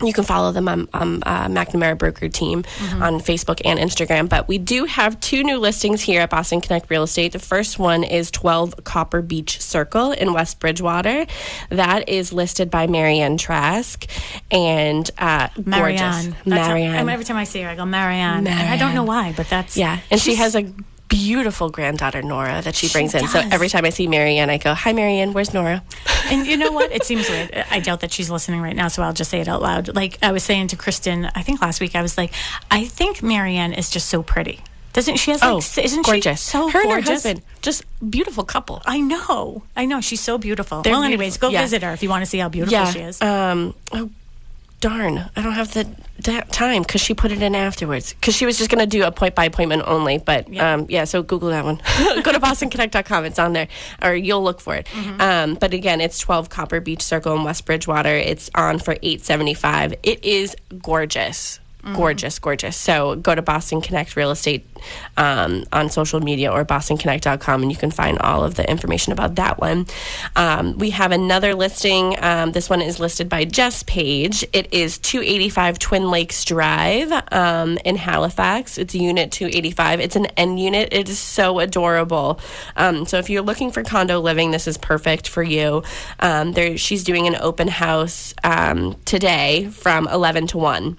you 0.03 0.13
can 0.13 0.23
follow 0.23 0.51
them 0.51 0.67
on, 0.67 0.87
on 0.93 1.23
uh, 1.23 1.47
McNamara 1.47 1.97
Broker 1.97 2.29
Team 2.29 2.59
on 2.93 3.19
Facebook 3.19 3.61
and 3.65 3.79
Instagram. 3.79 4.27
But 4.29 4.47
we 4.47 4.57
do 4.57 4.85
have 4.85 5.19
two 5.19 5.43
new 5.43 5.57
listings 5.57 6.01
here 6.01 6.21
at 6.21 6.29
Boston 6.29 6.61
Connect 6.61 6.89
Real 6.89 7.03
Estate. 7.03 7.31
The 7.33 7.39
first 7.39 7.79
one 7.79 8.03
is 8.03 8.31
12 8.31 8.83
Copper 8.83 9.21
Beach 9.21 9.61
Circle 9.61 10.11
in 10.11 10.33
West 10.33 10.59
Bridgewater. 10.59 11.25
That 11.69 12.09
is 12.09 12.33
listed 12.33 12.69
by 12.71 12.87
Marianne 12.87 13.37
Trask 13.37 14.05
and 14.49 15.09
uh, 15.17 15.47
Marianne. 15.65 16.31
gorgeous 16.31 16.45
Marianne. 16.45 16.95
I'm- 16.95 17.09
every 17.09 17.25
time 17.25 17.37
I 17.37 17.43
see 17.43 17.61
her, 17.61 17.69
I 17.69 17.75
go 17.75 17.85
Marianne. 17.85 18.47
And 18.47 18.69
I 18.69 18.77
don't 18.77 18.93
know 18.95 19.03
why, 19.03 19.33
but 19.35 19.47
that's 19.49 19.77
Yeah, 19.77 19.99
and 20.09 20.19
she 20.19 20.35
has 20.35 20.55
a 20.55 20.71
beautiful 21.11 21.69
granddaughter 21.69 22.21
Nora 22.21 22.61
that 22.63 22.73
she 22.73 22.87
brings 22.89 23.13
in. 23.13 23.21
does. 23.21 23.33
So 23.33 23.39
every 23.51 23.67
time 23.69 23.83
I 23.85 23.89
see 23.91 24.07
Marianne, 24.07 24.49
I 24.49 24.57
go, 24.57 24.73
"Hi, 24.73 24.93
Marianne. 24.93 25.33
Where's 25.33 25.53
Nora?" 25.53 25.83
And 26.31 26.47
you 26.47 26.55
know 26.55 26.71
what? 26.71 26.91
It 26.91 27.03
seems 27.03 27.29
weird. 27.29 27.51
I 27.69 27.79
doubt 27.81 27.99
that 27.99 28.11
she's 28.13 28.29
listening 28.29 28.61
right 28.61 28.75
now, 28.75 28.87
so 28.87 29.03
I'll 29.03 29.13
just 29.13 29.29
say 29.29 29.41
it 29.41 29.47
out 29.49 29.61
loud. 29.61 29.93
Like 29.93 30.17
I 30.21 30.31
was 30.31 30.43
saying 30.43 30.67
to 30.69 30.75
Kristen, 30.77 31.25
I 31.35 31.41
think 31.43 31.61
last 31.61 31.81
week 31.81 31.95
I 31.95 32.01
was 32.01 32.17
like, 32.17 32.33
I 32.71 32.85
think 32.85 33.21
Marianne 33.21 33.73
is 33.73 33.89
just 33.89 34.07
so 34.07 34.23
pretty. 34.23 34.61
Doesn't 34.93 35.17
she 35.17 35.31
has 35.31 35.41
like 35.41 35.51
Oh, 35.51 35.57
isn't 35.57 36.05
gorgeous! 36.05 36.41
she 36.43 36.51
so 36.51 36.69
her 36.69 36.81
and 36.81 36.89
her 36.89 36.95
gorgeous? 36.97 37.23
husband, 37.23 37.41
just 37.61 37.83
beautiful 38.09 38.43
couple. 38.43 38.81
I 38.85 38.99
know. 38.99 39.63
I 39.75 39.85
know. 39.85 40.01
She's 40.01 40.19
so 40.21 40.37
beautiful. 40.37 40.81
They're 40.81 40.93
well, 40.93 41.03
anyways, 41.03 41.37
go 41.37 41.49
yeah. 41.49 41.61
visit 41.61 41.83
her 41.83 41.91
if 41.93 42.03
you 42.03 42.09
want 42.09 42.23
to 42.23 42.25
see 42.25 42.39
how 42.39 42.49
beautiful 42.49 42.85
she 42.87 42.99
is. 42.99 43.21
Um. 43.21 43.73
Oh, 43.93 44.09
darn! 44.81 45.29
I 45.35 45.41
don't 45.41 45.53
have 45.53 45.73
the 45.73 45.87
that 46.23 46.51
time 46.51 46.81
because 46.83 47.01
she 47.01 47.13
put 47.15 47.31
it 47.31 47.41
in 47.41 47.55
afterwards. 47.55 48.13
Because 48.13 48.35
she 48.35 48.45
was 48.45 48.57
just 48.57 48.69
going 48.69 48.79
to 48.79 48.85
do 48.85 49.03
a 49.05 49.11
point 49.11 49.33
by 49.33 49.45
appointment 49.45 49.83
only. 49.87 50.17
But 50.19 50.49
Yeah. 50.53 50.73
um, 50.73 50.85
yeah. 50.89 51.05
So 51.05 51.23
Google 51.23 51.49
that 51.49 51.63
one. 51.63 51.77
Go 52.21 52.31
to 52.33 52.39
BostonConnect.com. 52.39 53.25
It's 53.25 53.39
on 53.39 53.53
there, 53.53 53.69
or 54.01 54.13
you'll 54.13 54.43
look 54.43 54.59
for 54.61 54.75
it. 54.75 54.87
Mm-hmm. 54.87 55.21
Um, 55.21 55.53
but 55.55 55.73
again, 55.73 56.01
it's 56.01 56.19
12 56.19 56.49
Copper 56.49 56.79
Beach 56.81 57.01
Circle 57.01 57.35
in 57.37 57.43
West 57.43 57.65
Bridgewater. 57.65 58.13
It's 58.15 58.49
on 58.53 58.77
for 58.79 58.91
875. 59.01 59.93
It 60.03 60.23
is 60.25 60.55
gorgeous. 60.81 61.59
Mm-hmm. 61.81 61.95
Gorgeous, 61.95 62.37
gorgeous. 62.37 62.77
So 62.77 63.15
go 63.15 63.33
to 63.33 63.41
Boston 63.41 63.81
Connect 63.81 64.15
Real 64.15 64.29
Estate 64.29 64.67
um, 65.17 65.63
on 65.73 65.89
social 65.89 66.19
media 66.19 66.51
or 66.51 66.63
bostonconnect.com 66.63 67.63
and 67.63 67.71
you 67.71 67.77
can 67.77 67.89
find 67.89 68.19
all 68.19 68.43
of 68.43 68.53
the 68.53 68.69
information 68.69 69.11
about 69.13 69.35
that 69.35 69.57
one. 69.57 69.87
Um, 70.35 70.77
we 70.77 70.91
have 70.91 71.11
another 71.11 71.55
listing. 71.55 72.15
Um, 72.23 72.51
this 72.51 72.69
one 72.69 72.81
is 72.81 72.99
listed 72.99 73.29
by 73.29 73.45
Jess 73.45 73.81
Page. 73.81 74.45
It 74.53 74.71
is 74.71 74.99
285 74.99 75.79
Twin 75.79 76.11
Lakes 76.11 76.45
Drive 76.45 77.11
um, 77.31 77.79
in 77.83 77.95
Halifax. 77.95 78.77
It's 78.77 78.93
unit 78.93 79.31
285. 79.31 80.01
It's 80.01 80.15
an 80.15 80.27
end 80.37 80.59
unit. 80.59 80.89
It 80.91 81.09
is 81.09 81.17
so 81.17 81.59
adorable. 81.59 82.39
Um, 82.75 83.07
so 83.07 83.17
if 83.17 83.27
you're 83.27 83.41
looking 83.41 83.71
for 83.71 83.81
condo 83.81 84.19
living, 84.19 84.51
this 84.51 84.67
is 84.67 84.77
perfect 84.77 85.27
for 85.27 85.41
you. 85.41 85.81
Um, 86.19 86.51
there, 86.51 86.77
she's 86.77 87.03
doing 87.03 87.25
an 87.25 87.37
open 87.37 87.69
house 87.69 88.35
today 89.05 89.67
from 89.71 90.07
11 90.07 90.45
to 90.47 90.59
1. 90.59 90.97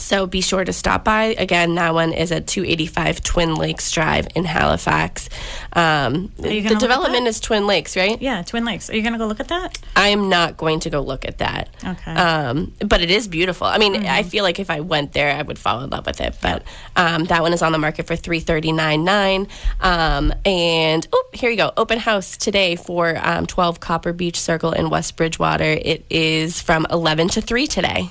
So 0.00 0.26
be 0.26 0.40
sure 0.40 0.64
to 0.64 0.72
stop 0.72 1.04
by. 1.04 1.34
Again, 1.38 1.74
that 1.76 1.94
one 1.94 2.12
is 2.12 2.32
at 2.32 2.46
285 2.46 3.22
Twin 3.22 3.54
Lakes 3.54 3.90
Drive 3.92 4.28
in 4.34 4.44
Halifax. 4.44 5.28
Um, 5.72 6.32
the 6.36 6.42
gonna 6.42 6.54
look 6.62 6.72
at 6.72 6.80
development 6.80 7.26
is 7.26 7.40
Twin 7.40 7.66
Lakes, 7.66 7.96
right? 7.96 8.20
yeah, 8.20 8.42
Twin 8.42 8.64
Lakes. 8.64 8.90
Are 8.90 8.96
you 8.96 9.02
going 9.02 9.12
to 9.12 9.18
go 9.18 9.26
look 9.26 9.40
at 9.40 9.48
that? 9.48 9.78
I 9.96 10.08
am 10.08 10.28
not 10.28 10.56
going 10.56 10.80
to 10.80 10.90
go 10.90 11.00
look 11.00 11.24
at 11.24 11.38
that. 11.38 11.68
Okay. 11.84 12.12
Um, 12.12 12.72
but 12.80 13.00
it 13.00 13.10
is 13.10 13.28
beautiful. 13.28 13.66
I 13.66 13.78
mean, 13.78 14.06
I 14.06 14.22
feel 14.22 14.44
like 14.44 14.58
if 14.58 14.70
I 14.70 14.80
went 14.80 15.12
there, 15.12 15.34
I 15.34 15.42
would 15.42 15.58
fall 15.58 15.82
in 15.82 15.90
love 15.90 16.06
with 16.06 16.20
it. 16.20 16.36
But 16.40 16.64
um, 16.96 17.24
that 17.24 17.42
one 17.42 17.52
is 17.52 17.62
on 17.62 17.72
the 17.72 17.78
market 17.78 18.06
for 18.06 18.16
three 18.16 18.40
thirty 18.40 18.72
nine 18.72 19.04
nine. 19.04 19.48
Um, 19.80 20.32
and 20.44 21.06
oh, 21.12 21.24
here 21.32 21.50
you 21.50 21.56
go. 21.56 21.72
Open 21.76 21.98
house 21.98 22.36
today 22.36 22.76
for 22.76 23.16
um, 23.22 23.46
twelve 23.46 23.80
Copper 23.80 24.12
Beach 24.12 24.40
Circle 24.40 24.72
in 24.72 24.90
West 24.90 25.16
Bridgewater. 25.16 25.64
It 25.64 26.04
is 26.10 26.60
from 26.60 26.86
eleven 26.90 27.28
to 27.28 27.40
three 27.40 27.66
today. 27.66 28.10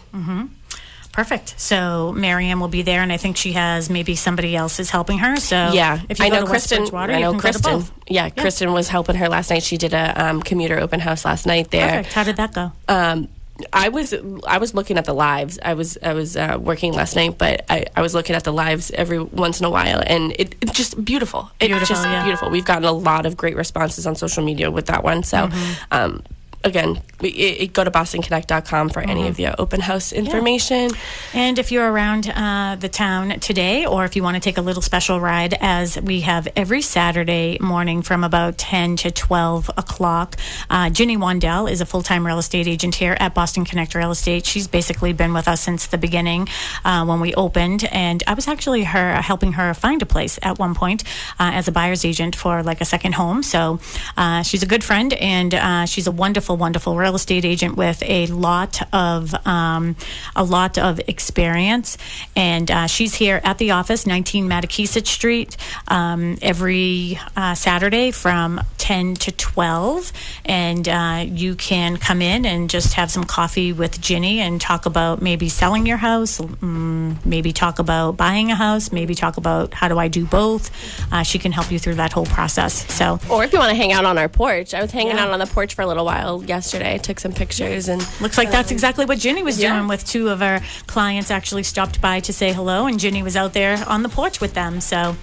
Perfect. 1.20 1.53
So 1.59 2.13
Marianne 2.13 2.59
will 2.61 2.70
be 2.70 2.82
there, 2.82 3.01
and 3.01 3.11
I 3.11 3.17
think 3.17 3.36
she 3.36 3.51
has 3.53 3.89
maybe 3.89 4.15
somebody 4.15 4.55
else 4.55 4.80
is 4.80 4.89
helping 4.89 5.17
her. 5.20 5.36
So 5.38 5.55
Yeah, 5.74 5.99
if 6.07 6.17
you 6.20 6.26
I 6.26 6.30
know 6.30 6.45
Kristen. 6.45 6.84
I 6.95 7.15
you 7.15 7.20
know 7.20 7.32
can 7.32 7.39
Kristen. 7.41 7.80
both. 7.80 7.91
Yeah, 8.07 8.30
Kristen 8.30 8.72
was 8.72 8.88
helping 8.88 9.15
her 9.17 9.28
last 9.28 9.49
night. 9.49 9.63
She 9.63 9.78
did 9.78 9.93
a 9.93 10.05
um, 10.26 10.41
commuter 10.41 10.80
open 10.80 10.99
house 11.01 11.26
last 11.26 11.45
night 11.45 11.72
there. 11.72 11.89
Perfect. 11.89 12.13
How 12.13 12.24
did 12.24 12.38
that 12.38 12.53
go? 12.53 12.72
Um, 12.88 13.28
I 13.74 13.89
was 13.89 14.13
I 14.47 14.57
was 14.59 14.74
looking 14.74 14.97
at 14.97 15.03
the 15.03 15.13
lives. 15.13 15.59
I 15.61 15.74
was 15.74 15.97
I 16.01 16.13
was 16.13 16.38
uh, 16.38 16.57
working 16.61 16.93
last 16.93 17.17
night, 17.17 17.38
but 17.38 17.65
I, 17.70 17.84
I 17.97 18.01
was 18.01 18.13
looking 18.13 18.34
at 18.38 18.45
the 18.45 18.53
lives 18.53 18.89
every 18.91 19.20
once 19.20 19.59
in 19.59 19.65
a 19.65 19.70
while, 19.70 20.01
and 20.07 20.32
it, 20.39 20.55
it's 20.61 20.72
just 20.72 21.03
beautiful. 21.03 21.51
It's 21.59 21.67
Beautiful, 21.67 21.88
just 21.95 22.05
yeah. 22.05 22.24
beautiful. 22.24 22.49
We've 22.49 22.63
gotten 22.63 22.86
a 22.86 22.93
lot 22.93 23.26
of 23.26 23.36
great 23.36 23.57
responses 23.57 24.07
on 24.07 24.15
social 24.15 24.45
media 24.45 24.72
with 24.72 24.86
that 24.86 25.03
one. 25.03 25.24
So, 25.24 25.38
Mm-hmm. 25.47 25.74
um, 25.91 26.24
again, 26.64 27.01
we, 27.22 27.30
it, 27.30 27.74
go 27.74 27.84
to 27.84 27.91
bostonconnect.com 27.91 28.89
for 28.89 28.99
Mm-hmm. 28.99 29.10
any 29.10 29.28
of 29.28 29.36
the 29.38 29.60
open 29.60 29.80
house 29.80 30.12
information. 30.12 30.91
And 31.34 31.57
if 31.57 31.72
you're 31.72 31.89
around 31.89 32.30
uh, 32.30 32.76
the 32.80 32.89
town 32.89 33.39
today, 33.39 33.86
or 33.86 34.03
if 34.05 34.16
you 34.16 34.24
want 34.24 34.36
to 34.36 34.41
take 34.41 34.57
a 34.57 34.62
little 34.62 34.82
special 34.82 35.20
ride, 35.22 35.55
as 35.60 35.99
we 36.01 36.22
have 36.22 36.47
every 36.55 36.82
Saturday 36.82 37.57
morning 37.60 38.01
from 38.01 38.24
about 38.24 38.57
10 38.57 38.97
to 38.97 39.12
12 39.12 39.70
o'clock, 39.78 40.36
uh, 40.70 40.89
Ginny 40.89 41.18
Wandell 41.18 41.72
is 41.72 41.82
a 41.82 41.86
full 41.86 42.01
time 42.03 42.26
real 42.26 42.39
estate 42.39 42.68
agent 42.68 42.95
here 42.95 43.16
at 43.20 43.34
Boston 43.34 43.64
Connect 43.66 43.95
Real 43.95 44.12
Estate. 44.12 44.45
She's 44.45 44.68
basically 44.68 45.14
been 45.14 45.34
with 45.34 45.47
us 45.47 45.62
since 45.62 45.88
the 45.88 45.97
beginning 45.97 46.47
uh, 46.84 47.05
when 47.05 47.20
we 47.22 47.34
opened, 47.36 47.86
and 47.86 48.22
I 48.28 48.34
was 48.34 48.47
actually 48.47 48.84
her 48.84 49.16
helping 49.22 49.53
her 49.53 49.74
find 49.74 50.01
a 50.01 50.05
place 50.05 50.39
at 50.41 50.60
one 50.60 50.76
point 50.76 51.03
uh, 51.39 51.51
as 51.53 51.68
a 51.68 51.72
buyer's 51.72 52.03
agent 52.05 52.36
for 52.36 52.64
like 52.64 52.82
a 52.82 52.86
second 52.86 53.14
home. 53.16 53.43
So 53.43 53.80
uh, 54.18 54.43
she's 54.43 54.62
a 54.64 54.68
good 54.68 54.84
friend, 54.84 55.14
and 55.14 55.53
uh, 55.53 55.86
she's 55.86 56.07
a 56.07 56.12
wonderful, 56.12 56.48
wonderful 56.53 56.95
real 56.95 57.15
estate 57.15 57.45
agent 57.45 57.75
with 57.77 58.03
a 58.03 58.27
lot 58.27 58.81
of 58.93 59.33
um, 59.47 59.95
a 60.35 60.43
lot 60.43 60.77
of 60.77 60.99
experience. 61.07 61.97
And 62.35 62.69
uh, 62.69 62.87
she's 62.87 63.15
here 63.15 63.41
at 63.43 63.57
the 63.57 63.71
office, 63.71 64.05
19 64.05 64.47
Mattakeesett 64.47 65.07
Street, 65.07 65.55
um, 65.87 66.37
every 66.41 67.19
uh, 67.35 67.55
Saturday 67.55 68.11
from 68.11 68.61
10 68.77 68.89
10 68.89 69.13
to 69.13 69.31
12. 69.31 70.11
And 70.45 70.89
uh, 70.89 71.23
you 71.27 71.53
can 71.53 71.97
come 71.97 72.23
in 72.23 72.43
and 72.43 72.71
just 72.71 72.93
have 72.93 73.11
some 73.11 73.23
coffee 73.23 73.71
with 73.71 74.01
Ginny 74.01 74.39
and 74.39 74.59
talk 74.59 74.87
about 74.87 75.21
maybe 75.21 75.47
selling 75.47 75.85
your 75.85 75.97
house, 75.97 76.39
mm, 76.39 77.23
maybe 77.23 77.53
talk 77.53 77.77
about 77.77 78.17
buying 78.17 78.49
a 78.49 78.55
house, 78.55 78.91
maybe 78.91 79.13
talk 79.13 79.37
about 79.37 79.75
how 79.75 79.87
do 79.89 79.99
I 79.99 80.07
do 80.07 80.25
both. 80.25 80.71
Uh, 81.13 81.21
she 81.21 81.37
can 81.37 81.51
help 81.51 81.71
you 81.71 81.77
through 81.77 81.95
that 81.95 82.11
whole 82.13 82.25
process. 82.25 82.91
So, 82.91 83.19
Or 83.29 83.43
if 83.43 83.53
you 83.53 83.59
want 83.59 83.69
to 83.69 83.75
hang 83.75 83.91
out 83.91 84.05
on 84.05 84.17
our 84.17 84.27
porch. 84.27 84.73
I 84.73 84.81
was 84.81 84.91
hanging 84.91 85.17
Yeah. 85.17 85.25
out 85.25 85.29
on 85.29 85.37
the 85.37 85.45
porch 85.45 85.75
for 85.75 85.83
a 85.83 85.87
little 85.87 86.05
while 86.05 86.38
yesterday. 86.43 86.93
I 86.95 86.97
took 86.97 87.19
some 87.19 87.31
pictures 87.33 87.87
and 87.89 88.01
Looks 88.21 88.37
like 88.37 88.51
that's 88.51 88.71
exactly 88.71 89.05
what 89.05 89.17
Ginny 89.19 89.43
was 89.43 89.59
Yeah. 89.59 89.75
doing 89.75 89.87
with 89.87 90.05
two 90.05 90.29
of 90.29 90.41
our 90.41 90.61
clients 90.87 91.31
actually 91.31 91.63
stopped 91.63 92.01
by 92.01 92.19
to 92.21 92.33
say 92.33 92.51
hello 92.53 92.85
and 92.87 92.99
Ginny 92.99 93.23
was 93.23 93.35
out 93.35 93.53
there 93.53 93.83
on 93.87 94.03
the 94.03 94.09
porch 94.09 94.39
with 94.41 94.53
them. 94.53 94.81
So 94.81 95.15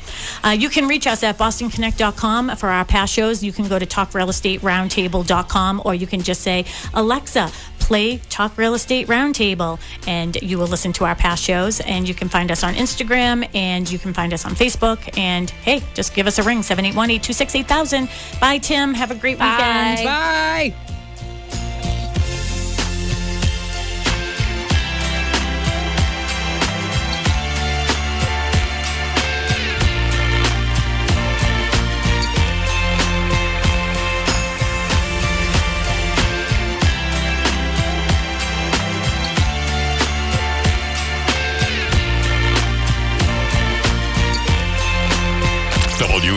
uh, 0.45 0.51
you 0.51 0.69
can 0.69 0.87
reach 0.89 1.07
us 1.07 1.23
at 1.23 1.39
bostonconnect.com 1.39 2.57
for 2.57 2.69
our 2.69 2.85
past 2.85 3.13
shows. 3.13 3.43
You 3.43 3.53
can 3.53 3.69
go 3.69 3.79
to 3.79 3.87
talkrealestateroundtable.com 3.87 5.83
or 5.85 5.95
you 5.95 6.07
can 6.07 6.21
just 6.23 6.43
say, 6.43 6.65
Alexa, 6.95 7.51
play 7.79 8.19
Talk 8.29 8.59
Real 8.59 8.75
Estate 8.75 9.07
Roundtable 9.07 9.79
and 10.09 10.37
you 10.43 10.59
will 10.59 10.67
listen 10.67 10.93
to 10.95 11.05
our 11.05 11.15
past 11.15 11.43
shows 11.43 11.81
and 11.81 12.09
you 12.09 12.15
can 12.15 12.29
find 12.29 12.51
us 12.51 12.65
on 12.65 12.75
Instagram 12.75 13.49
and 13.55 13.89
you 13.91 13.99
can 13.99 14.13
find 14.13 14.33
us 14.33 14.45
on 14.45 14.53
Facebook 14.53 15.17
and 15.17 15.51
hey, 15.51 15.83
just 15.95 16.13
give 16.15 16.27
us 16.27 16.39
a 16.39 16.43
ring 16.43 16.61
781-826-8000. 16.61 18.41
Bye 18.41 18.59
Tim, 18.59 18.95
have 18.95 19.11
a 19.11 19.15
great 19.15 19.37
weekend. 19.39 20.05
Bye. 20.05 20.75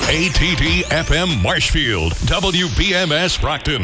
WATD 0.09 0.85
FM 0.85 1.39
Marshfield, 1.43 2.13
WBMS 2.25 3.39
Brockton. 3.39 3.83